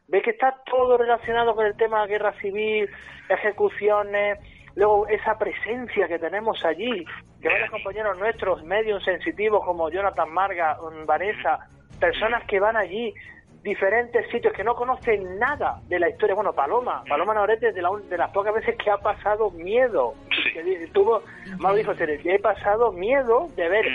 ves 0.09 0.22
que 0.22 0.30
está 0.30 0.57
todo 0.64 0.97
relacionado 0.97 1.55
con 1.55 1.66
el 1.66 1.76
tema 1.76 2.03
de 2.03 2.09
guerra 2.09 2.32
civil, 2.40 2.90
ejecuciones, 3.28 4.38
luego 4.77 5.07
esa 5.09 5.39
presencia 5.39 6.09
que 6.09 6.18
tenemos 6.18 6.64
allí, 6.64 7.05
de 7.41 7.49
varios 7.49 7.70
compañeros 7.70 8.18
nuestros, 8.18 8.62
medios 8.64 9.05
sensitivos 9.05 9.64
como 9.64 9.91
Jonathan 9.91 10.33
Marga, 10.33 10.77
mm, 10.77 11.07
Vanessa, 11.07 11.68
personas 12.01 12.45
que 12.47 12.59
van 12.61 12.77
allí, 12.77 13.14
diferentes 13.62 14.31
sitios 14.31 14.53
que 14.53 14.62
no 14.62 14.75
conocen 14.75 15.39
nada 15.39 15.81
de 15.89 15.99
la 15.99 16.11
historia. 16.11 16.35
Bueno, 16.35 16.53
Paloma, 16.53 17.03
Paloma 17.09 17.33
Navarrete 17.33 17.68
es 17.68 17.75
de, 17.75 17.81
la 17.81 17.91
de 18.11 18.18
las 18.18 18.31
pocas 18.31 18.55
veces 18.55 18.77
que 18.77 18.91
ha 18.91 18.99
pasado 18.99 19.51
miedo. 19.53 20.14
Que 20.53 20.89
tuvo, 20.93 21.22
Mau 21.59 21.75
dijo, 21.75 21.93
he 21.93 22.39
pasado 22.39 22.93
miedo 22.93 23.49
de 23.57 23.68
ver 23.68 23.87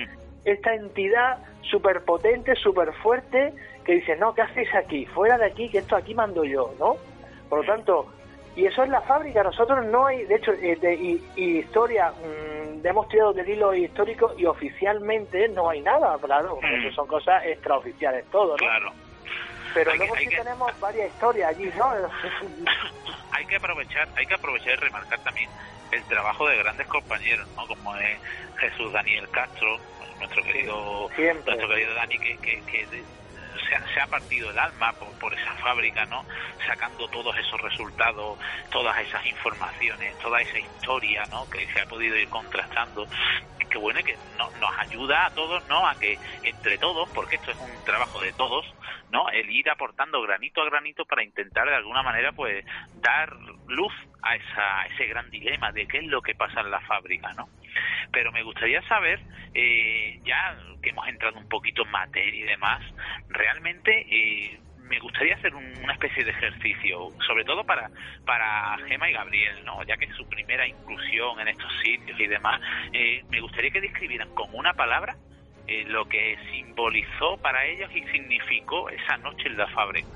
esta 0.43 0.73
entidad 0.73 1.37
súper 1.61 2.03
potente, 2.03 2.55
súper 2.55 2.93
fuerte, 2.93 3.53
que 3.85 3.93
dice, 3.95 4.15
no, 4.15 4.33
¿qué 4.33 4.41
hacéis 4.41 4.73
aquí? 4.73 5.05
Fuera 5.05 5.37
de 5.37 5.45
aquí, 5.45 5.69
que 5.69 5.79
esto 5.79 5.95
aquí 5.95 6.15
mando 6.15 6.43
yo, 6.43 6.73
¿no? 6.79 6.95
Por 7.47 7.59
lo 7.59 7.65
tanto, 7.65 8.07
y 8.59 8.65
eso 8.65 8.83
es 8.83 8.89
la 8.89 9.01
fábrica, 9.01 9.41
nosotros 9.41 9.85
no 9.85 10.05
hay, 10.07 10.25
de 10.25 10.35
hecho, 10.35 10.51
eh, 10.51 10.75
de, 10.81 10.93
y, 10.93 11.23
y 11.37 11.59
historia, 11.59 12.11
mm, 12.11 12.85
hemos 12.85 13.07
tirado 13.07 13.31
del 13.31 13.47
hilo 13.47 13.73
histórico 13.73 14.33
y 14.37 14.45
oficialmente 14.45 15.47
no 15.49 15.69
hay 15.69 15.79
nada, 15.81 16.17
claro, 16.19 16.59
eso 16.61 16.91
son 16.93 17.07
cosas 17.07 17.41
extraoficiales 17.45 18.25
todo, 18.29 18.51
¿no? 18.51 18.57
Claro. 18.57 18.91
Pero 19.73 19.91
Hay 19.91 19.97
que- 19.99 20.03
luego 20.05 20.15
hay 20.17 20.23
sí 20.25 20.29
que- 20.31 20.37
tenemos 20.37 20.79
varias 20.79 21.09
historias 21.13 21.49
allí, 21.55 21.71
¿no? 21.77 21.89
hay 23.31 23.45
que 23.45 23.55
aprovechar 23.55 24.09
hay 24.17 24.25
que 24.25 24.33
aprovechar 24.33 24.73
y 24.73 24.75
remarcar 24.77 25.19
también 25.19 25.49
el 25.91 26.03
trabajo 26.05 26.47
de 26.47 26.57
grandes 26.57 26.87
compañeros 26.87 27.47
no 27.55 27.65
como 27.67 27.95
es 27.97 28.19
Jesús 28.57 28.91
Daniel 28.91 29.29
Castro 29.29 29.77
nuestro 30.17 30.43
querido 30.43 31.07
Siempre. 31.15 31.43
nuestro 31.53 31.69
querido 31.69 31.93
Dani 31.93 32.17
que, 32.19 32.37
que, 32.39 32.61
que 32.65 33.03
se, 33.69 33.75
ha, 33.75 33.93
se 33.93 34.01
ha 34.01 34.07
partido 34.07 34.49
el 34.51 34.59
alma 34.59 34.93
por, 34.93 35.15
por 35.17 35.33
esa 35.33 35.53
fábrica 35.63 36.05
no 36.07 36.25
sacando 36.67 37.07
todos 37.09 37.37
esos 37.37 37.61
resultados 37.61 38.39
todas 38.69 38.97
esas 38.99 39.25
informaciones 39.27 40.17
toda 40.17 40.41
esa 40.41 40.59
historia 40.59 41.27
no 41.27 41.47
que 41.47 41.67
se 41.67 41.81
ha 41.81 41.85
podido 41.85 42.15
ir 42.17 42.29
contrastando. 42.29 43.07
Que 43.69 43.77
bueno 43.77 43.99
que 44.03 44.17
no- 44.37 44.49
nos 44.53 44.71
ayuda 44.79 45.27
a 45.27 45.31
todos 45.31 45.63
no 45.65 45.87
a 45.87 45.95
que 45.97 46.19
entre 46.41 46.79
todos 46.79 47.09
porque 47.13 47.35
esto 47.35 47.51
es 47.51 47.57
un 47.59 47.83
trabajo 47.83 48.19
de 48.19 48.33
todos 48.33 48.65
no 49.09 49.29
el 49.29 49.49
ir 49.49 49.69
aportando 49.69 50.21
granito 50.23 50.61
a 50.61 50.65
granito 50.65 51.05
para 51.05 51.23
intentar 51.23 51.67
de 51.69 51.75
alguna 51.75 52.01
manera 52.01 52.31
pues 52.31 52.65
dar 52.93 53.31
luz 53.67 53.93
a 54.23 54.35
esa 54.35 54.85
ese 54.87 55.05
gran 55.05 55.29
dilema 55.29 55.71
de 55.71 55.85
qué 55.87 55.99
es 55.99 56.05
lo 56.05 56.21
que 56.21 56.33
pasa 56.35 56.61
en 56.61 56.71
la 56.71 56.81
fábrica 56.81 57.31
no 57.35 57.49
pero 58.11 58.31
me 58.31 58.43
gustaría 58.43 58.81
saber 58.87 59.19
eh, 59.53 60.19
ya 60.25 60.57
que 60.81 60.89
hemos 60.91 61.07
entrado 61.07 61.37
un 61.37 61.47
poquito 61.49 61.83
en 61.83 61.91
materia 61.91 62.39
y 62.39 62.47
demás 62.47 62.81
realmente 63.29 64.05
eh, 64.09 64.59
me 64.83 64.99
gustaría 64.99 65.35
hacer 65.35 65.53
un- 65.53 65.71
una 65.83 65.93
especie 65.93 66.23
de 66.23 66.31
ejercicio, 66.31 67.09
sobre 67.27 67.43
todo 67.45 67.63
para, 67.63 67.91
para 68.25 68.75
Gema 68.87 69.07
y 69.09 69.13
Gabriel, 69.13 69.63
¿no? 69.63 69.83
ya 69.83 69.95
que 69.97 70.05
es 70.05 70.15
su 70.15 70.27
primera 70.27 70.67
inclusión 70.67 71.39
en 71.39 71.47
estos 71.49 71.71
sitios 71.83 72.19
y 72.19 72.25
demás. 72.25 72.59
Eh, 72.91 73.23
me 73.29 73.39
gustaría 73.39 73.69
que 73.69 73.81
describieran 73.81 74.33
con 74.33 74.49
una 74.53 74.73
palabra 74.73 75.15
eh, 75.67 75.83
lo 75.87 76.05
que 76.05 76.35
simbolizó 76.51 77.37
para 77.37 77.63
ellos 77.67 77.91
y 77.93 78.01
significó 78.07 78.89
esa 78.89 79.17
noche 79.17 79.47
en 79.47 79.57
la 79.57 79.67
fábrica. 79.67 80.07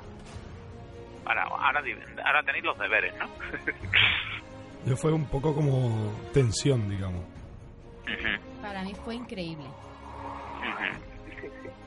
Ahora, 1.26 1.44
ahora, 1.44 2.44
tenéis 2.44 2.64
los 2.66 2.78
deberes, 2.80 3.14
¿no? 3.20 3.30
Yo 4.88 4.98
fue 4.98 5.14
un 5.14 5.30
poco 5.30 5.54
como 5.56 6.20
tensión, 6.34 6.90
digamos. 6.90 7.24
Para 8.62 8.82
mí 8.84 8.94
fue 9.04 9.16
increíble. 9.16 9.66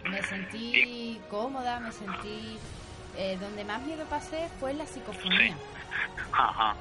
Me 0.04 0.22
sentí 0.22 1.20
cómoda, 1.30 1.80
me 1.80 1.92
sentí... 1.92 2.58
eh, 3.16 3.36
donde 3.40 3.64
más 3.64 3.80
miedo 3.82 4.04
pasé 4.06 4.48
fue 4.60 4.70
en 4.72 4.78
la 4.78 4.86
psicofonía. 4.86 5.56
Ajá. 6.32 6.74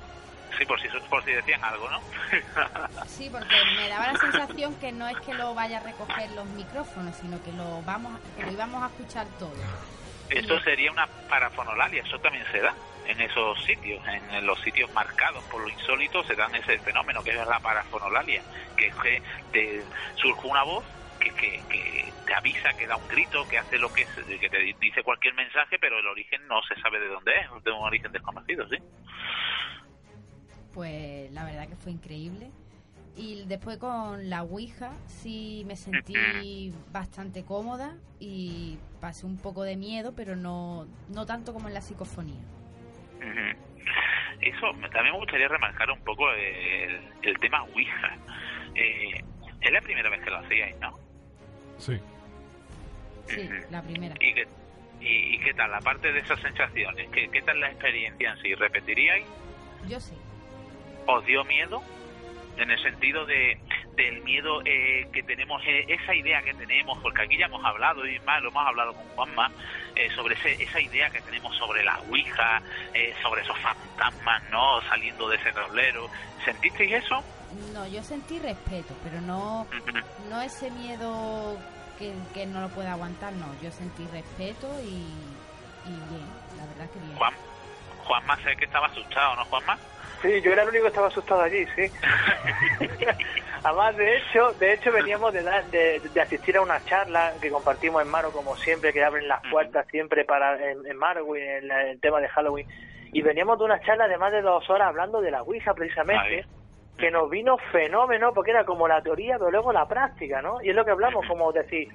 Sí, 0.58 0.66
por 0.66 0.80
si, 0.80 0.88
por 1.10 1.24
si 1.24 1.32
decían 1.32 1.64
algo, 1.64 1.90
¿no? 1.90 2.00
Sí, 3.08 3.30
porque 3.30 3.56
me 3.78 3.90
daba 3.90 4.14
la 4.14 4.20
sensación 4.20 4.76
que 4.76 4.92
no 4.92 5.08
es 5.08 5.18
que 5.20 5.34
lo 5.34 5.54
vaya 5.54 5.78
a 5.78 5.82
recoger 5.82 6.32
los 6.32 6.46
micrófonos, 6.48 7.16
sino 7.18 7.42
que 7.44 7.52
lo 7.54 7.82
vamos, 7.84 8.20
que 8.38 8.44
lo 8.44 8.52
íbamos 8.52 8.84
a 8.84 8.88
escuchar 8.88 9.28
todo. 9.40 9.54
Esto 10.30 10.60
sería 10.62 10.92
una 10.92 11.08
parafonolalia, 11.30 12.04
eso 12.04 12.20
también 12.20 12.46
se 12.52 12.60
da 12.60 12.74
en 13.08 13.22
esos 13.22 13.64
sitios, 13.64 14.01
en 14.08 14.45
los 14.45 14.60
sitios 14.62 14.91
marcados 14.93 15.43
por 15.45 15.62
lo 15.62 15.70
insólito 15.70 16.24
se 16.24 16.36
dan 16.36 16.53
ese 16.56 16.80
fenómeno 16.80 17.24
que 17.24 17.32
es 17.32 17.47
la 17.47 17.60
parafonolalia, 17.60 18.41
que 18.76 18.88
es 18.88 18.95
que 18.95 19.22
te 19.51 19.84
surge 20.16 20.47
una 20.47 20.64
voz 20.64 20.84
que, 21.20 21.32
que, 21.32 21.62
que 21.70 22.14
te 22.26 22.34
avisa, 22.34 22.74
que 22.74 22.88
da 22.88 22.97
un 22.97 23.08
grito, 23.08 23.47
que 23.47 23.58
hace 23.58 23.78
lo 23.78 23.91
que 23.93 24.03
es, 24.03 24.10
que 24.39 24.49
te 24.49 24.60
dice 24.80 25.03
cualquier 25.03 25.34
mensaje, 25.34 25.78
pero 25.80 25.99
el 25.99 26.08
origen 26.08 26.47
no 26.47 26.62
se 26.64 26.80
sabe 26.82 26.99
de 26.99 27.08
dónde 27.08 27.32
es, 27.39 27.64
de 27.64 27.72
un 27.72 27.84
origen 27.84 28.12
desconocido, 28.12 28.68
¿sí? 28.70 28.78
Pues 30.74 31.32
la 31.32 31.45
verdad 31.45 31.68
que 31.68 31.76
fue 31.76 31.91
increíble. 31.91 32.51
Y 33.18 33.45
después 33.45 33.78
con 33.78 34.30
la 34.30 34.43
Ouija 34.43 34.91
sí 35.08 35.64
me 35.66 35.78
sentí 35.78 36.74
bastante 36.91 37.45
cómoda 37.45 37.95
y 38.20 38.78
pasé 38.99 39.26
un 39.26 39.38
poco 39.38 39.64
de 39.64 39.78
miedo, 39.78 40.14
pero 40.14 40.36
no, 40.36 40.86
no 41.08 41.26
tanto 41.26 41.53
como 41.53 41.70
en 41.70 41.76
la 41.76 41.82
psicofonía. 41.82 42.43
Eso 44.42 44.72
también 44.92 45.14
me 45.14 45.20
gustaría 45.20 45.48
remarcar 45.48 45.90
un 45.92 46.04
poco 46.04 46.32
el, 46.32 47.00
el 47.22 47.38
tema 47.40 47.64
Ouija. 47.64 48.18
Eh, 48.76 49.24
es 49.62 49.72
la 49.72 49.82
primera 49.82 50.10
vez 50.10 50.22
que 50.22 50.30
lo 50.30 50.38
hacíais, 50.38 50.78
¿no? 50.80 51.00
Sí. 51.78 52.00
Sí, 53.28 53.50
la 53.72 53.82
primera. 53.82 54.14
¿Y 54.20 54.34
qué, 54.34 54.48
y, 55.02 55.36
y 55.36 55.40
qué 55.40 55.54
tal? 55.54 55.74
Aparte 55.74 56.12
de 56.12 56.20
esas 56.20 56.40
sensaciones, 56.40 57.10
¿qué, 57.10 57.28
¿qué 57.30 57.42
tal 57.42 57.60
la 57.60 57.72
experiencia 57.72 58.32
en 58.32 58.42
sí? 58.42 58.54
¿Repetiríais? 58.54 59.26
Yo 59.88 60.00
sí. 60.00 60.16
¿Os 61.08 61.26
dio 61.26 61.44
miedo? 61.46 61.82
En 62.58 62.72
el 62.72 62.82
sentido 62.82 63.26
de 63.26 63.60
del 63.96 64.22
miedo 64.24 64.62
eh, 64.66 65.08
que 65.12 65.24
tenemos, 65.24 65.62
eh, 65.66 65.86
esa 65.88 66.14
idea 66.14 66.41
que 66.41 66.54
tenemos, 66.54 66.98
porque 67.00 67.24
aquí 67.24 67.38
ya 67.38 67.46
hemos 67.46 67.64
hablado, 67.64 68.06
y 68.06 68.20
más 68.20 68.41
lo 68.41 68.50
hemos 68.50 68.68
hablado 68.68 68.93
con 68.93 69.08
Juanma, 69.10 69.52
eh, 69.96 70.10
sobre 70.16 70.36
ese, 70.36 70.62
esa 70.62 70.80
idea 70.82 71.10
que 71.10 71.22
tenemos 71.22 71.56
sobre 71.58 71.84
la 71.84 72.00
Ouija, 72.10 72.62
eh, 72.93 73.14
sobre 73.22 73.41
esos 73.41 73.58
fantasmas, 73.60 74.43
¿no? 74.52 74.82
Saliendo 74.89 75.30
de 75.30 75.38
ese 75.38 75.52
tablero. 75.54 76.10
¿Sentisteis 76.43 77.04
eso? 77.04 77.24
No, 77.74 77.88
yo 77.88 78.04
sentí 78.04 78.38
respeto, 78.39 78.93
pero 79.04 79.22
no, 79.22 79.66
no 80.30 80.41
ese 80.41 80.70
miedo 80.72 81.58
que, 81.98 82.14
que 82.34 82.46
no 82.46 82.60
lo 82.62 82.70
puede 82.70 82.89
aguantar, 82.89 83.32
no. 83.34 83.48
Yo 83.62 83.72
sentí 83.72 84.06
respeto 84.12 84.68
y, 84.82 85.06
y 85.88 85.93
bien, 86.10 86.28
la 86.58 86.66
verdad 86.66 86.89
que 86.91 87.00
bien. 87.00 87.16
Juan, 87.16 87.34
Juanma 88.04 88.36
sé 88.43 88.56
que 88.58 88.66
estaba 88.66 88.88
asustado, 88.88 89.38
¿no, 89.38 89.46
Juanma? 89.46 89.78
Sí, 90.26 90.42
yo 90.42 90.52
era 90.52 90.64
el 90.64 90.70
único 90.70 90.84
que 90.84 90.90
estaba 90.90 91.08
asustado 91.08 91.42
allí, 91.42 91.66
sí. 91.76 91.92
Además, 93.64 93.96
de 93.96 94.18
hecho, 94.18 94.54
de 94.54 94.74
hecho 94.74 94.92
veníamos 94.92 95.34
de, 95.34 95.44
dar- 95.44 95.66
de, 95.70 96.00
de 96.12 96.22
asistir 96.22 96.58
a 96.58 96.62
una 96.62 96.84
charla 96.86 97.34
que 97.42 97.50
compartimos 97.50 98.02
en 98.02 98.08
Maro, 98.08 98.32
como 98.32 98.56
siempre, 98.58 98.94
que 98.94 99.04
abren 99.04 99.28
las 99.28 99.42
puertas 99.50 99.88
siempre 99.88 100.24
para 100.26 100.56
en, 100.56 100.86
en 100.86 101.00
en 101.36 101.68
la- 101.68 101.88
el 101.90 102.00
tema 102.00 102.20
de 102.20 102.28
Halloween. 102.30 102.68
Y 103.12 103.22
veníamos 103.22 103.58
de 103.58 103.66
una 103.66 103.80
charla 103.82 104.08
de 104.08 104.18
más 104.18 104.32
de 104.32 104.42
dos 104.42 104.70
horas 104.70 104.88
hablando 104.90 105.22
de 105.22 105.32
la 105.32 105.42
Ouija, 105.44 105.74
precisamente, 105.74 106.46
que 106.98 107.12
nos 107.12 107.30
vino 107.30 107.58
fenómeno, 107.72 108.34
porque 108.34 108.52
era 108.52 108.66
como 108.66 108.88
la 108.88 109.02
teoría, 109.02 109.38
pero 109.38 109.52
luego 109.52 109.72
la 109.74 109.88
práctica, 109.88 110.42
¿no? 110.42 110.62
Y 110.62 110.70
es 110.70 110.76
lo 110.76 110.86
que 110.86 110.92
hablamos, 110.92 111.26
como 111.28 111.52
decir, 111.52 111.88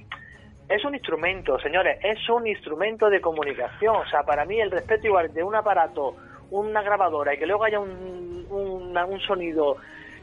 es 0.68 0.84
un 0.84 0.94
instrumento, 0.94 1.58
señores, 1.58 1.98
es 2.02 2.28
un 2.28 2.46
instrumento 2.46 3.10
de 3.10 3.20
comunicación. 3.20 3.96
O 3.96 4.06
sea, 4.06 4.22
para 4.22 4.44
mí 4.44 4.60
el 4.60 4.70
respeto 4.70 5.06
igual 5.06 5.32
de 5.32 5.42
un 5.42 5.54
aparato, 5.54 6.16
una 6.50 6.82
grabadora 6.82 7.34
y 7.34 7.38
que 7.38 7.46
luego 7.46 7.64
haya 7.64 7.80
un, 7.80 8.46
un 8.50 9.20
sonido 9.20 9.76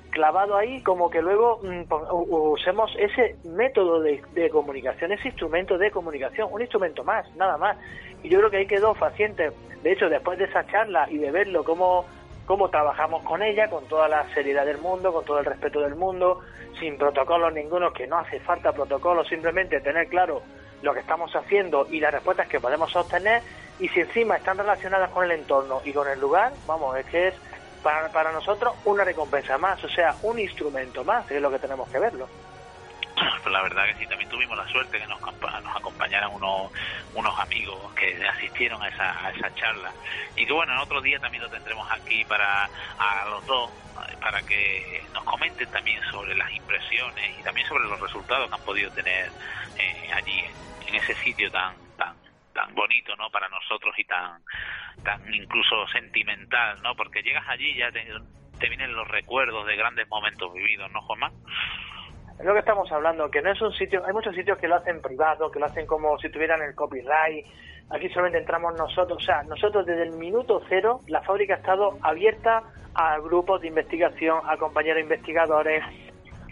clavado 0.10 0.56
ahí, 0.56 0.82
como 0.84 1.10
que 1.10 1.22
luego 1.22 1.60
mm, 1.62 1.94
u- 2.12 2.52
usemos 2.54 2.92
ese 2.98 3.36
método 3.44 4.02
de, 4.02 4.22
de 4.34 4.50
comunicación, 4.50 5.12
ese 5.12 5.28
instrumento 5.28 5.78
de 5.78 5.92
comunicación, 5.92 6.48
un 6.52 6.62
instrumento 6.62 7.04
más, 7.04 7.26
nada 7.36 7.58
más. 7.58 7.78
Y 8.24 8.30
yo 8.30 8.40
creo 8.40 8.50
que 8.50 8.58
ahí 8.58 8.68
quedó 8.68 8.94
paciente. 8.96 9.52
De 9.84 9.92
hecho, 9.92 10.10
después 10.10 10.40
de 10.40 10.46
esa 10.46 10.66
charla 10.68 11.08
y 11.10 11.18
de 11.18 11.32
verlo 11.32 11.64
cómo, 11.64 12.06
cómo 12.48 12.70
trabajamos 12.70 13.24
con 13.24 13.44
ella, 13.44 13.70
con 13.70 13.86
toda 13.88 14.08
la 14.08 14.26
seriedad 14.34 14.66
del 14.66 14.78
mundo, 14.78 15.12
con 15.12 15.26
todo 15.26 15.40
el 15.40 15.46
respeto 15.46 15.82
del 15.82 15.96
mundo, 15.96 16.40
sin 16.80 16.98
protocolos 16.98 17.54
ninguno, 17.54 17.92
que 17.92 18.08
no 18.08 18.18
hace 18.18 18.40
falta 18.40 18.72
protocolos, 18.72 19.28
simplemente 19.28 19.82
tener 19.82 20.08
claro 20.08 20.42
lo 20.82 20.94
que 20.94 21.02
estamos 21.02 21.36
haciendo 21.36 21.86
y 21.92 22.00
las 22.00 22.14
respuestas 22.14 22.48
que 22.48 22.62
podemos 22.62 22.96
obtener, 22.96 23.44
y 23.80 23.90
si 23.90 24.00
encima 24.00 24.38
están 24.38 24.58
relacionadas 24.58 25.12
con 25.12 25.26
el 25.26 25.32
entorno 25.32 25.82
y 25.84 25.92
con 25.92 26.08
el 26.08 26.20
lugar, 26.22 26.54
vamos, 26.66 26.98
es 26.98 27.06
que 27.08 27.28
es 27.28 27.36
para, 27.84 28.08
para 28.10 28.32
nosotros 28.32 28.74
una 28.86 29.04
recompensa 29.04 29.58
más, 29.58 29.84
o 29.84 29.90
sea, 29.90 30.16
un 30.24 30.40
instrumento 30.40 31.04
más, 31.04 31.30
es 31.30 31.42
lo 31.42 31.52
que 31.52 31.60
tenemos 31.60 31.90
que 31.90 32.00
verlo. 32.00 32.28
Pues 33.44 33.54
la 33.54 33.62
verdad 33.64 33.86
que 33.86 33.96
sí, 33.96 34.08
también 34.08 34.30
tuvimos 34.30 34.58
la 34.58 34.68
suerte 34.68 35.00
que 35.00 35.08
nos, 35.08 35.20
compa- 35.22 35.62
nos 35.64 35.76
acompañaran 35.76 36.32
unos, 36.34 36.72
unos 37.14 37.40
amigos 37.40 37.94
que 37.96 38.26
asistieron 38.28 38.82
a 38.84 38.90
esa, 38.90 39.26
a 39.26 39.32
esa 39.32 39.54
charla. 39.56 39.94
Y 40.36 40.46
que 40.46 40.54
bueno, 40.54 40.74
en 40.74 40.80
otro 40.80 41.02
día 41.02 41.20
también 41.20 41.44
lo 41.44 41.50
tendremos 41.50 41.88
aquí 41.92 42.26
para 42.26 42.66
a 42.98 43.26
los 43.30 43.46
dos, 43.46 43.72
para 44.22 44.44
que 44.44 45.08
nos 45.14 45.24
comenten 45.24 45.70
también 45.72 46.02
sobre 46.12 46.36
las 46.36 46.52
impresiones 46.52 47.40
y 47.40 47.44
también 47.44 47.68
sobre 47.68 47.86
los 47.86 48.00
resultados 48.00 48.50
que 48.50 48.56
han 48.56 48.64
podido 48.64 48.92
tener 48.92 49.34
eh, 49.76 50.12
allí, 50.14 50.40
en, 50.86 50.96
ese 50.96 51.16
sitio 51.16 51.50
tan 51.52 51.76
tan 51.98 52.16
tan 52.54 52.74
bonito 52.74 53.16
no 53.16 53.30
para 53.30 53.50
nosotros 53.50 53.94
y 53.98 54.04
tan 54.06 54.42
tan 55.04 55.34
incluso 55.34 55.88
sentimental 55.90 56.82
no 56.82 56.96
porque 56.96 57.22
llegas 57.22 57.48
allí 57.48 57.76
ya 57.76 57.92
te, 57.92 58.06
te 58.60 58.70
vienen 58.70 58.94
los 58.96 59.08
recuerdos 59.08 59.68
de 59.68 59.76
grandes 59.76 60.08
momentos 60.10 60.54
vividos 60.54 60.90
no 60.92 61.02
Juanma 61.02 61.32
Es 62.40 62.46
lo 62.46 62.54
que 62.54 62.60
estamos 62.60 62.92
hablando, 62.92 63.32
que 63.32 63.42
no 63.42 63.52
es 63.52 63.62
un 63.62 63.74
sitio, 63.74 64.06
hay 64.06 64.14
muchos 64.14 64.36
sitios 64.36 64.60
que 64.60 64.68
lo 64.68 64.76
hacen 64.76 65.02
privado, 65.02 65.50
que 65.50 65.60
lo 65.60 65.66
hacen 65.66 65.88
como 65.88 66.20
si 66.20 66.30
tuvieran 66.30 66.62
el 66.62 66.76
copyright, 66.76 67.46
aquí 67.90 68.10
solamente 68.10 68.38
entramos 68.38 68.76
nosotros, 68.78 69.18
o 69.18 69.26
sea, 69.26 69.42
nosotros 69.44 69.86
desde 69.88 70.04
el 70.04 70.12
minuto 70.18 70.62
cero, 70.70 71.02
la 71.08 71.22
fábrica 71.22 71.56
ha 71.56 71.58
estado 71.58 71.98
abierta 72.02 72.64
a 72.94 73.18
grupos 73.20 73.62
de 73.62 73.70
investigación, 73.70 74.40
a 74.46 74.56
compañeros 74.58 75.02
investigadores, 75.02 75.84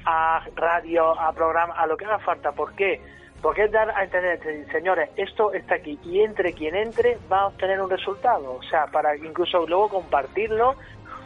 a 0.05 0.43
radio, 0.55 1.19
a 1.19 1.33
programas, 1.33 1.77
a 1.77 1.87
lo 1.87 1.97
que 1.97 2.05
haga 2.05 2.19
falta. 2.19 2.51
¿Por 2.51 2.73
qué? 2.75 3.01
Porque 3.41 3.65
es 3.65 3.71
dar 3.71 3.89
a 3.89 4.03
entender, 4.03 4.39
señores, 4.71 5.09
esto 5.17 5.53
está 5.53 5.75
aquí 5.75 5.99
y 6.03 6.21
entre 6.21 6.53
quien 6.53 6.75
entre 6.75 7.17
va 7.31 7.41
a 7.41 7.47
obtener 7.47 7.81
un 7.81 7.89
resultado. 7.89 8.53
O 8.53 8.63
sea, 8.63 8.87
para 8.87 9.15
incluso 9.15 9.67
luego 9.67 9.89
compartirlo 9.89 10.75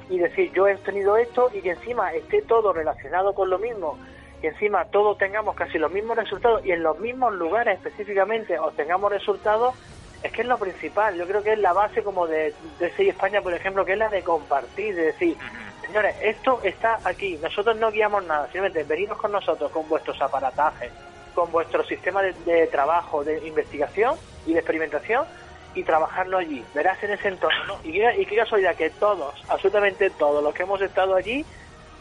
y 0.09 0.19
decir, 0.19 0.51
yo 0.53 0.67
he 0.67 0.75
obtenido 0.75 1.17
esto 1.17 1.49
y 1.53 1.61
que 1.61 1.71
encima 1.71 2.13
esté 2.13 2.41
todo 2.41 2.73
relacionado 2.73 3.33
con 3.33 3.49
lo 3.49 3.59
mismo, 3.59 3.97
que 4.39 4.47
encima 4.49 4.85
todos 4.85 5.17
tengamos 5.17 5.55
casi 5.55 5.77
los 5.77 5.91
mismos 5.91 6.17
resultados 6.17 6.65
y 6.65 6.71
en 6.71 6.83
los 6.83 6.99
mismos 6.99 7.33
lugares 7.33 7.77
específicamente 7.77 8.57
obtengamos 8.59 9.11
resultados, 9.11 9.75
es 10.23 10.31
que 10.31 10.41
es 10.41 10.47
lo 10.47 10.57
principal. 10.57 11.15
Yo 11.15 11.25
creo 11.27 11.41
que 11.43 11.53
es 11.53 11.59
la 11.59 11.71
base 11.73 12.03
como 12.03 12.27
de, 12.27 12.53
de 12.79 12.93
España, 12.97 13.41
por 13.41 13.53
ejemplo, 13.53 13.85
que 13.85 13.93
es 13.93 13.97
la 13.97 14.09
de 14.09 14.21
compartir, 14.23 14.95
de 14.95 15.03
decir, 15.07 15.37
señores, 15.85 16.15
esto 16.21 16.59
está 16.63 16.99
aquí, 17.05 17.37
nosotros 17.41 17.77
no 17.77 17.89
guiamos 17.91 18.25
nada, 18.25 18.43
simplemente 18.47 18.83
veniros 18.83 19.17
con 19.17 19.31
nosotros, 19.31 19.71
con 19.71 19.87
vuestros 19.87 20.21
aparatajes, 20.21 20.91
con 21.33 21.51
vuestro 21.51 21.83
sistema 21.85 22.21
de, 22.21 22.33
de 22.45 22.67
trabajo, 22.67 23.23
de 23.23 23.47
investigación 23.47 24.15
y 24.45 24.53
de 24.53 24.59
experimentación 24.59 25.25
y 25.75 25.83
trabajarlo 25.83 26.37
allí. 26.39 26.65
Verás 26.73 27.01
en 27.03 27.11
ese 27.11 27.27
entorno, 27.29 27.65
¿no? 27.65 27.79
Y, 27.83 27.93
qué- 27.93 28.15
y 28.21 28.25
qué 28.25 28.35
casualidad 28.35 28.75
que 28.75 28.89
todos, 28.89 29.33
absolutamente 29.47 30.09
todos 30.09 30.43
los 30.43 30.53
que 30.53 30.63
hemos 30.63 30.81
estado 30.81 31.15
allí, 31.15 31.45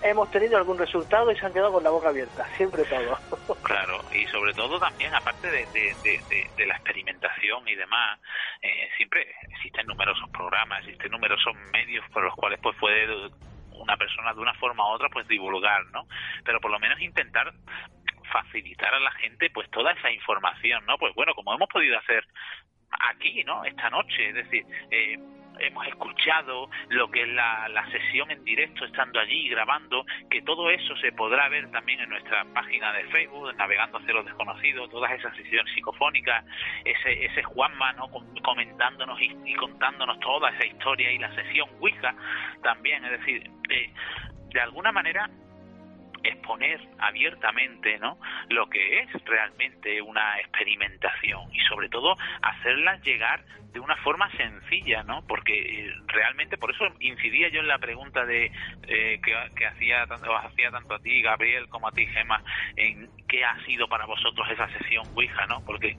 hemos 0.02 0.30
tenido 0.30 0.56
algún 0.56 0.78
resultado 0.78 1.30
y 1.30 1.36
se 1.36 1.46
han 1.46 1.52
quedado 1.52 1.72
con 1.72 1.84
la 1.84 1.90
boca 1.90 2.08
abierta, 2.08 2.46
siempre 2.56 2.84
todos. 2.84 3.18
Claro, 3.62 4.02
y 4.12 4.24
sobre 4.28 4.54
todo 4.54 4.78
también, 4.78 5.14
aparte 5.14 5.50
de 5.50 6.66
la 6.66 6.74
experimentación 6.74 7.68
y 7.68 7.74
demás, 7.74 8.18
eh, 8.62 8.88
siempre 8.96 9.26
existen 9.50 9.86
numerosos 9.86 10.28
programas, 10.30 10.80
existen 10.84 11.10
numerosos 11.12 11.54
medios 11.72 12.04
por 12.10 12.24
los 12.24 12.34
cuales 12.34 12.58
pues 12.62 12.76
puede 12.78 13.06
una 13.72 13.96
persona 13.96 14.32
de 14.34 14.40
una 14.40 14.54
forma 14.54 14.88
u 14.88 14.94
otra 14.94 15.08
pues 15.08 15.26
divulgar, 15.28 15.84
¿no? 15.92 16.06
Pero 16.44 16.60
por 16.60 16.70
lo 16.70 16.78
menos 16.78 17.00
intentar 17.00 17.52
facilitar 18.32 18.94
a 18.94 19.00
la 19.00 19.10
gente 19.12 19.50
pues 19.50 19.70
toda 19.70 19.92
esa 19.92 20.10
información, 20.10 20.84
¿no? 20.86 20.98
Pues 20.98 21.14
bueno, 21.14 21.34
como 21.34 21.54
hemos 21.54 21.68
podido 21.68 21.98
hacer 21.98 22.24
aquí, 22.90 23.44
¿no? 23.44 23.64
Esta 23.64 23.90
noche, 23.90 24.28
es 24.28 24.34
decir, 24.34 24.64
eh, 24.90 25.16
hemos 25.58 25.86
escuchado 25.86 26.70
lo 26.88 27.10
que 27.10 27.22
es 27.22 27.28
la, 27.28 27.66
sesión 27.90 28.30
en 28.30 28.44
directo 28.44 28.84
estando 28.84 29.18
allí 29.18 29.48
grabando, 29.48 30.04
que 30.30 30.42
todo 30.42 30.70
eso 30.70 30.94
se 30.96 31.12
podrá 31.12 31.48
ver 31.48 31.70
también 31.70 32.00
en 32.00 32.10
nuestra 32.10 32.44
página 32.52 32.92
de 32.92 33.04
Facebook, 33.04 33.54
Navegando 33.56 33.98
hacia 33.98 34.12
lo 34.12 34.22
desconocido, 34.22 34.88
todas 34.88 35.10
esas 35.12 35.34
sesiones 35.36 35.72
psicofónicas, 35.74 36.44
ese, 36.84 37.24
ese 37.24 37.42
Juanma, 37.42 37.92
¿no? 37.94 38.08
Com- 38.10 38.26
comentándonos 38.42 39.20
y, 39.20 39.34
y 39.46 39.54
contándonos 39.54 40.20
toda 40.20 40.50
esa 40.50 40.66
historia 40.66 41.10
y 41.10 41.18
la 41.18 41.34
sesión 41.34 41.68
Wicca 41.80 42.14
también, 42.62 43.04
es 43.04 43.12
decir, 43.12 43.50
eh, 43.70 43.90
de 44.52 44.60
alguna 44.60 44.92
manera 44.92 45.30
exponer 46.22 46.80
abiertamente 46.98 47.98
¿no? 47.98 48.18
lo 48.48 48.68
que 48.68 49.00
es 49.00 49.24
realmente 49.24 50.02
una 50.02 50.38
experimentación 50.40 51.52
y 51.52 51.60
sobre 51.60 51.88
todo 51.88 52.16
hacerla 52.42 52.96
llegar 53.00 53.44
de 53.72 53.80
una 53.80 53.96
forma 53.96 54.30
sencilla 54.32 55.02
no 55.02 55.22
porque 55.26 55.52
eh, 55.58 55.94
realmente 56.06 56.56
por 56.56 56.70
eso 56.70 56.86
incidía 57.00 57.48
yo 57.48 57.60
en 57.60 57.68
la 57.68 57.78
pregunta 57.78 58.24
de 58.24 58.50
eh, 58.86 59.20
que, 59.22 59.66
hacía 59.66 60.06
tanto 60.06 60.34
hacía 60.36 60.70
tanto 60.70 60.94
a 60.94 60.98
ti 60.98 61.20
Gabriel 61.22 61.68
como 61.68 61.88
a 61.88 61.92
ti 61.92 62.06
Gemma 62.06 62.42
en 62.76 63.08
qué 63.28 63.44
ha 63.44 63.62
sido 63.64 63.88
para 63.88 64.06
vosotros 64.06 64.48
esa 64.50 64.68
sesión 64.78 65.06
Ouija 65.14 65.46
no 65.46 65.62
porque 65.64 65.96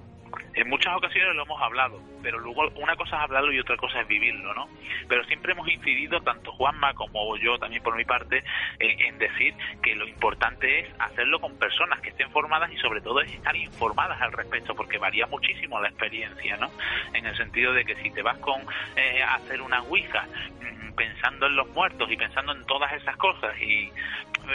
en 0.53 0.69
muchas 0.69 0.95
ocasiones 0.95 1.35
lo 1.35 1.43
hemos 1.43 1.61
hablado, 1.61 2.01
pero 2.21 2.39
luego 2.39 2.67
una 2.75 2.95
cosa 2.95 3.17
es 3.17 3.23
hablarlo 3.23 3.51
y 3.51 3.59
otra 3.59 3.77
cosa 3.77 4.01
es 4.01 4.07
vivirlo, 4.07 4.53
¿no? 4.53 4.67
Pero 5.07 5.23
siempre 5.25 5.53
hemos 5.53 5.67
incidido, 5.67 6.21
tanto 6.21 6.51
Juanma 6.51 6.93
como 6.93 7.35
yo 7.37 7.57
también 7.57 7.83
por 7.83 7.95
mi 7.95 8.05
parte, 8.05 8.43
en, 8.79 9.17
decir 9.19 9.53
que 9.83 9.95
lo 9.95 10.07
importante 10.07 10.79
es 10.79 10.89
hacerlo 10.99 11.39
con 11.39 11.57
personas 11.57 11.99
que 11.99 12.09
estén 12.09 12.29
formadas 12.31 12.71
y 12.71 12.77
sobre 12.77 13.01
todo 13.01 13.21
es 13.21 13.31
estar 13.31 13.55
informadas 13.55 14.21
al 14.21 14.31
respecto, 14.31 14.75
porque 14.75 14.97
varía 14.97 15.27
muchísimo 15.27 15.79
la 15.81 15.89
experiencia, 15.89 16.57
¿no? 16.57 16.71
En 17.13 17.25
el 17.25 17.35
sentido 17.35 17.73
de 17.73 17.85
que 17.85 17.95
si 17.95 18.11
te 18.11 18.21
vas 18.21 18.37
con 18.37 18.61
eh, 18.95 19.21
hacer 19.21 19.61
una 19.61 19.81
ouija 19.83 20.25
mm, 20.61 20.93
pensando 20.93 21.47
en 21.47 21.55
los 21.55 21.67
muertos 21.69 22.09
y 22.11 22.17
pensando 22.17 22.53
en 22.53 22.65
todas 22.65 22.91
esas 22.93 23.15
cosas 23.17 23.55
y 23.61 23.83
eh, 23.85 23.91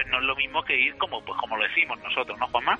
no 0.08 0.18
es 0.18 0.24
lo 0.24 0.36
mismo 0.36 0.62
que 0.62 0.76
ir 0.76 0.96
como 0.96 1.24
pues 1.24 1.38
como 1.38 1.56
lo 1.56 1.64
decimos 1.64 1.98
nosotros, 2.02 2.38
¿no, 2.38 2.46
Juanma? 2.48 2.78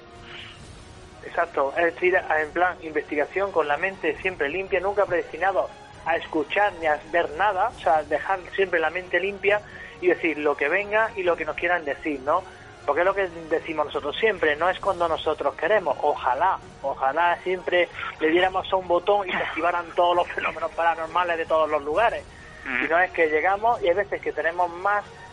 Exacto, 1.26 1.72
es 1.76 1.94
decir, 1.94 2.14
en 2.16 2.50
plan 2.52 2.76
investigación 2.82 3.50
con 3.50 3.66
la 3.66 3.76
mente 3.76 4.16
siempre 4.20 4.48
limpia, 4.48 4.80
nunca 4.80 5.06
predestinado 5.06 5.68
a 6.06 6.16
escuchar 6.16 6.72
ni 6.80 6.86
a 6.86 7.00
ver 7.10 7.30
nada, 7.38 7.70
o 7.74 7.80
sea, 7.80 8.02
dejar 8.02 8.38
siempre 8.54 8.78
la 8.78 8.90
mente 8.90 9.18
limpia 9.18 9.60
y 10.00 10.08
decir 10.08 10.38
lo 10.38 10.56
que 10.56 10.68
venga 10.68 11.10
y 11.16 11.22
lo 11.22 11.36
que 11.36 11.44
nos 11.44 11.56
quieran 11.56 11.84
decir, 11.84 12.20
¿no? 12.20 12.42
Porque 12.84 13.00
es 13.00 13.06
lo 13.06 13.14
que 13.14 13.28
decimos 13.48 13.86
nosotros 13.86 14.14
siempre, 14.18 14.56
no 14.56 14.68
es 14.68 14.78
cuando 14.78 15.08
nosotros 15.08 15.54
queremos, 15.54 15.96
ojalá, 16.02 16.58
ojalá 16.82 17.38
siempre 17.42 17.88
le 18.20 18.28
diéramos 18.28 18.70
a 18.70 18.76
un 18.76 18.86
botón 18.86 19.26
y 19.26 19.32
se 19.32 19.38
activaran 19.38 19.86
todos 19.96 20.14
los 20.14 20.28
fenómenos 20.28 20.70
paranormales 20.72 21.38
de 21.38 21.46
todos 21.46 21.70
los 21.70 21.82
lugares. 21.82 22.22
Y 22.66 22.88
no 22.88 22.98
es 22.98 23.10
que 23.10 23.28
llegamos 23.28 23.82
y 23.82 23.88
hay 23.88 23.94
veces 23.94 24.22
que 24.22 24.32
tenemos 24.32 24.70
más 24.76 25.04
mm, 25.04 25.23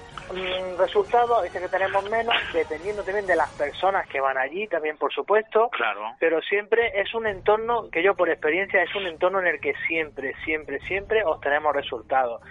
resultados, 0.77 1.39
a 1.39 1.41
veces 1.41 1.61
que 1.61 1.69
tenemos 1.69 2.09
menos, 2.09 2.35
dependiendo 2.53 3.03
también 3.03 3.27
de 3.27 3.35
las 3.35 3.49
personas 3.51 4.07
que 4.07 4.19
van 4.19 4.37
allí, 4.37 4.67
también 4.67 4.97
por 4.97 5.13
supuesto. 5.13 5.69
Claro. 5.69 6.01
Pero 6.19 6.41
siempre 6.41 6.99
es 6.99 7.13
un 7.13 7.27
entorno 7.27 7.89
que 7.91 8.03
yo 8.03 8.15
por 8.15 8.29
experiencia 8.29 8.81
es 8.83 8.93
un 8.95 9.07
entorno 9.07 9.39
en 9.39 9.47
el 9.47 9.59
que 9.59 9.73
siempre, 9.87 10.33
siempre, 10.43 10.79
siempre 10.81 11.23
obtenemos 11.23 11.75
resultados. 11.75 12.41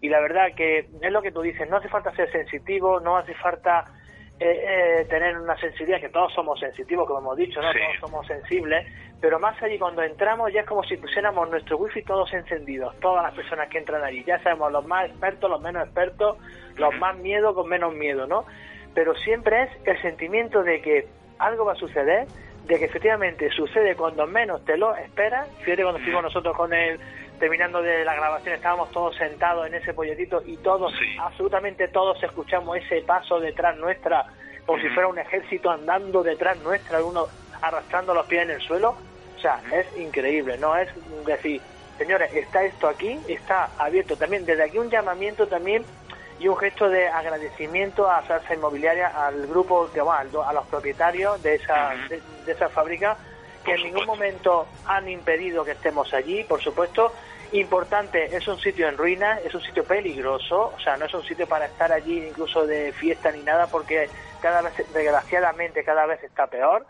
Y 0.00 0.08
la 0.08 0.20
verdad 0.20 0.54
que 0.56 0.88
es 1.00 1.12
lo 1.12 1.22
que 1.22 1.30
tú 1.30 1.42
dices, 1.42 1.68
no 1.70 1.76
hace 1.76 1.88
falta 1.88 2.14
ser 2.16 2.30
sensitivo, 2.32 3.00
no 3.00 3.16
hace 3.16 3.34
falta 3.34 3.84
eh, 4.44 5.00
eh, 5.00 5.04
tener 5.04 5.38
una 5.38 5.56
sensibilidad, 5.56 6.00
que 6.00 6.08
todos 6.08 6.32
somos 6.34 6.58
sensitivos, 6.58 7.06
como 7.06 7.20
hemos 7.20 7.36
dicho, 7.36 7.62
¿no? 7.62 7.68
Todos 7.72 8.10
somos 8.10 8.26
sensibles, 8.26 8.84
pero 9.20 9.38
más 9.38 9.60
allí 9.62 9.78
cuando 9.78 10.02
entramos 10.02 10.52
ya 10.52 10.62
es 10.62 10.66
como 10.66 10.82
si 10.82 10.96
pusiéramos 10.96 11.48
nuestro 11.48 11.76
wifi 11.76 12.02
todos 12.02 12.32
encendidos, 12.32 12.98
todas 12.98 13.22
las 13.22 13.34
personas 13.34 13.68
que 13.68 13.78
entran 13.78 14.02
allí, 14.02 14.24
ya 14.24 14.42
sabemos 14.42 14.72
los 14.72 14.84
más 14.84 15.08
expertos, 15.08 15.48
los 15.48 15.62
menos 15.62 15.84
expertos, 15.84 16.38
los 16.76 16.92
más 16.96 17.16
miedo 17.18 17.54
con 17.54 17.68
menos 17.68 17.94
miedo, 17.94 18.26
¿no? 18.26 18.44
Pero 18.94 19.14
siempre 19.14 19.62
es 19.62 19.70
el 19.84 20.02
sentimiento 20.02 20.64
de 20.64 20.82
que 20.82 21.06
algo 21.38 21.64
va 21.64 21.74
a 21.74 21.76
suceder, 21.76 22.26
de 22.66 22.78
que 22.80 22.86
efectivamente 22.86 23.48
sucede 23.50 23.94
cuando 23.94 24.26
menos 24.26 24.64
te 24.64 24.76
lo 24.76 24.96
esperas, 24.96 25.48
fíjate 25.60 25.82
cuando 25.82 25.98
estuvimos 25.98 26.24
nosotros 26.24 26.56
con 26.56 26.74
el 26.74 26.98
terminando 27.42 27.82
de 27.82 28.04
la 28.04 28.14
grabación 28.14 28.54
estábamos 28.54 28.92
todos 28.92 29.16
sentados 29.16 29.66
en 29.66 29.74
ese 29.74 29.92
polletito 29.92 30.44
y 30.46 30.58
todos, 30.58 30.94
absolutamente 31.18 31.88
todos 31.88 32.22
escuchamos 32.22 32.76
ese 32.76 33.00
paso 33.00 33.40
detrás 33.40 33.76
nuestra, 33.78 34.26
como 34.64 34.80
si 34.80 34.88
fuera 34.90 35.08
un 35.08 35.18
ejército 35.18 35.68
andando 35.68 36.22
detrás 36.22 36.56
nuestra, 36.58 37.02
uno 37.02 37.26
arrastrando 37.60 38.14
los 38.14 38.26
pies 38.26 38.44
en 38.44 38.50
el 38.52 38.60
suelo. 38.60 38.94
O 39.36 39.40
sea, 39.40 39.60
es 39.72 39.88
increíble, 39.98 40.56
¿no? 40.56 40.76
Es 40.76 40.88
decir, 41.26 41.60
señores, 41.98 42.32
está 42.32 42.62
esto 42.62 42.86
aquí, 42.86 43.18
está 43.26 43.70
abierto 43.76 44.16
también, 44.16 44.46
desde 44.46 44.62
aquí 44.62 44.78
un 44.78 44.88
llamamiento 44.88 45.48
también 45.48 45.84
y 46.38 46.46
un 46.46 46.56
gesto 46.56 46.88
de 46.88 47.08
agradecimiento 47.08 48.08
a 48.08 48.24
Salsa 48.24 48.54
Inmobiliaria, 48.54 49.08
al 49.08 49.48
grupo, 49.48 49.90
que, 49.92 50.00
bueno, 50.00 50.44
a 50.44 50.52
los 50.52 50.66
propietarios 50.68 51.42
de 51.42 51.56
esa, 51.56 51.90
de, 52.08 52.22
de 52.46 52.52
esa 52.52 52.68
fábrica, 52.68 53.16
que 53.64 53.74
en 53.74 53.82
ningún 53.82 54.06
momento 54.06 54.68
han 54.86 55.08
impedido 55.08 55.64
que 55.64 55.72
estemos 55.72 56.14
allí, 56.14 56.44
por 56.44 56.60
supuesto, 56.60 57.12
Importante, 57.52 58.34
es 58.34 58.48
un 58.48 58.58
sitio 58.58 58.88
en 58.88 58.96
ruinas, 58.96 59.44
es 59.44 59.54
un 59.54 59.60
sitio 59.60 59.84
peligroso, 59.84 60.72
o 60.74 60.80
sea, 60.80 60.96
no 60.96 61.04
es 61.04 61.12
un 61.12 61.22
sitio 61.22 61.46
para 61.46 61.66
estar 61.66 61.92
allí 61.92 62.26
incluso 62.26 62.66
de 62.66 62.92
fiesta 62.92 63.30
ni 63.30 63.42
nada, 63.42 63.66
porque 63.66 64.08
cada 64.40 64.62
vez, 64.62 64.74
desgraciadamente, 64.94 65.84
cada 65.84 66.06
vez 66.06 66.22
está 66.24 66.46
peor. 66.46 66.86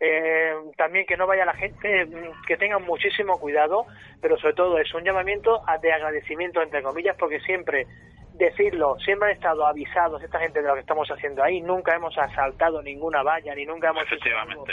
Eh, 0.00 0.52
también 0.76 1.06
que 1.06 1.16
no 1.16 1.28
vaya 1.28 1.44
la 1.44 1.54
gente, 1.54 2.08
que 2.46 2.56
tengan 2.56 2.82
muchísimo 2.82 3.38
cuidado, 3.38 3.86
pero 4.20 4.36
sobre 4.38 4.54
todo 4.54 4.78
es 4.78 4.92
un 4.94 5.04
llamamiento 5.04 5.62
de 5.80 5.92
agradecimiento, 5.92 6.60
entre 6.60 6.82
comillas, 6.82 7.16
porque 7.16 7.38
siempre 7.40 7.86
decirlo, 8.32 8.98
siempre 8.98 9.28
han 9.28 9.36
estado 9.36 9.64
avisados 9.64 10.22
esta 10.24 10.40
gente 10.40 10.60
de 10.60 10.66
lo 10.66 10.74
que 10.74 10.80
estamos 10.80 11.08
haciendo 11.08 11.44
ahí, 11.44 11.60
nunca 11.60 11.94
hemos 11.94 12.16
asaltado 12.18 12.82
ninguna 12.82 13.22
valla, 13.22 13.54
ni 13.54 13.64
nunca 13.64 13.90
hemos 13.90 14.04
Efectivamente. 14.04 14.72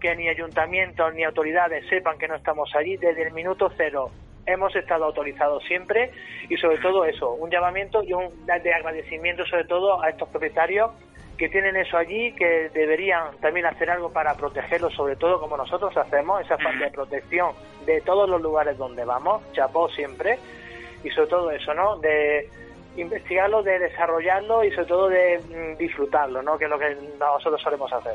que 0.00 0.14
ni 0.16 0.28
ayuntamientos 0.28 1.14
ni 1.14 1.24
autoridades 1.24 1.88
sepan 1.88 2.18
que 2.18 2.28
no 2.28 2.34
estamos 2.34 2.74
allí 2.74 2.96
desde 2.96 3.22
el 3.22 3.32
minuto 3.32 3.70
cero 3.76 4.10
hemos 4.46 4.74
estado 4.76 5.04
autorizados 5.04 5.64
siempre 5.64 6.10
y 6.48 6.56
sobre 6.56 6.78
todo 6.78 7.04
eso, 7.04 7.32
un 7.32 7.50
llamamiento 7.50 8.02
y 8.02 8.12
un 8.12 8.30
de 8.46 8.74
agradecimiento 8.74 9.44
sobre 9.46 9.64
todo 9.64 10.02
a 10.02 10.10
estos 10.10 10.28
propietarios 10.28 10.90
que 11.36 11.48
tienen 11.48 11.76
eso 11.76 11.96
allí, 11.96 12.32
que 12.32 12.70
deberían 12.72 13.36
también 13.40 13.66
hacer 13.66 13.90
algo 13.90 14.12
para 14.12 14.34
protegerlo, 14.34 14.90
sobre 14.90 15.16
todo 15.16 15.40
como 15.40 15.56
nosotros 15.56 15.96
hacemos, 15.96 16.40
esa 16.40 16.56
parte 16.56 16.84
de 16.84 16.90
protección 16.90 17.52
de 17.86 18.00
todos 18.02 18.28
los 18.28 18.40
lugares 18.40 18.78
donde 18.78 19.04
vamos, 19.04 19.42
chapó 19.52 19.88
siempre, 19.88 20.38
y 21.02 21.10
sobre 21.10 21.28
todo 21.28 21.50
eso, 21.50 21.74
¿no? 21.74 21.96
De 21.98 22.48
investigarlo, 22.96 23.62
de 23.62 23.78
desarrollarlo 23.78 24.62
y 24.64 24.70
sobre 24.70 24.86
todo 24.86 25.08
de 25.08 25.38
mm, 25.38 25.76
disfrutarlo, 25.76 26.42
¿no? 26.42 26.56
Que 26.56 26.64
es 26.64 26.70
lo 26.70 26.78
que 26.78 26.96
nosotros 27.18 27.60
solemos 27.60 27.92
hacer. 27.92 28.14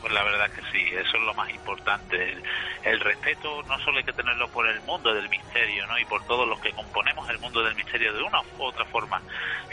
Pues 0.00 0.12
la 0.12 0.22
verdad 0.22 0.50
que 0.50 0.62
sí, 0.70 0.86
eso 0.94 1.16
es 1.16 1.22
lo 1.22 1.34
más 1.34 1.50
importante. 1.50 2.36
El, 2.84 3.00
respeto 3.00 3.62
no 3.64 3.78
solo 3.80 3.98
hay 3.98 4.04
que 4.04 4.12
tenerlo 4.12 4.48
por 4.48 4.68
el 4.68 4.80
mundo 4.82 5.12
del 5.12 5.28
misterio, 5.28 5.86
¿no? 5.86 5.98
Y 5.98 6.04
por 6.04 6.24
todos 6.26 6.46
los 6.46 6.60
que 6.60 6.72
componemos 6.72 7.28
el 7.30 7.38
mundo 7.38 7.64
del 7.64 7.74
misterio 7.74 8.12
de 8.12 8.22
una 8.22 8.40
u 8.40 8.62
otra 8.62 8.84
forma, 8.86 9.20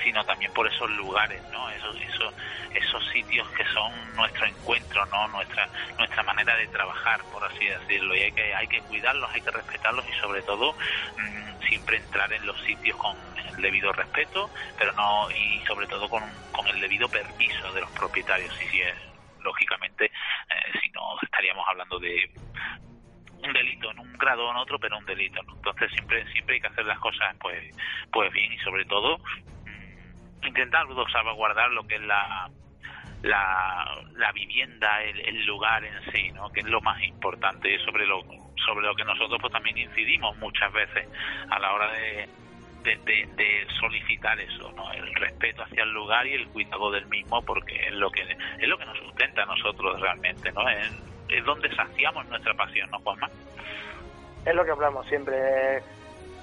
sino 0.03 0.23
también 0.26 0.51
por 0.53 0.67
esos 0.67 0.89
lugares, 0.91 1.41
¿no? 1.51 1.69
Esos, 1.69 1.95
esos, 2.01 2.34
esos 2.73 3.07
sitios 3.11 3.47
que 3.51 3.63
son 3.65 4.15
nuestro 4.15 4.47
encuentro, 4.47 5.05
¿no? 5.07 5.28
Nuestra, 5.28 5.69
nuestra 5.97 6.23
manera 6.23 6.55
de 6.55 6.67
trabajar, 6.67 7.21
por 7.32 7.43
así 7.43 7.65
decirlo. 7.65 8.15
Y 8.15 8.21
hay 8.21 8.32
que, 8.32 8.55
hay 8.55 8.67
que 8.67 8.82
cuidarlos, 8.82 9.30
hay 9.32 9.41
que 9.41 9.51
respetarlos 9.51 10.05
y 10.09 10.21
sobre 10.21 10.41
todo 10.41 10.73
mmm, 10.73 11.67
siempre 11.67 11.97
entrar 11.97 12.34
en 12.34 12.45
los 12.47 12.59
sitios 12.61 12.97
con 12.97 13.15
el 13.47 13.61
debido 13.61 13.91
respeto, 13.93 14.49
pero 14.78 14.91
no, 14.93 15.30
y 15.30 15.63
sobre 15.67 15.86
todo 15.86 16.09
con, 16.09 16.23
con 16.51 16.67
el 16.67 16.82
debido 16.82 17.07
permiso 17.09 17.71
de 17.73 17.82
los 17.82 17.91
propietarios, 17.91 18.53
si, 18.55 18.67
si 18.69 18.82
es 18.82 19.14
lógicamente, 19.46 20.06
eh, 20.06 20.80
si 20.82 20.89
no 20.89 21.02
estaríamos 21.22 21.66
hablando 21.68 22.00
de 22.00 22.30
un 23.43 23.54
delito 23.54 23.91
en 23.91 24.00
un 24.00 24.14
grado 24.18 24.48
o 24.48 24.52
en 24.52 24.58
otro, 24.58 24.80
pero 24.80 24.98
un 24.98 25.06
delito. 25.06 25.41
¿no? 25.43 25.56
Entonces 25.56 25.91
siempre 25.91 26.26
siempre 26.32 26.56
hay 26.56 26.62
que 26.62 26.68
hacer 26.68 26.86
las 26.86 27.00
cosas 27.00 27.36
pues 27.39 27.76
pues 28.12 28.32
bien 28.34 28.52
y 28.52 28.58
sobre 28.60 28.86
todo 28.86 29.18
mmm, 29.18 30.48
intentar 30.48 30.86
salvaguardar 31.12 31.72
lo 31.72 31.86
que 31.88 31.96
es 31.96 32.02
la 32.02 32.50
la, 33.22 34.04
la 34.18 34.32
vivienda, 34.34 35.02
el, 35.02 35.20
el, 35.22 35.46
lugar 35.46 35.84
en 35.84 36.12
sí, 36.12 36.32
¿no? 36.32 36.52
que 36.52 36.60
es 36.60 36.68
lo 36.68 36.80
más 36.82 37.02
importante 37.02 37.80
sobre 37.80 38.06
lo 38.06 38.22
sobre 38.66 38.86
lo 38.86 38.96
que 38.96 39.04
nosotros 39.04 39.39
pues 39.41 39.52
también 39.52 39.78
incidimos 39.78 40.38
muchas 40.38 40.72
veces 40.72 41.08
a 41.50 41.60
la 41.60 41.74
hora 41.74 41.91
de, 41.91 42.30
de, 42.86 43.68
solicitar 43.80 44.40
eso, 44.40 44.72
¿no? 44.76 44.92
El 44.94 45.14
respeto 45.16 45.64
hacia 45.64 45.84
el 45.84 45.92
lugar 45.92 46.26
y 46.28 46.34
el 46.34 46.48
cuidado 46.48 46.92
del 46.92 47.06
mismo, 47.08 47.42
porque 47.42 47.76
es 47.88 47.94
lo 47.94 48.10
que 48.10 48.22
es 48.22 48.68
lo 48.68 48.78
que 48.78 48.86
nos 48.86 48.98
sustenta 49.00 49.44
a 49.44 49.46
nosotros 49.46 50.00
realmente, 50.00 50.52
¿no? 50.52 50.68
Es, 50.70 50.92
es 51.30 51.44
donde 51.44 51.74
saciamos 51.76 52.26
nuestra 52.28 52.54
pasión, 52.54 52.90
¿no, 52.92 53.00
Juanma? 53.00 53.30
Es 54.46 54.56
lo 54.56 54.64
que 54.64 54.72
hablamos 54.72 55.06
siempre. 55.08 55.82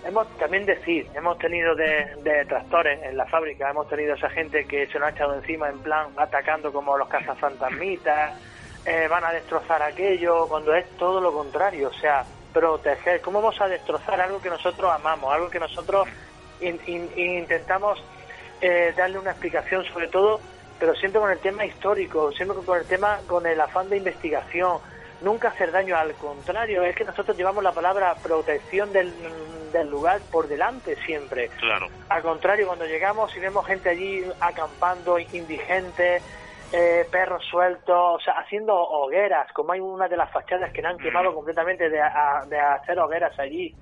Hemos 0.05 0.36
también 0.36 0.66
decir, 0.66 1.07
hemos 1.14 1.38
tenido 1.38 1.76
de, 1.76 2.16
de 2.24 2.45
tractores 2.47 3.01
en 3.05 3.16
la 3.16 3.24
fábrica, 3.26 3.70
hemos 3.70 3.88
tenido 3.88 4.14
esa 4.14 4.28
gente 4.30 4.66
que 4.66 4.88
se 4.88 4.99
nos 4.99 5.09
ha 5.09 5.11
echado 5.12 5.34
encima 5.34 5.68
en 5.68 5.78
plan 5.78 6.09
atacando 6.16 6.72
como 6.72 6.99
los 6.99 7.09
cazafantasmitas, 7.09 8.32
eh, 8.84 9.07
van 9.09 9.24
a 9.24 9.30
destrozar 9.30 9.80
aquello, 9.80 10.49
cuando 10.49 10.74
es 10.74 10.90
todo 10.97 11.20
lo 11.20 11.32
contrario, 11.32 11.88
o 11.88 11.93
sea, 11.93 12.24
proteger, 12.53 13.20
¿cómo 13.20 13.40
vamos 13.40 13.61
a 13.61 13.68
destrozar 13.68 14.20
algo 14.20 14.43
que 14.43 14.51
nosotros 14.51 14.90
amamos, 14.93 15.32
algo 15.32 15.49
que 15.49 15.61
nosotros 15.61 16.09
in, 16.62 16.80
in, 16.86 17.10
intentamos 17.16 18.02
eh, 18.60 18.94
darle 18.96 19.18
una 19.18 19.32
explicación 19.32 19.84
sobre 19.84 20.08
todo, 20.08 20.40
pero 20.78 20.94
siempre 20.94 21.20
con 21.20 21.30
el 21.30 21.38
tema 21.38 21.64
histórico, 21.64 22.32
siempre 22.32 22.56
con 22.64 22.78
el 22.78 22.86
tema, 22.86 23.20
con 23.26 23.46
el 23.46 23.60
afán 23.60 23.88
de 23.88 23.98
investigación, 23.98 24.78
nunca 25.20 25.48
hacer 25.48 25.70
daño, 25.70 25.96
al 25.96 26.14
contrario, 26.14 26.82
es 26.82 26.96
que 26.96 27.04
nosotros 27.04 27.36
llevamos 27.36 27.62
la 27.62 27.72
palabra 27.72 28.14
protección 28.22 28.92
del, 28.92 29.12
del 29.72 29.88
lugar 29.88 30.20
por 30.32 30.48
delante 30.48 30.96
siempre. 31.04 31.48
Claro. 31.60 31.86
Al 32.08 32.22
contrario, 32.22 32.66
cuando 32.66 32.86
llegamos 32.86 33.34
y 33.36 33.40
vemos 33.40 33.66
gente 33.66 33.90
allí 33.90 34.24
acampando, 34.40 35.18
indigentes, 35.18 36.22
eh, 36.72 37.06
perros 37.10 37.44
sueltos, 37.44 38.16
o 38.16 38.18
sea, 38.18 38.34
haciendo 38.40 38.74
hogueras, 38.74 39.52
como 39.52 39.72
hay 39.72 39.80
una 39.80 40.08
de 40.08 40.16
las 40.16 40.30
fachadas 40.32 40.72
que 40.72 40.82
la 40.82 40.90
han 40.90 40.98
quemado 40.98 41.34
completamente 41.34 41.88
de, 41.90 42.00
a, 42.00 42.44
de 42.48 42.58
hacer 42.58 42.98
hogueras 42.98 43.38
allí. 43.38 43.74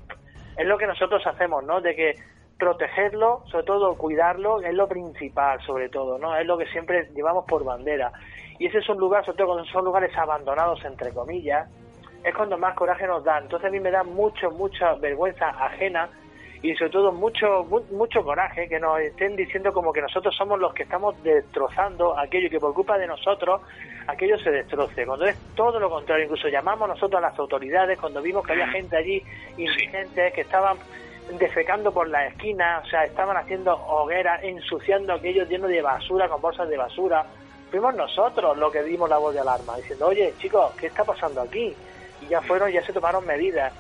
Es 0.57 0.67
lo 0.67 0.77
que 0.77 0.87
nosotros 0.87 1.25
hacemos, 1.27 1.65
¿no? 1.65 1.81
De 1.81 1.95
que 1.95 2.15
protegerlo, 2.61 3.43
sobre 3.51 3.65
todo 3.65 3.97
cuidarlo, 3.97 4.61
es 4.61 4.75
lo 4.75 4.87
principal, 4.87 5.61
sobre 5.63 5.89
todo, 5.89 6.19
¿no? 6.19 6.37
Es 6.37 6.47
lo 6.47 6.57
que 6.57 6.67
siempre 6.67 7.09
llevamos 7.15 7.45
por 7.47 7.65
bandera. 7.65 8.13
Y 8.59 8.67
ese 8.67 8.79
es 8.79 8.89
un 8.89 8.99
lugar, 8.99 9.25
sobre 9.25 9.39
todo 9.39 9.47
cuando 9.49 9.65
son 9.65 9.85
lugares 9.85 10.17
abandonados, 10.17 10.85
entre 10.85 11.13
comillas, 11.13 11.69
es 12.23 12.35
cuando 12.35 12.59
más 12.59 12.77
coraje 12.77 13.07
nos 13.07 13.25
dan. 13.25 13.45
Entonces 13.45 13.69
a 13.69 13.73
mí 13.73 13.81
me 13.81 13.91
da 13.91 14.05
mucho, 14.05 14.51
mucha 14.51 14.95
vergüenza 14.95 15.49
ajena 15.49 16.11
y 16.63 16.75
sobre 16.75 16.91
todo 16.91 17.11
mucho, 17.11 17.65
mucho 17.91 18.23
coraje 18.23 18.69
que 18.69 18.79
nos 18.79 19.01
estén 19.01 19.35
diciendo 19.35 19.73
como 19.73 19.93
que 19.93 20.03
nosotros 20.03 20.37
somos 20.37 20.61
los 20.61 20.75
que 20.75 20.83
estamos 20.83 21.21
destrozando 21.23 22.19
aquello 22.19 22.49
y 22.49 22.51
que 22.51 22.61
por 22.61 22.75
culpa 22.75 22.99
de 22.99 23.07
nosotros 23.07 23.63
aquello 24.07 24.39
se 24.39 24.51
destroce. 24.51 25.07
Cuando 25.07 25.25
es 25.25 25.39
todo 25.55 25.81
lo 25.81 25.89
contrario, 25.89 26.27
incluso 26.27 26.49
llamamos 26.49 26.87
nosotros 26.87 27.17
a 27.19 27.29
las 27.31 27.39
autoridades 27.39 27.99
cuando 27.99 28.21
vimos 28.21 28.47
que 28.47 28.53
había 28.53 28.69
gente 28.69 28.95
allí 28.95 29.23
indigentes 29.57 30.35
que 30.35 30.43
estaban 30.43 30.77
defecando 31.39 31.93
por 31.93 32.09
la 32.09 32.27
esquina, 32.27 32.83
o 32.85 32.89
sea, 32.89 33.05
estaban 33.05 33.37
haciendo 33.37 33.75
hogueras, 33.75 34.43
ensuciando 34.43 35.15
aquello 35.15 35.45
lleno 35.45 35.69
de 35.69 35.83
basura, 35.83 36.29
con 36.29 36.41
bolsas 36.41 36.69
de 36.69 36.77
basura. 36.77 37.25
Fuimos 37.71 37.95
nosotros 37.95 38.57
los 38.57 38.73
que 38.73 38.83
dimos 38.83 39.09
la 39.09 39.19
voz 39.19 39.35
de 39.35 39.41
alarma, 39.41 39.77
diciendo, 39.77 40.09
oye, 40.09 40.35
chicos, 40.39 40.73
¿qué 40.79 40.87
está 40.89 41.05
pasando 41.05 41.41
aquí? 41.43 41.75
Y 42.21 42.27
ya 42.27 42.41
fueron, 42.43 42.71
ya 42.71 42.85
se 42.85 42.93
tomaron 42.93 43.25
medidas. 43.27 43.73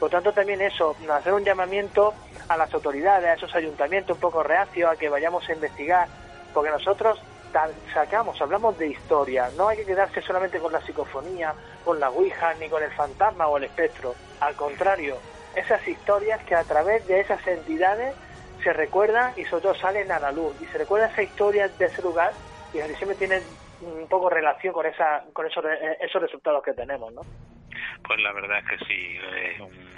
Por 0.00 0.10
tanto, 0.10 0.32
también 0.32 0.60
eso, 0.60 0.96
hacer 1.10 1.32
un 1.32 1.44
llamamiento 1.44 2.14
a 2.48 2.56
las 2.56 2.72
autoridades, 2.74 3.26
a 3.26 3.34
esos 3.34 3.54
ayuntamientos 3.54 4.16
un 4.16 4.20
poco 4.20 4.42
reacios, 4.42 4.90
a 4.90 4.96
que 4.96 5.08
vayamos 5.08 5.48
a 5.48 5.52
investigar, 5.52 6.08
porque 6.52 6.70
nosotros 6.70 7.20
sacamos, 7.92 8.40
hablamos 8.40 8.76
de 8.78 8.88
historia. 8.88 9.48
No 9.56 9.68
hay 9.68 9.78
que 9.78 9.84
quedarse 9.84 10.20
solamente 10.22 10.58
con 10.58 10.72
la 10.72 10.80
psicofonía, 10.80 11.54
con 11.84 12.00
la 12.00 12.10
Ouija, 12.10 12.54
ni 12.54 12.68
con 12.68 12.82
el 12.82 12.90
fantasma 12.92 13.46
o 13.46 13.56
el 13.56 13.64
espectro. 13.64 14.14
Al 14.40 14.54
contrario, 14.56 15.16
esas 15.56 15.86
historias 15.86 16.42
que 16.44 16.54
a 16.54 16.64
través 16.64 17.06
de 17.06 17.20
esas 17.20 17.44
entidades 17.46 18.16
se 18.62 18.72
recuerdan 18.72 19.34
y 19.36 19.44
sobre 19.46 19.62
todo 19.62 19.74
salen 19.74 20.10
a 20.12 20.18
la 20.18 20.32
luz. 20.32 20.56
Y 20.60 20.66
se 20.66 20.78
recuerda 20.78 21.08
esa 21.08 21.22
historia 21.22 21.68
de 21.68 21.86
ese 21.86 22.02
lugar 22.02 22.34
y 22.72 22.78
siempre 22.96 23.16
tienen 23.16 23.56
un 23.80 24.08
poco 24.08 24.30
relación 24.30 24.72
con 24.72 24.86
esa 24.86 25.24
con 25.32 25.46
esos, 25.46 25.64
esos 26.00 26.22
resultados 26.22 26.62
que 26.62 26.72
tenemos, 26.72 27.12
¿no? 27.12 27.22
Pues 28.06 28.20
la 28.20 28.32
verdad 28.32 28.58
es 28.58 28.66
que 28.66 28.84
sí, 28.86 29.18
es 29.52 29.60
un 29.60 29.94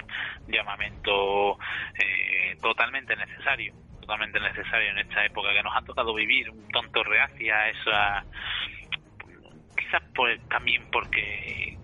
llamamiento 0.47 1.57
eh, 1.99 2.55
totalmente 2.61 3.15
necesario 3.15 3.73
totalmente 3.99 4.39
necesario 4.39 4.91
en 4.91 4.99
esta 4.99 5.25
época 5.25 5.51
que 5.51 5.63
nos 5.63 5.75
ha 5.75 5.81
tocado 5.81 6.13
vivir 6.13 6.49
un 6.49 6.67
tonto 6.69 7.03
reacia 7.03 7.69
esa 7.69 8.23
quizás 9.75 10.01
pues 10.15 10.39
también 10.47 10.89
porque 10.91 11.77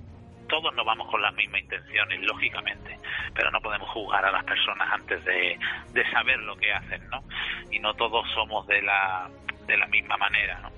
todos 0.53 0.71
nos 0.75 0.85
vamos 0.85 1.09
con 1.09 1.19
las 1.19 1.33
mismas 1.33 1.61
intenciones 1.61 2.21
lógicamente 2.21 2.95
pero 3.33 3.49
no 3.49 3.59
podemos 3.59 3.89
juzgar 3.89 4.23
a 4.23 4.31
las 4.31 4.43
personas 4.43 4.87
antes 4.93 5.25
de, 5.25 5.57
de 5.93 6.11
saber 6.11 6.37
lo 6.41 6.55
que 6.55 6.71
hacen 6.71 7.09
no 7.09 7.23
y 7.71 7.79
no 7.79 7.95
todos 7.95 8.23
somos 8.35 8.67
de 8.67 8.83
la 8.83 9.31
de 9.65 9.77
la 9.77 9.87
misma 9.87 10.15
manera 10.17 10.59
no 10.59 10.69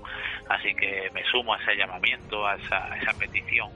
así 0.48 0.74
que 0.76 1.10
me 1.14 1.26
sumo 1.26 1.54
a 1.54 1.58
ese 1.58 1.76
llamamiento 1.76 2.48
a 2.48 2.56
esa, 2.56 2.86
a 2.86 2.98
esa 3.00 3.12
petición 3.20 3.70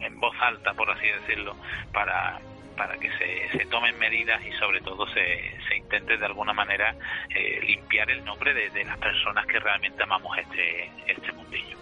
en 0.00 0.20
voz 0.20 0.36
alta 0.38 0.74
por 0.74 0.90
así 0.90 1.06
decirlo 1.06 1.56
para 1.90 2.38
para 2.76 2.96
que 2.98 3.10
se, 3.18 3.58
se 3.58 3.66
tomen 3.66 3.98
medidas 3.98 4.44
y 4.44 4.52
sobre 4.52 4.80
todo 4.80 5.06
se, 5.08 5.56
se 5.68 5.76
intente 5.76 6.16
de 6.16 6.26
alguna 6.26 6.52
manera 6.52 6.94
eh, 7.30 7.60
limpiar 7.62 8.10
el 8.10 8.24
nombre 8.24 8.54
de, 8.54 8.84
las 8.84 8.98
personas 8.98 9.46
que 9.46 9.58
realmente 9.58 10.02
amamos 10.02 10.36
este, 10.38 10.90
este 11.06 11.32
mundillo. 11.32 11.78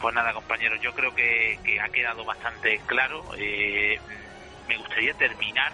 Pues 0.00 0.14
nada, 0.14 0.32
compañeros, 0.32 0.80
yo 0.80 0.92
creo 0.94 1.14
que, 1.14 1.58
ha 1.80 1.88
quedado 1.88 2.24
bastante 2.24 2.80
claro. 2.86 3.24
Eh, 3.38 3.98
me 4.68 4.76
gustaría 4.76 5.14
terminar 5.14 5.72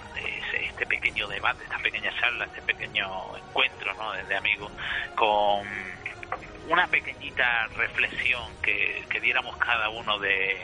este 0.52 0.86
pequeño 0.86 1.26
debate, 1.28 1.64
esta 1.64 1.78
pequeña 1.78 2.12
charla, 2.20 2.44
este 2.44 2.62
pequeño 2.62 3.36
encuentro 3.36 3.94
¿no? 3.94 4.12
de, 4.12 4.36
amigos 4.36 4.70
con 5.14 5.66
una 6.68 6.86
pequeñita 6.86 7.66
reflexión 7.76 8.44
que, 8.62 9.04
que 9.08 9.20
diéramos 9.20 9.56
cada 9.56 9.88
uno 9.88 10.18
de, 10.18 10.58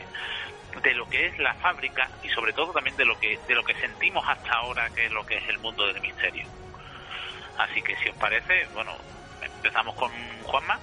de 0.81 0.93
lo 0.93 1.07
que 1.09 1.27
es 1.27 1.39
la 1.39 1.53
fábrica 1.55 2.09
y 2.23 2.29
sobre 2.29 2.53
todo 2.53 2.73
también 2.73 2.95
de 2.97 3.05
lo 3.05 3.17
que 3.19 3.37
de 3.47 3.55
lo 3.55 3.63
que 3.63 3.73
sentimos 3.75 4.23
hasta 4.27 4.51
ahora 4.53 4.89
que 4.93 5.05
es 5.05 5.11
lo 5.11 5.25
que 5.25 5.37
es 5.37 5.49
el 5.49 5.59
mundo 5.59 5.85
del 5.87 6.01
misterio. 6.01 6.45
Así 7.57 7.81
que 7.81 7.95
si 7.97 8.09
os 8.09 8.17
parece 8.17 8.67
bueno 8.73 8.91
empezamos 9.41 9.95
con 9.95 10.11
Juanma. 10.43 10.79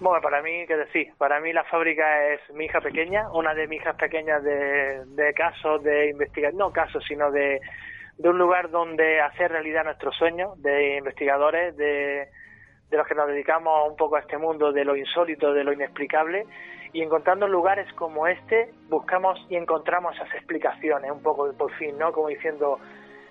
Bueno 0.00 0.20
para 0.22 0.42
mí 0.42 0.66
qué 0.66 0.76
decir 0.76 1.12
para 1.18 1.40
mí 1.40 1.52
la 1.52 1.64
fábrica 1.64 2.28
es 2.28 2.40
mi 2.54 2.66
hija 2.66 2.80
pequeña 2.80 3.30
una 3.32 3.54
de 3.54 3.66
mis 3.66 3.80
hijas 3.80 3.96
pequeñas 3.96 4.42
de, 4.42 5.04
de 5.06 5.34
casos 5.34 5.82
de 5.82 6.10
investigación 6.10 6.58
no 6.58 6.72
casos 6.72 7.04
sino 7.06 7.30
de, 7.30 7.60
de 8.18 8.28
un 8.28 8.38
lugar 8.38 8.70
donde 8.70 9.20
hacer 9.20 9.50
realidad 9.50 9.84
nuestros 9.84 10.16
sueños 10.16 10.60
de 10.62 10.96
investigadores 10.96 11.76
de 11.76 12.28
de 12.90 12.98
los 12.98 13.06
que 13.08 13.14
nos 13.14 13.26
dedicamos 13.26 13.88
un 13.88 13.96
poco 13.96 14.16
a 14.16 14.20
este 14.20 14.38
mundo 14.38 14.72
de 14.72 14.84
lo 14.84 14.96
insólito, 14.96 15.52
de 15.52 15.64
lo 15.64 15.72
inexplicable, 15.72 16.46
y 16.94 17.02
encontrando 17.02 17.48
lugares 17.48 17.92
como 17.94 18.26
este 18.28 18.72
buscamos 18.88 19.38
y 19.50 19.56
encontramos 19.56 20.14
esas 20.14 20.32
explicaciones 20.34 21.10
un 21.10 21.22
poco 21.22 21.52
por 21.52 21.70
fin, 21.72 21.98
¿no? 21.98 22.12
Como 22.12 22.28
diciendo, 22.28 22.78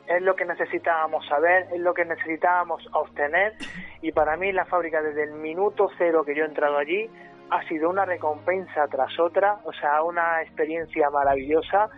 es 0.05 0.21
lo 0.21 0.35
que 0.35 0.43
necesitábamos 0.43 1.25
saber, 1.27 1.67
es 1.73 1.79
lo 1.79 1.93
que 1.93 2.03
necesitábamos 2.03 2.85
obtener 2.91 3.53
y 4.01 4.11
para 4.11 4.35
mí 4.35 4.51
la 4.51 4.65
fábrica 4.65 5.01
desde 5.01 5.23
el 5.23 5.31
minuto 5.31 5.89
cero 5.97 6.25
que 6.25 6.35
yo 6.35 6.43
he 6.43 6.47
entrado 6.47 6.77
allí 6.77 7.09
ha 7.49 7.65
sido 7.69 7.89
una 7.89 8.03
recompensa 8.03 8.85
tras 8.89 9.17
otra, 9.17 9.59
o 9.63 9.71
sea, 9.71 10.03
una 10.03 10.41
experiencia 10.41 11.09
maravillosa 11.09 11.89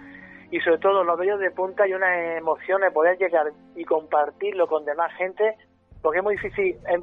y 0.52 0.60
sobre 0.60 0.78
todo 0.78 1.04
los 1.04 1.18
bellos 1.18 1.40
de 1.40 1.50
punta 1.50 1.88
y 1.88 1.96
una 1.96 2.38
emoción 2.38 2.82
de 2.82 2.92
poder 2.92 3.18
llegar 3.18 3.48
y 3.76 3.84
compartirlo 3.86 4.68
con 4.68 4.86
demás 4.86 5.12
gente 5.18 5.56
porque 6.06 6.20
es 6.20 6.24
muy 6.24 6.36
difícil 6.36 6.78
em, 6.88 7.02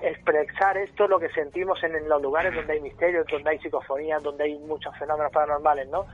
expresar 0.00 0.76
esto, 0.76 1.08
lo 1.08 1.18
que 1.18 1.28
sentimos 1.30 1.82
en, 1.82 2.08
los 2.08 2.22
lugares 2.22 2.54
donde 2.54 2.74
hay 2.74 2.80
misterios, 2.80 3.26
donde 3.28 3.50
hay 3.50 3.58
psicofonías, 3.58 4.22
donde 4.22 4.44
hay 4.44 4.56
muchos 4.60 4.96
fenómenos 4.96 5.32
paranormales, 5.32 5.88
¿no? 5.88 6.06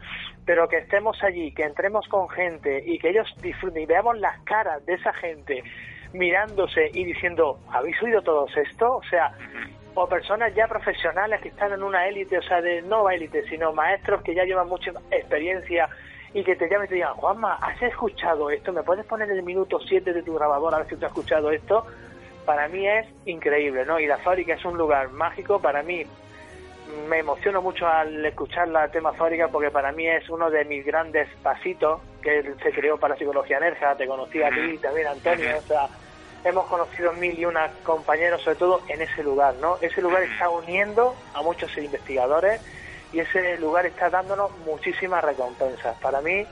Pero 0.46 0.66
que 0.66 0.78
estemos 0.78 1.22
allí, 1.22 1.52
que 1.52 1.64
entremos 1.64 2.08
con 2.08 2.30
gente 2.30 2.82
y 2.86 2.98
que 2.98 3.10
ellos 3.10 3.28
disfruten 3.42 3.82
y 3.82 3.84
veamos 3.84 4.18
las 4.20 4.40
caras 4.44 4.86
de 4.86 4.94
esa 4.94 5.12
gente 5.12 5.62
mirándose 6.14 6.90
y 6.94 7.04
diciendo, 7.04 7.58
¿habéis 7.70 8.02
oído 8.02 8.22
todo 8.22 8.46
esto? 8.56 8.96
O 8.96 9.02
sea, 9.02 9.34
o 9.94 10.08
personas 10.08 10.54
ya 10.54 10.66
profesionales 10.66 11.42
que 11.42 11.50
están 11.50 11.74
en 11.74 11.82
una 11.82 12.08
élite, 12.08 12.38
o 12.38 12.42
sea, 12.42 12.62
de 12.62 12.80
no 12.80 13.10
élite, 13.10 13.46
sino 13.50 13.74
maestros 13.74 14.22
que 14.22 14.34
ya 14.34 14.44
llevan 14.44 14.66
mucha 14.66 14.92
experiencia 15.10 15.90
y 16.32 16.42
que 16.42 16.56
te 16.56 16.70
llamen 16.70 16.86
y 16.86 16.88
te 16.88 16.94
digan, 16.94 17.12
Juanma, 17.16 17.56
¿has 17.56 17.82
escuchado 17.82 18.48
esto? 18.48 18.72
¿Me 18.72 18.82
puedes 18.82 19.04
poner 19.04 19.30
el 19.30 19.42
minuto 19.42 19.78
7 19.78 20.10
de 20.14 20.22
tu 20.22 20.32
grabador 20.32 20.74
a 20.74 20.78
ver 20.78 20.88
si 20.88 20.96
tú 20.96 21.04
has 21.04 21.12
escuchado 21.12 21.50
esto? 21.50 21.84
Para 22.50 22.66
mí 22.66 22.84
es 22.84 23.06
increíble, 23.26 23.84
¿no? 23.86 24.00
Y 24.00 24.08
la 24.08 24.18
fábrica 24.18 24.54
es 24.54 24.64
un 24.64 24.76
lugar 24.76 25.10
mágico, 25.10 25.60
para 25.60 25.84
mí 25.84 26.04
me 27.08 27.20
emociono 27.20 27.62
mucho 27.62 27.86
al 27.86 28.26
escuchar 28.26 28.66
la 28.66 28.88
tema 28.88 29.12
fábrica 29.12 29.46
porque 29.46 29.70
para 29.70 29.92
mí 29.92 30.08
es 30.08 30.28
uno 30.28 30.50
de 30.50 30.64
mis 30.64 30.84
grandes 30.84 31.28
pasitos 31.44 32.00
que 32.20 32.42
se 32.60 32.72
creó 32.72 32.98
para 32.98 33.16
Psicología 33.16 33.60
Nerja, 33.60 33.94
te 33.94 34.04
conocí 34.04 34.42
a 34.42 34.50
ti 34.50 34.78
también 34.78 35.06
Antonio, 35.06 35.58
o 35.58 35.60
sea, 35.60 35.86
hemos 36.42 36.66
conocido 36.66 37.12
mil 37.12 37.38
y 37.38 37.44
una 37.44 37.70
compañeros 37.84 38.42
sobre 38.42 38.56
todo 38.56 38.82
en 38.88 39.00
ese 39.00 39.22
lugar, 39.22 39.54
¿no? 39.60 39.78
Ese 39.80 40.02
lugar 40.02 40.24
está 40.24 40.50
uniendo 40.50 41.14
a 41.34 41.42
muchos 41.42 41.78
investigadores 41.78 42.60
y 43.12 43.20
ese 43.20 43.58
lugar 43.58 43.86
está 43.86 44.10
dándonos 44.10 44.50
muchísimas 44.66 45.22
recompensas. 45.22 45.96
Para 45.98 46.20
mí, 46.20 46.44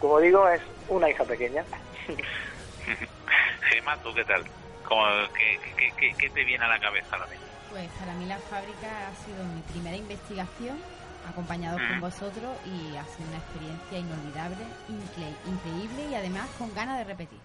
como 0.00 0.18
digo, 0.18 0.48
es 0.48 0.60
una 0.88 1.08
hija 1.08 1.22
pequeña. 1.22 1.62
Gemma, 3.70 3.96
¿tú 4.02 4.12
qué 4.12 4.24
tal? 4.24 4.44
¿Qué, 6.18 6.30
te 6.30 6.44
viene 6.44 6.64
a 6.64 6.68
la 6.68 6.78
cabeza 6.78 7.16
ahora 7.16 7.26
mismo? 7.26 7.46
Pues 7.70 7.88
para 7.98 8.14
mí 8.14 8.26
la 8.26 8.38
fábrica 8.38 9.08
ha 9.08 9.14
sido 9.14 9.44
mi 9.44 9.60
primera 9.62 9.96
investigación, 9.96 10.78
acompañado 11.28 11.78
con 11.78 12.00
vosotros, 12.00 12.56
y 12.64 12.96
ha 12.96 13.04
sido 13.04 13.28
una 13.28 13.38
experiencia 13.38 13.98
inolvidable, 13.98 14.64
increíble 15.46 16.10
y 16.10 16.14
además 16.14 16.48
con 16.58 16.74
ganas 16.74 16.98
de 16.98 17.04
repetir. 17.04 17.40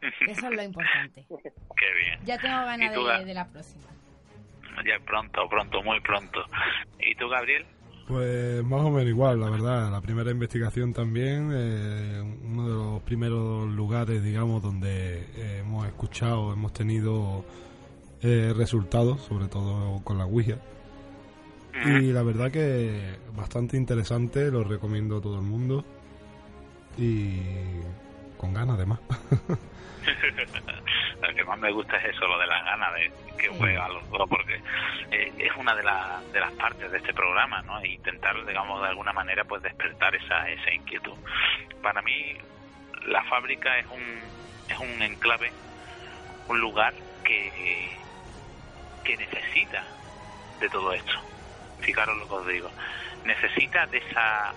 Eso 0.00 0.48
es 0.48 0.52
lo 0.52 0.62
importante. 0.62 1.24
Qué 1.28 1.94
bien. 1.94 2.20
Ya 2.24 2.38
tengo 2.38 2.64
ganas 2.64 2.92
de, 2.92 3.24
de 3.24 3.34
la 3.34 3.46
próxima. 3.46 3.84
Ya 4.84 4.98
pronto, 5.04 5.48
pronto, 5.48 5.82
muy 5.82 6.00
pronto. 6.00 6.44
¿Y 6.98 7.14
tú, 7.14 7.28
Gabriel? 7.28 7.64
Pues 8.06 8.62
más 8.64 8.82
o 8.82 8.90
menos 8.90 9.08
igual, 9.08 9.40
la 9.40 9.48
verdad. 9.48 9.90
La 9.90 10.00
primera 10.00 10.30
investigación 10.30 10.92
también, 10.92 11.50
eh, 11.54 12.22
uno 12.44 12.68
de 12.68 12.74
los 12.74 13.02
primeros 13.02 13.66
lugares, 13.70 14.22
digamos, 14.22 14.62
donde 14.62 15.20
eh, 15.36 15.58
hemos 15.60 15.86
escuchado, 15.86 16.52
hemos 16.52 16.72
tenido 16.74 17.44
eh, 18.22 18.52
resultados, 18.54 19.22
sobre 19.22 19.48
todo 19.48 20.02
con 20.04 20.18
la 20.18 20.26
Ouija. 20.26 20.56
Y 21.86 22.12
la 22.12 22.22
verdad 22.22 22.52
que 22.52 23.16
bastante 23.34 23.76
interesante, 23.76 24.50
lo 24.50 24.62
recomiendo 24.62 25.18
a 25.18 25.20
todo 25.20 25.36
el 25.36 25.42
mundo. 25.42 25.84
Y 26.96 27.40
con 28.36 28.54
ganas, 28.54 28.76
además. 28.76 29.00
que 31.44 31.50
más 31.50 31.58
me 31.58 31.72
gusta 31.72 31.96
es 31.98 32.16
eso, 32.16 32.26
lo 32.26 32.38
de 32.38 32.46
las 32.46 32.64
ganas 32.64 32.94
de 32.94 33.12
que 33.38 33.48
juega 33.48 33.88
los 33.88 34.08
dos, 34.10 34.28
porque 34.28 34.60
eh, 35.10 35.32
es 35.38 35.52
una 35.56 35.74
de, 35.74 35.82
de 36.32 36.40
las 36.40 36.52
partes 36.52 36.90
de 36.90 36.98
este 36.98 37.12
programa, 37.12 37.60
¿no? 37.62 37.78
E 37.80 37.88
intentar, 37.88 38.34
digamos, 38.46 38.80
de 38.80 38.88
alguna 38.88 39.12
manera, 39.12 39.44
pues 39.44 39.62
despertar 39.62 40.14
esa, 40.14 40.48
esa 40.48 40.72
inquietud. 40.72 41.16
Para 41.82 42.00
mí, 42.02 42.36
la 43.06 43.22
fábrica 43.24 43.78
es 43.78 43.86
un, 43.86 44.20
es 44.68 44.78
un 44.78 45.02
enclave, 45.02 45.52
un 46.48 46.60
lugar 46.60 46.94
que, 47.22 47.90
que 49.04 49.16
necesita 49.16 49.84
de 50.60 50.68
todo 50.70 50.92
esto. 50.92 51.12
Fijaros 51.80 52.16
lo 52.16 52.28
que 52.28 52.34
os 52.34 52.46
digo. 52.46 52.70
Necesita 53.24 53.86
de 53.86 53.98
esa... 53.98 54.52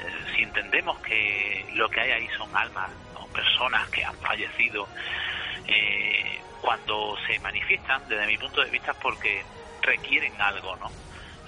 Eh, 0.00 0.34
si 0.34 0.42
entendemos 0.42 0.98
que 1.00 1.66
lo 1.74 1.88
que 1.88 2.00
hay 2.00 2.10
ahí 2.10 2.28
son 2.36 2.54
almas 2.54 2.90
o 3.14 3.26
personas 3.28 3.88
que 3.88 4.04
han 4.04 4.16
fallecido 4.16 4.86
eh, 5.68 6.42
cuando 6.60 7.16
se 7.26 7.38
manifiestan, 7.40 8.08
desde 8.08 8.26
mi 8.26 8.38
punto 8.38 8.62
de 8.62 8.70
vista, 8.70 8.94
porque 8.94 9.44
requieren 9.82 10.40
algo, 10.40 10.76
¿no? 10.76 10.88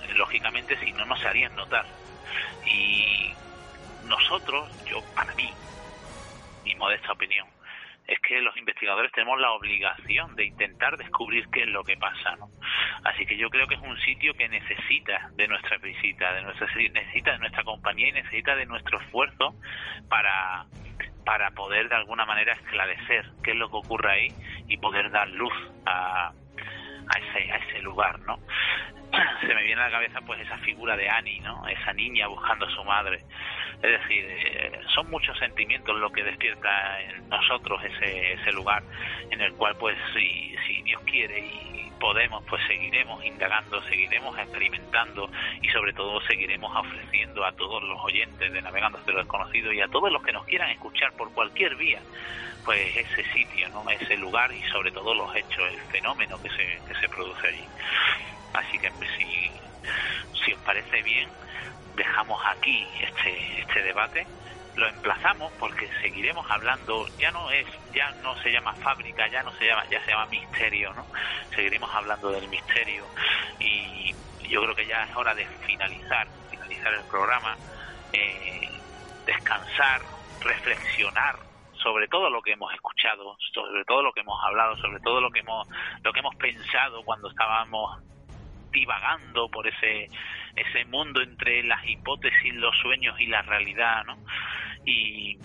Eh, 0.02 0.14
lógicamente, 0.14 0.78
si 0.78 0.92
no, 0.92 1.04
no 1.06 1.16
se 1.16 1.26
harían 1.26 1.54
notar. 1.54 1.86
Y 2.64 3.34
nosotros, 4.02 4.70
yo, 4.84 5.02
para 5.14 5.34
mí, 5.34 5.52
mi 6.64 6.74
modesta 6.74 7.12
opinión, 7.12 7.48
es 8.06 8.18
que 8.20 8.40
los 8.40 8.56
investigadores 8.56 9.12
tenemos 9.12 9.40
la 9.40 9.52
obligación 9.52 10.34
de 10.34 10.44
intentar 10.44 10.96
descubrir 10.96 11.46
qué 11.52 11.62
es 11.62 11.68
lo 11.68 11.84
que 11.84 11.96
pasa, 11.96 12.36
¿no? 12.36 12.50
Así 13.04 13.24
que 13.24 13.36
yo 13.36 13.48
creo 13.50 13.66
que 13.66 13.76
es 13.76 13.80
un 13.80 13.98
sitio 14.00 14.34
que 14.34 14.48
necesita 14.48 15.30
de 15.36 15.46
nuestra 15.48 15.78
visita, 15.78 16.32
de 16.32 16.42
nuestra, 16.42 16.66
necesita 16.92 17.32
de 17.32 17.38
nuestra 17.38 17.62
compañía 17.62 18.08
y 18.08 18.12
necesita 18.12 18.56
de 18.56 18.66
nuestro 18.66 19.00
esfuerzo 19.00 19.54
para 20.08 20.66
para 21.24 21.50
poder 21.52 21.88
de 21.88 21.96
alguna 21.96 22.24
manera 22.24 22.54
esclarecer 22.54 23.26
qué 23.42 23.52
es 23.52 23.56
lo 23.56 23.70
que 23.70 23.76
ocurre 23.76 24.12
ahí 24.12 24.28
y 24.68 24.76
poder 24.76 25.10
dar 25.10 25.28
luz 25.28 25.52
a, 25.86 26.28
a 26.28 27.18
ese, 27.18 27.52
a 27.52 27.56
ese 27.56 27.80
lugar, 27.80 28.18
¿no? 28.20 28.38
Se 29.40 29.54
me 29.54 29.62
viene 29.64 29.80
a 29.82 29.86
la 29.86 29.90
cabeza 29.90 30.20
pues 30.22 30.40
esa 30.40 30.56
figura 30.58 30.96
de 30.96 31.08
Annie, 31.08 31.40
¿no? 31.40 31.66
Esa 31.68 31.92
niña 31.92 32.28
buscando 32.28 32.66
a 32.66 32.70
su 32.70 32.84
madre. 32.84 33.18
Es 33.82 34.00
decir, 34.00 34.24
eh, 34.28 34.80
son 34.94 35.10
muchos 35.10 35.36
sentimientos 35.38 35.96
lo 35.98 36.10
que 36.10 36.22
despierta 36.22 37.00
en 37.00 37.28
nosotros 37.28 37.82
ese, 37.82 38.34
ese 38.34 38.52
lugar 38.52 38.82
en 39.30 39.40
el 39.40 39.54
cual 39.54 39.74
pues 39.78 39.96
si, 40.14 40.54
si 40.66 40.82
Dios 40.82 41.02
quiere 41.04 41.40
y 41.40 41.79
podemos 42.00 42.42
pues 42.48 42.60
seguiremos 42.66 43.24
indagando, 43.24 43.80
seguiremos 43.82 44.36
experimentando 44.38 45.30
y 45.60 45.68
sobre 45.68 45.92
todo 45.92 46.20
seguiremos 46.22 46.74
ofreciendo 46.74 47.44
a 47.44 47.52
todos 47.52 47.82
los 47.82 48.00
oyentes 48.02 48.52
de 48.52 48.62
Navegando 48.62 48.98
hacia 48.98 49.12
lo 49.12 49.20
desconocido 49.20 49.72
y 49.72 49.80
a 49.80 49.88
todos 49.88 50.10
los 50.10 50.22
que 50.22 50.32
nos 50.32 50.44
quieran 50.46 50.70
escuchar 50.70 51.12
por 51.12 51.32
cualquier 51.32 51.76
vía 51.76 52.00
pues 52.64 52.96
ese 52.96 53.24
sitio, 53.32 53.68
¿no? 53.70 53.88
ese 53.90 54.16
lugar 54.16 54.52
y 54.52 54.62
sobre 54.70 54.90
todo 54.90 55.14
los 55.14 55.34
hechos, 55.34 55.62
el 55.70 55.80
fenómeno 55.92 56.40
que 56.42 56.48
se, 56.50 56.78
que 56.86 56.94
se 57.00 57.08
produce 57.08 57.46
allí. 57.46 57.64
Así 58.52 58.78
que 58.78 58.90
pues, 58.90 59.08
si, 59.16 59.50
si 60.44 60.52
os 60.52 60.60
parece 60.60 61.02
bien, 61.02 61.28
dejamos 61.96 62.40
aquí 62.46 62.86
este, 63.00 63.60
este 63.60 63.82
debate 63.82 64.26
lo 64.80 64.88
emplazamos 64.88 65.52
porque 65.58 65.88
seguiremos 66.00 66.50
hablando 66.50 67.06
ya 67.18 67.30
no 67.30 67.50
es 67.50 67.66
ya 67.92 68.10
no 68.22 68.34
se 68.42 68.50
llama 68.50 68.72
fábrica 68.76 69.28
ya 69.28 69.42
no 69.42 69.52
se 69.52 69.66
llama 69.66 69.84
ya 69.90 70.02
se 70.04 70.10
llama 70.10 70.26
misterio 70.26 70.94
no 70.94 71.06
seguiremos 71.54 71.90
hablando 71.94 72.30
del 72.30 72.48
misterio 72.48 73.04
y 73.58 74.14
yo 74.48 74.62
creo 74.62 74.74
que 74.74 74.86
ya 74.86 75.04
es 75.04 75.14
hora 75.14 75.34
de 75.34 75.46
finalizar 75.66 76.26
finalizar 76.50 76.94
el 76.94 77.04
programa 77.04 77.58
eh, 78.14 78.70
descansar 79.26 80.00
reflexionar 80.40 81.36
sobre 81.74 82.08
todo 82.08 82.30
lo 82.30 82.40
que 82.40 82.52
hemos 82.52 82.72
escuchado 82.72 83.36
sobre 83.52 83.84
todo 83.84 84.02
lo 84.02 84.12
que 84.12 84.20
hemos 84.20 84.42
hablado 84.42 84.78
sobre 84.78 85.00
todo 85.00 85.20
lo 85.20 85.30
que 85.30 85.40
hemos 85.40 85.68
lo 86.02 86.10
que 86.10 86.20
hemos 86.20 86.34
pensado 86.36 87.02
cuando 87.04 87.28
estábamos 87.28 88.02
divagando 88.72 89.50
por 89.50 89.66
ese 89.66 90.08
ese 90.56 90.84
mundo 90.86 91.22
entre 91.22 91.62
las 91.62 91.86
hipótesis, 91.86 92.54
los 92.54 92.76
sueños 92.78 93.18
y 93.20 93.26
la 93.26 93.42
realidad, 93.42 94.04
¿no? 94.04 94.18
Y 94.84 95.38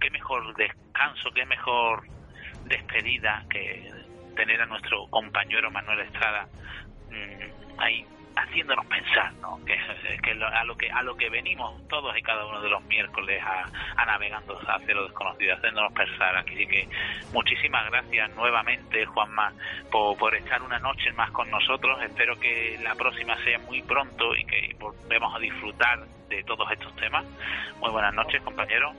qué 0.00 0.10
mejor 0.10 0.54
descanso, 0.56 1.30
qué 1.34 1.46
mejor 1.46 2.02
despedida 2.64 3.44
que 3.48 3.90
tener 4.34 4.60
a 4.60 4.66
nuestro 4.66 5.06
compañero 5.08 5.70
Manuel 5.70 6.00
Estrada 6.00 6.48
mm, 7.08 7.78
ahí 7.78 8.06
haciéndonos 8.36 8.86
pensar, 8.86 9.32
¿no? 9.34 9.58
Que, 9.64 9.74
a 9.74 10.64
lo 10.64 10.76
que 10.76 10.90
a 10.90 11.02
lo 11.02 11.16
que 11.16 11.28
venimos 11.28 11.86
todos 11.88 12.16
y 12.16 12.22
cada 12.22 12.46
uno 12.46 12.60
de 12.60 12.68
los 12.68 12.82
miércoles 12.84 13.42
a, 13.44 14.04
navegando 14.06 14.58
hacia 14.66 14.94
lo 14.94 15.04
desconocido, 15.04 15.54
haciéndonos 15.54 15.92
pensar. 15.92 16.36
Así 16.36 16.66
que 16.66 16.88
muchísimas 17.32 17.90
gracias 17.90 18.34
nuevamente, 18.34 19.04
Juanma, 19.06 19.52
por, 19.90 20.34
estar 20.34 20.62
una 20.62 20.78
noche 20.78 21.12
más 21.12 21.30
con 21.30 21.50
nosotros. 21.50 22.02
Espero 22.02 22.38
que 22.38 22.78
la 22.82 22.94
próxima 22.94 23.36
sea 23.44 23.58
muy 23.60 23.82
pronto 23.82 24.34
y 24.36 24.44
que 24.44 24.74
volvemos 24.78 25.34
a 25.34 25.38
disfrutar 25.38 26.04
de 26.28 26.42
todos 26.44 26.70
estos 26.72 26.94
temas. 26.96 27.24
Muy 27.80 27.90
buenas 27.90 28.14
noches, 28.14 28.40
compañero. 28.42 28.92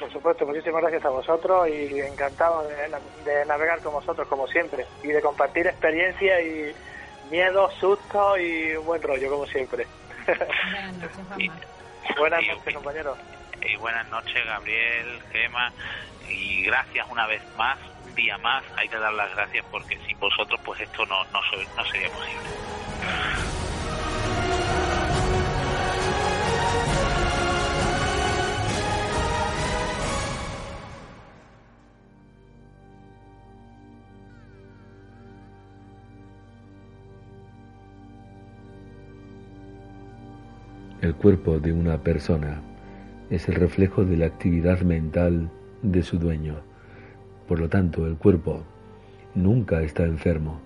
por 0.00 0.10
supuesto, 0.10 0.46
muchísimas 0.46 0.82
gracias 0.82 1.04
a 1.04 1.10
vosotros 1.10 1.68
y 1.68 2.00
encantado 2.00 2.66
de, 2.68 3.30
de 3.30 3.46
navegar 3.46 3.80
con 3.80 3.92
vosotros 3.92 4.26
como 4.28 4.46
siempre 4.48 4.86
y 5.02 5.08
de 5.08 5.22
compartir 5.22 5.66
experiencia 5.66 6.40
y 6.40 6.74
miedo, 7.30 7.70
susto 7.78 8.36
y 8.36 8.76
buen 8.76 9.02
rollo, 9.02 9.30
como 9.30 9.46
siempre. 9.46 9.86
Buenas 10.26 10.96
noches, 10.96 11.50
buenas 12.18 12.46
noches, 12.46 12.74
compañero. 12.74 13.16
Y 13.62 13.76
buenas 13.76 14.08
noches, 14.08 14.46
Gabriel, 14.46 15.20
Gema, 15.32 15.72
y 16.28 16.62
gracias 16.64 17.06
una 17.10 17.26
vez 17.26 17.42
más, 17.56 17.78
un 18.04 18.14
día 18.14 18.38
más. 18.38 18.64
Hay 18.76 18.88
que 18.88 18.96
dar 18.96 19.12
las 19.12 19.34
gracias 19.34 19.64
porque 19.70 19.98
sin 20.06 20.18
vosotros, 20.18 20.60
pues 20.64 20.80
esto 20.80 21.04
no, 21.06 21.24
no, 21.24 21.40
no 21.76 21.84
sería 21.86 22.08
posible. 22.08 23.49
El 41.00 41.14
cuerpo 41.14 41.58
de 41.58 41.72
una 41.72 41.96
persona 41.96 42.60
es 43.30 43.48
el 43.48 43.54
reflejo 43.54 44.04
de 44.04 44.18
la 44.18 44.26
actividad 44.26 44.82
mental 44.82 45.50
de 45.80 46.02
su 46.02 46.18
dueño. 46.18 46.56
Por 47.48 47.58
lo 47.58 47.70
tanto, 47.70 48.06
el 48.06 48.16
cuerpo 48.16 48.64
nunca 49.34 49.80
está 49.80 50.04
enfermo. 50.04 50.60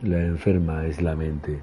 La 0.00 0.24
enferma 0.24 0.86
es 0.86 1.02
la 1.02 1.16
mente. 1.16 1.58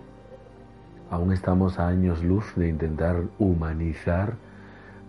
Aún 1.10 1.32
estamos 1.32 1.80
a 1.80 1.88
años 1.88 2.22
luz 2.22 2.44
de 2.58 2.68
intentar 2.68 3.24
humanizar 3.40 4.34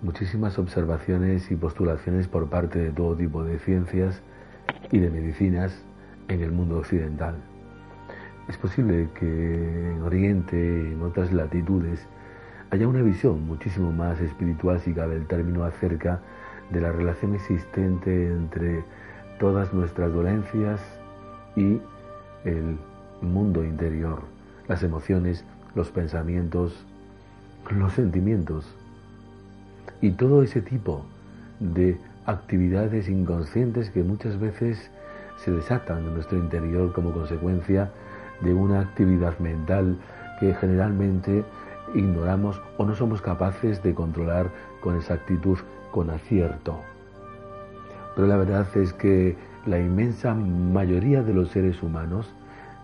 muchísimas 0.03 0.57
observaciones 0.57 1.51
y 1.51 1.57
postulaciones 1.57 2.29
por 2.29 2.49
parte 2.49 2.79
de 2.79 2.93
todo 2.93 3.17
tipo 3.17 3.43
de 3.43 3.59
ciencias 3.59 4.23
y 4.93 5.01
de 5.01 5.11
medicinas 5.11 5.85
en 6.29 6.41
el 6.41 6.53
mundo 6.53 6.79
occidental. 6.79 7.35
Es 8.49 8.57
posible 8.57 9.09
que 9.19 9.91
en 9.91 10.03
Oriente, 10.03 10.93
en 10.93 11.03
otras 11.03 11.33
latitudes, 11.33 12.07
haya 12.71 12.89
una 12.89 13.03
visión 13.03 13.47
muchísimo 13.47 13.93
más 13.93 14.21
espirituásica 14.21 15.07
del 15.07 15.27
término 15.27 15.65
acerca 15.65 16.21
de 16.71 16.81
la 16.81 16.91
relación 16.91 17.35
existente 17.35 18.29
entre 18.29 18.85
todas 19.39 19.73
nuestras 19.73 20.13
dolencias 20.13 20.81
y 21.55 21.81
el 22.45 22.79
mundo 23.23 23.65
interior, 23.65 24.21
las 24.69 24.83
emociones, 24.83 25.45
los 25.75 25.91
pensamientos, 25.91 26.85
los 27.71 27.93
sentimientos. 27.93 28.67
Y 30.01 30.11
todo 30.13 30.43
ese 30.43 30.61
tipo 30.61 31.05
de 31.61 31.99
actividades 32.27 33.09
inconscientes 33.09 33.91
que 33.91 34.03
muchas 34.03 34.39
veces 34.39 34.91
se 35.45 35.53
desatan 35.53 35.99
en 35.99 36.15
nuestro 36.15 36.39
interior 36.39 36.93
como 36.93 37.13
consecuencia 37.13 37.91
de 38.41 38.53
una 38.53 38.81
actividad 38.81 39.39
mental 39.39 39.97
que 40.41 40.55
generalmente 40.55 41.45
ignoramos 41.95 42.61
o 42.79 42.85
no 42.85 42.95
somos 42.95 43.23
capaces 43.23 43.83
de 43.83 43.95
controlar 43.95 44.51
con 44.81 44.97
exactitud, 44.97 45.59
con 45.91 46.11
acierto. 46.11 46.81
Pero 48.15 48.29
la 48.29 48.37
verdad 48.37 48.67
es 48.77 48.93
que 48.93 49.37
la 49.67 49.79
inmensa 49.79 50.35
mayoría 50.35 51.23
de 51.23 51.35
los 51.35 51.51
seres 51.51 51.83
humanos 51.83 52.33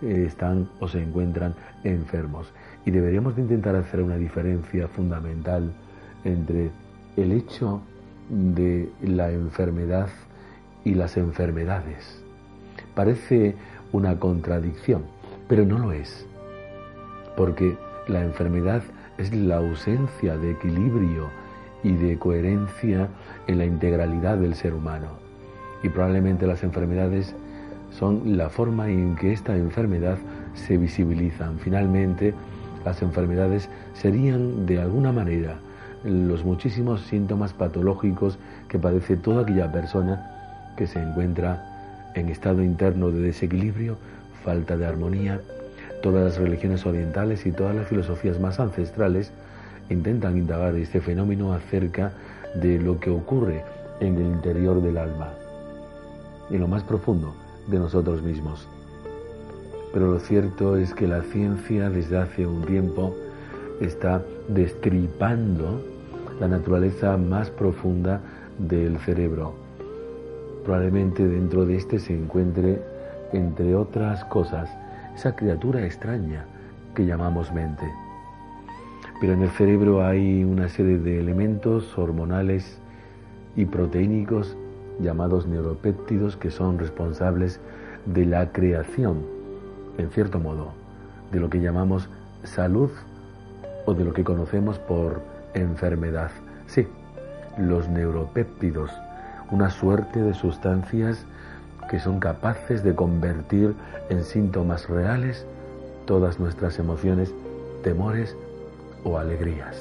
eh, 0.02 0.24
están 0.26 0.68
o 0.80 0.88
se 0.88 1.02
encuentran 1.02 1.54
enfermos 1.84 2.52
y 2.84 2.90
deberíamos 2.90 3.36
de 3.36 3.42
intentar 3.42 3.76
hacer 3.76 4.02
una 4.02 4.16
diferencia 4.16 4.88
fundamental 4.88 5.72
entre 6.24 6.70
el 7.16 7.32
hecho 7.32 7.80
de 8.28 8.90
la 9.02 9.30
enfermedad 9.30 10.08
y 10.84 10.94
las 10.94 11.16
enfermedades. 11.16 12.22
Parece 12.94 13.54
una 13.92 14.18
contradicción, 14.18 15.04
pero 15.48 15.64
no 15.64 15.78
lo 15.78 15.92
es, 15.92 16.26
porque 17.36 17.76
la 18.08 18.22
enfermedad 18.22 18.82
es 19.18 19.34
la 19.34 19.58
ausencia 19.58 20.36
de 20.36 20.52
equilibrio 20.52 21.28
y 21.82 21.92
de 21.92 22.18
coherencia 22.18 23.08
en 23.46 23.58
la 23.58 23.64
integralidad 23.64 24.38
del 24.38 24.54
ser 24.54 24.74
humano. 24.74 25.08
Y 25.82 25.88
probablemente 25.88 26.46
las 26.46 26.62
enfermedades 26.62 27.34
son 27.90 28.36
la 28.36 28.48
forma 28.48 28.88
en 28.88 29.16
que 29.16 29.32
esta 29.32 29.56
enfermedad 29.56 30.18
se 30.54 30.78
visibilizan. 30.78 31.58
Finalmente, 31.58 32.34
las 32.84 33.02
enfermedades 33.02 33.68
serían 33.94 34.66
de 34.66 34.80
alguna 34.80 35.12
manera 35.12 35.56
los 36.04 36.44
muchísimos 36.44 37.02
síntomas 37.02 37.52
patológicos 37.52 38.38
que 38.68 38.78
padece 38.78 39.16
toda 39.16 39.42
aquella 39.42 39.70
persona 39.70 40.72
que 40.76 40.86
se 40.86 41.00
encuentra 41.00 42.10
en 42.14 42.28
estado 42.28 42.62
interno 42.62 43.10
de 43.10 43.20
desequilibrio, 43.20 43.96
falta 44.44 44.76
de 44.76 44.86
armonía, 44.86 45.40
Todas 46.02 46.24
las 46.24 46.36
religiones 46.36 46.84
orientales 46.84 47.46
y 47.46 47.52
todas 47.52 47.76
las 47.76 47.86
filosofías 47.86 48.40
más 48.40 48.58
ancestrales 48.58 49.30
intentan 49.88 50.36
indagar 50.36 50.74
este 50.74 51.00
fenómeno 51.00 51.52
acerca 51.52 52.12
de 52.56 52.80
lo 52.80 52.98
que 52.98 53.10
ocurre 53.10 53.62
en 54.00 54.16
el 54.16 54.26
interior 54.26 54.82
del 54.82 54.98
alma, 54.98 55.28
en 56.50 56.60
lo 56.60 56.66
más 56.66 56.82
profundo 56.82 57.34
de 57.68 57.78
nosotros 57.78 58.20
mismos. 58.20 58.66
Pero 59.92 60.10
lo 60.10 60.18
cierto 60.18 60.76
es 60.76 60.92
que 60.92 61.06
la 61.06 61.22
ciencia 61.22 61.88
desde 61.88 62.16
hace 62.16 62.46
un 62.46 62.64
tiempo 62.64 63.14
está 63.80 64.22
destripando 64.48 65.82
la 66.40 66.48
naturaleza 66.48 67.16
más 67.16 67.48
profunda 67.50 68.20
del 68.58 68.98
cerebro. 68.98 69.54
Probablemente 70.64 71.26
dentro 71.28 71.64
de 71.64 71.76
este 71.76 72.00
se 72.00 72.14
encuentre, 72.14 72.82
entre 73.32 73.76
otras 73.76 74.24
cosas, 74.24 74.68
esa 75.14 75.34
criatura 75.36 75.84
extraña 75.84 76.44
que 76.94 77.06
llamamos 77.06 77.52
mente. 77.52 77.84
Pero 79.20 79.34
en 79.34 79.42
el 79.42 79.50
cerebro 79.50 80.04
hay 80.04 80.44
una 80.44 80.68
serie 80.68 80.98
de 80.98 81.20
elementos 81.20 81.96
hormonales 81.96 82.78
y 83.56 83.66
proteínicos 83.66 84.56
llamados 85.00 85.46
neuropéptidos 85.46 86.36
que 86.36 86.50
son 86.50 86.78
responsables 86.78 87.60
de 88.06 88.26
la 88.26 88.52
creación 88.52 89.42
en 89.98 90.10
cierto 90.10 90.38
modo, 90.38 90.72
de 91.30 91.40
lo 91.40 91.50
que 91.50 91.60
llamamos 91.60 92.08
salud 92.44 92.90
o 93.86 93.94
de 93.94 94.04
lo 94.04 94.12
que 94.12 94.24
conocemos 94.24 94.78
por 94.78 95.22
enfermedad. 95.54 96.30
Sí, 96.66 96.86
los 97.58 97.88
neuropéptidos, 97.88 98.90
una 99.50 99.70
suerte 99.70 100.22
de 100.22 100.34
sustancias 100.34 101.26
que 101.92 102.00
son 102.00 102.20
capaces 102.20 102.82
de 102.82 102.94
convertir 102.94 103.74
en 104.08 104.24
síntomas 104.24 104.88
reales 104.88 105.44
todas 106.06 106.40
nuestras 106.40 106.78
emociones, 106.78 107.34
temores 107.84 108.34
o 109.04 109.18
alegrías. 109.18 109.76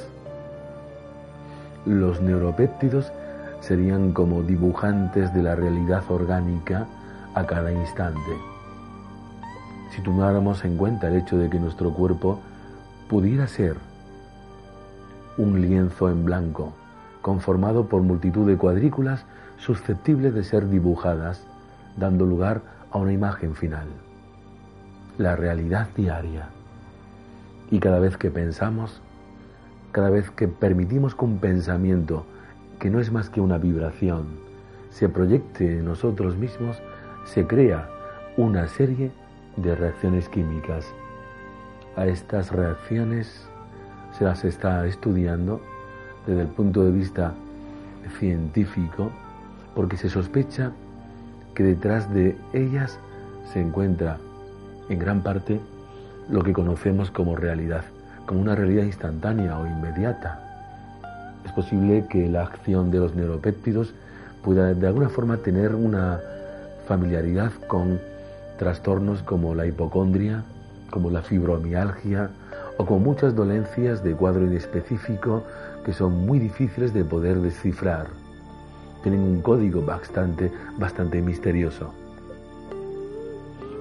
Los 1.85 2.19
neuropéptidos 2.19 3.13
serían 3.61 4.11
como 4.11 4.43
dibujantes 4.43 5.33
de 5.33 5.41
la 5.41 5.55
realidad 5.55 6.03
orgánica 6.09 6.85
a 7.33 7.45
cada 7.45 7.71
instante. 7.71 8.19
Si 9.95 10.01
tomáramos 10.01 10.65
en 10.65 10.75
cuenta 10.75 11.07
el 11.07 11.15
hecho 11.15 11.37
de 11.37 11.49
que 11.49 11.59
nuestro 11.59 11.93
cuerpo 11.93 12.39
pudiera 13.07 13.47
ser 13.47 13.77
un 15.37 15.61
lienzo 15.61 16.09
en 16.09 16.25
blanco, 16.25 16.73
conformado 17.21 17.85
por 17.85 18.01
multitud 18.01 18.45
de 18.45 18.57
cuadrículas 18.57 19.23
susceptibles 19.55 20.33
de 20.33 20.43
ser 20.43 20.67
dibujadas, 20.67 21.45
dando 21.97 22.25
lugar 22.25 22.61
a 22.91 22.97
una 22.97 23.13
imagen 23.13 23.55
final, 23.55 23.87
la 25.17 25.35
realidad 25.35 25.87
diaria. 25.95 26.49
Y 27.69 27.79
cada 27.79 27.99
vez 27.99 28.17
que 28.17 28.31
pensamos, 28.31 29.01
cada 29.91 30.09
vez 30.09 30.29
que 30.31 30.47
permitimos 30.47 31.15
que 31.15 31.25
un 31.25 31.39
pensamiento, 31.39 32.25
que 32.79 32.89
no 32.89 32.99
es 32.99 33.11
más 33.11 33.29
que 33.29 33.41
una 33.41 33.57
vibración, 33.57 34.25
se 34.89 35.07
proyecte 35.07 35.79
en 35.79 35.85
nosotros 35.85 36.35
mismos, 36.35 36.77
se 37.25 37.47
crea 37.47 37.89
una 38.37 38.67
serie 38.67 39.11
de 39.55 39.75
reacciones 39.75 40.27
químicas. 40.29 40.85
A 41.95 42.05
estas 42.07 42.51
reacciones 42.51 43.47
se 44.17 44.23
las 44.23 44.43
está 44.43 44.85
estudiando 44.85 45.61
desde 46.25 46.41
el 46.41 46.47
punto 46.47 46.83
de 46.83 46.91
vista 46.91 47.33
científico 48.19 49.11
porque 49.75 49.97
se 49.97 50.09
sospecha 50.09 50.71
que 51.61 51.67
detrás 51.67 52.11
de 52.11 52.35
ellas 52.53 52.97
se 53.53 53.61
encuentra 53.61 54.17
en 54.89 54.97
gran 54.97 55.21
parte 55.21 55.59
lo 56.27 56.41
que 56.41 56.53
conocemos 56.53 57.11
como 57.11 57.35
realidad, 57.35 57.83
como 58.25 58.41
una 58.41 58.55
realidad 58.55 58.83
instantánea 58.83 59.59
o 59.59 59.67
inmediata. 59.67 60.39
Es 61.45 61.51
posible 61.51 62.07
que 62.09 62.27
la 62.27 62.41
acción 62.41 62.89
de 62.89 62.97
los 62.97 63.13
neuropéptidos 63.13 63.93
pueda 64.43 64.73
de 64.73 64.87
alguna 64.87 65.09
forma 65.09 65.37
tener 65.37 65.75
una 65.75 66.19
familiaridad 66.87 67.51
con 67.67 67.99
trastornos 68.57 69.21
como 69.21 69.53
la 69.53 69.67
hipocondria, 69.67 70.43
como 70.89 71.11
la 71.11 71.21
fibromialgia 71.21 72.31
o 72.77 72.87
con 72.87 73.03
muchas 73.03 73.35
dolencias 73.35 74.03
de 74.03 74.15
cuadro 74.15 74.45
inespecífico 74.45 75.43
que 75.85 75.93
son 75.93 76.25
muy 76.25 76.39
difíciles 76.39 76.91
de 76.91 77.03
poder 77.03 77.37
descifrar. 77.39 78.07
Tienen 79.03 79.21
un 79.21 79.41
código 79.41 79.81
bastante, 79.81 80.51
bastante 80.77 81.21
misterioso. 81.21 81.93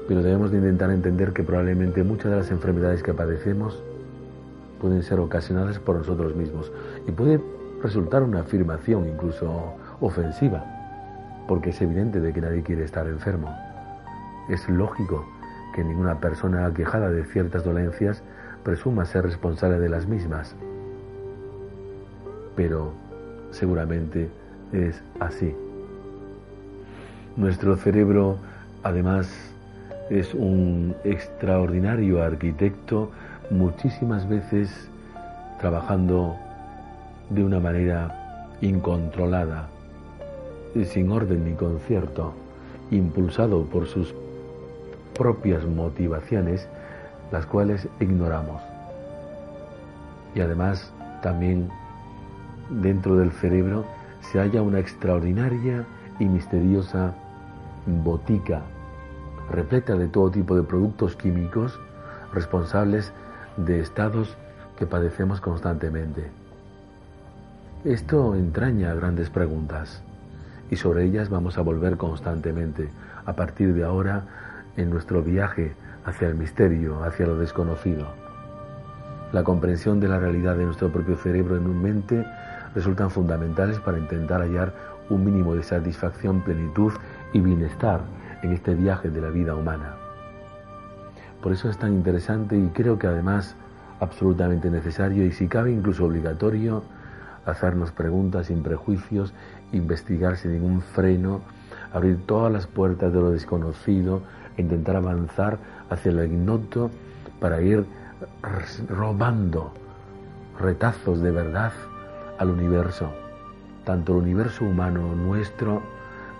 Pero 0.08 0.22
debemos 0.22 0.50
de 0.50 0.58
intentar 0.58 0.90
entender 0.90 1.32
que 1.32 1.44
probablemente 1.44 2.02
muchas 2.02 2.30
de 2.30 2.38
las 2.38 2.50
enfermedades 2.50 3.02
que 3.02 3.14
padecemos 3.14 3.82
pueden 4.80 5.02
ser 5.02 5.20
ocasionadas 5.20 5.78
por 5.78 5.96
nosotros 5.96 6.34
mismos. 6.34 6.72
Y 7.06 7.12
puede 7.12 7.40
resultar 7.82 8.22
una 8.22 8.40
afirmación 8.40 9.08
incluso 9.08 9.74
ofensiva, 10.00 10.64
porque 11.46 11.70
es 11.70 11.80
evidente 11.80 12.20
de 12.20 12.32
que 12.32 12.40
nadie 12.40 12.62
quiere 12.62 12.84
estar 12.84 13.06
enfermo. 13.06 13.54
Es 14.48 14.68
lógico 14.68 15.26
que 15.74 15.84
ninguna 15.84 16.18
persona 16.18 16.66
aquejada 16.66 17.10
de 17.10 17.24
ciertas 17.24 17.64
dolencias 17.64 18.22
presuma 18.64 19.04
ser 19.04 19.24
responsable 19.24 19.78
de 19.78 19.88
las 19.88 20.06
mismas. 20.06 20.54
Pero 22.56 22.92
seguramente 23.50 24.28
es 24.72 25.02
así. 25.18 25.54
Nuestro 27.36 27.76
cerebro, 27.76 28.36
además, 28.82 29.28
es 30.10 30.34
un 30.34 30.94
extraordinario 31.04 32.22
arquitecto, 32.22 33.10
muchísimas 33.50 34.28
veces 34.28 34.88
trabajando 35.60 36.36
de 37.30 37.44
una 37.44 37.60
manera 37.60 38.48
incontrolada, 38.60 39.68
sin 40.84 41.10
orden 41.10 41.44
ni 41.44 41.52
concierto, 41.52 42.32
impulsado 42.90 43.64
por 43.64 43.86
sus 43.86 44.14
propias 45.16 45.64
motivaciones, 45.64 46.66
las 47.30 47.46
cuales 47.46 47.86
ignoramos. 48.00 48.60
Y 50.34 50.40
además 50.40 50.92
también 51.22 51.68
dentro 52.70 53.16
del 53.16 53.30
cerebro 53.32 53.84
se 54.20 54.38
halla 54.38 54.62
una 54.62 54.78
extraordinaria 54.78 55.84
y 56.18 56.24
misteriosa 56.24 57.14
botica 57.86 58.62
repleta 59.50 59.96
de 59.96 60.08
todo 60.08 60.30
tipo 60.30 60.56
de 60.56 60.62
productos 60.62 61.16
químicos 61.16 61.78
responsables 62.32 63.12
de 63.56 63.80
estados 63.80 64.36
que 64.78 64.86
padecemos 64.86 65.40
constantemente. 65.40 66.28
Esto 67.84 68.34
entraña 68.34 68.94
grandes 68.94 69.30
preguntas 69.30 70.02
y 70.70 70.76
sobre 70.76 71.04
ellas 71.04 71.30
vamos 71.30 71.58
a 71.58 71.62
volver 71.62 71.96
constantemente 71.96 72.88
a 73.26 73.32
partir 73.32 73.74
de 73.74 73.84
ahora 73.84 74.24
en 74.76 74.90
nuestro 74.90 75.22
viaje 75.22 75.72
hacia 76.04 76.28
el 76.28 76.36
misterio, 76.36 77.02
hacia 77.02 77.26
lo 77.26 77.36
desconocido. 77.36 78.06
La 79.32 79.44
comprensión 79.44 80.00
de 80.00 80.08
la 80.08 80.18
realidad 80.18 80.56
de 80.56 80.64
nuestro 80.64 80.90
propio 80.90 81.16
cerebro 81.16 81.56
en 81.56 81.66
un 81.66 81.82
mente 81.82 82.24
resultan 82.74 83.10
fundamentales 83.10 83.78
para 83.80 83.98
intentar 83.98 84.40
hallar 84.40 84.72
un 85.08 85.24
mínimo 85.24 85.54
de 85.54 85.62
satisfacción, 85.62 86.40
plenitud 86.40 86.92
y 87.32 87.40
bienestar 87.40 88.00
en 88.42 88.52
este 88.52 88.74
viaje 88.74 89.10
de 89.10 89.20
la 89.20 89.28
vida 89.28 89.54
humana. 89.54 89.94
Por 91.42 91.52
eso 91.52 91.68
es 91.68 91.78
tan 91.78 91.92
interesante 91.92 92.56
y 92.56 92.68
creo 92.68 92.98
que 92.98 93.06
además 93.06 93.56
absolutamente 93.98 94.70
necesario 94.70 95.24
y 95.24 95.32
si 95.32 95.48
cabe 95.48 95.72
incluso 95.72 96.04
obligatorio 96.04 96.82
hacernos 97.44 97.90
preguntas 97.92 98.46
sin 98.46 98.62
prejuicios, 98.62 99.32
investigar 99.72 100.36
sin 100.36 100.52
ningún 100.52 100.82
freno, 100.82 101.40
abrir 101.92 102.24
todas 102.26 102.52
las 102.52 102.66
puertas 102.66 103.12
de 103.12 103.20
lo 103.20 103.30
desconocido 103.30 104.22
e 104.56 104.62
intentar 104.62 104.96
avanzar 104.96 105.58
hacia 105.88 106.12
lo 106.12 106.24
ignoto 106.24 106.90
para 107.40 107.60
ir 107.60 107.84
robando 108.88 109.72
retazos 110.58 111.20
de 111.20 111.30
verdad 111.30 111.72
al 112.40 112.48
universo, 112.48 113.10
tanto 113.84 114.12
el 114.12 114.22
universo 114.22 114.64
humano 114.64 115.14
nuestro 115.14 115.82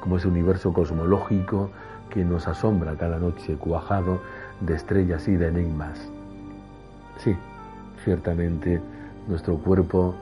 como 0.00 0.16
ese 0.16 0.28
universo 0.28 0.72
cosmológico 0.72 1.70
que 2.08 2.24
nos 2.24 2.48
asombra 2.48 2.96
cada 2.96 3.18
noche 3.18 3.56
cuajado 3.56 4.22
de 4.60 4.76
estrellas 4.76 5.28
y 5.28 5.36
de 5.36 5.48
enigmas. 5.48 5.98
Sí, 7.18 7.36
ciertamente 8.02 8.80
nuestro 9.28 9.58
cuerpo 9.58 10.14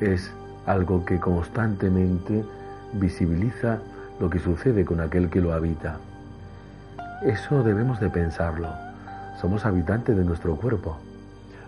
es 0.00 0.30
algo 0.64 1.04
que 1.04 1.18
constantemente 1.18 2.44
visibiliza 2.92 3.80
lo 4.20 4.30
que 4.30 4.38
sucede 4.38 4.84
con 4.84 5.00
aquel 5.00 5.28
que 5.28 5.40
lo 5.40 5.52
habita. 5.52 5.98
Eso 7.24 7.64
debemos 7.64 7.98
de 7.98 8.10
pensarlo. 8.10 8.68
Somos 9.40 9.66
habitantes 9.66 10.16
de 10.16 10.24
nuestro 10.24 10.54
cuerpo, 10.54 10.98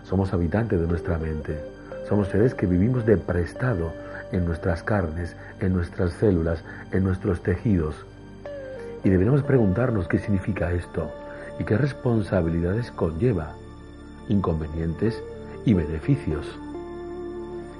somos 0.03 0.31
habitantes 0.33 0.79
de 0.79 0.87
nuestra 0.87 1.17
mente. 1.17 1.78
Somos 2.09 2.29
seres 2.29 2.55
que 2.55 2.65
vivimos 2.65 3.05
de 3.05 3.17
prestado 3.17 3.93
en 4.31 4.43
nuestras 4.43 4.81
carnes, 4.81 5.35
en 5.59 5.73
nuestras 5.73 6.11
células, 6.13 6.63
en 6.91 7.03
nuestros 7.03 7.43
tejidos. 7.43 8.03
Y 9.03 9.09
deberíamos 9.09 9.43
preguntarnos 9.43 10.07
qué 10.07 10.17
significa 10.17 10.71
esto 10.71 11.11
y 11.59 11.65
qué 11.65 11.77
responsabilidades 11.77 12.89
conlleva, 12.89 13.53
inconvenientes 14.27 15.21
y 15.65 15.75
beneficios. 15.75 16.47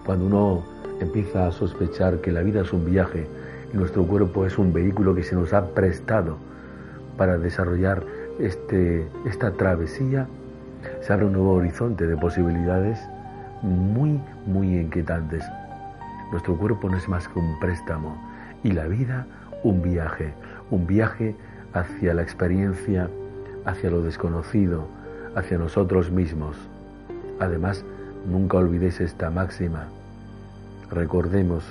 Cuando 0.05 0.27
uno 0.27 0.63
empieza 1.01 1.47
a 1.47 1.51
sospechar 1.51 2.21
que 2.21 2.32
la 2.32 2.43
vida 2.43 2.61
es 2.61 2.71
un 2.71 2.86
viaje 2.86 3.25
y 3.73 3.77
nuestro 3.77 4.05
cuerpo 4.05 4.45
es 4.45 4.59
un 4.59 4.71
vehículo 4.71 5.15
que 5.15 5.23
se 5.23 5.34
nos 5.34 5.53
ha 5.53 5.69
prestado 5.69 6.38
para 7.17 7.39
desarrollar 7.39 8.03
este, 8.38 9.07
esta 9.25 9.54
travesía, 9.54 10.28
se 11.01 11.12
abre 11.12 11.25
un 11.25 11.33
nuevo 11.33 11.54
horizonte 11.54 12.05
de 12.05 12.16
posibilidades 12.16 12.99
muy, 13.61 14.19
muy 14.45 14.77
inquietantes. 14.77 15.43
Nuestro 16.31 16.57
cuerpo 16.57 16.89
no 16.89 16.97
es 16.97 17.07
más 17.07 17.27
que 17.27 17.39
un 17.39 17.59
préstamo 17.59 18.17
y 18.63 18.71
la 18.71 18.86
vida 18.86 19.25
un 19.63 19.81
viaje, 19.81 20.33
un 20.71 20.87
viaje 20.87 21.36
hacia 21.73 22.13
la 22.13 22.21
experiencia, 22.21 23.09
hacia 23.65 23.89
lo 23.89 24.01
desconocido, 24.01 24.87
hacia 25.36 25.57
nosotros 25.57 26.11
mismos. 26.11 26.55
Además, 27.39 27.83
nunca 28.27 28.57
olvidéis 28.57 28.99
esta 29.01 29.29
máxima. 29.29 29.87
Recordemos, 30.91 31.63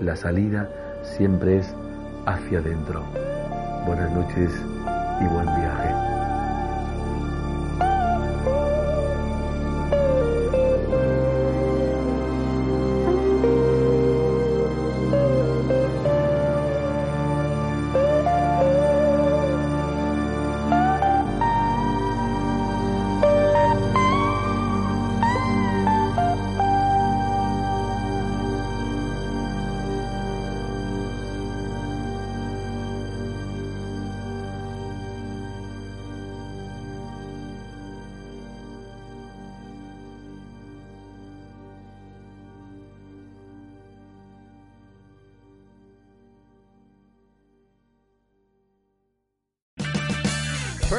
la 0.00 0.16
salida 0.16 0.68
siempre 1.02 1.58
es 1.58 1.74
hacia 2.26 2.58
adentro. 2.58 3.02
Buenas 3.86 4.12
noches 4.12 4.50
y 5.20 5.26
buen 5.26 5.46
viaje. 5.46 6.05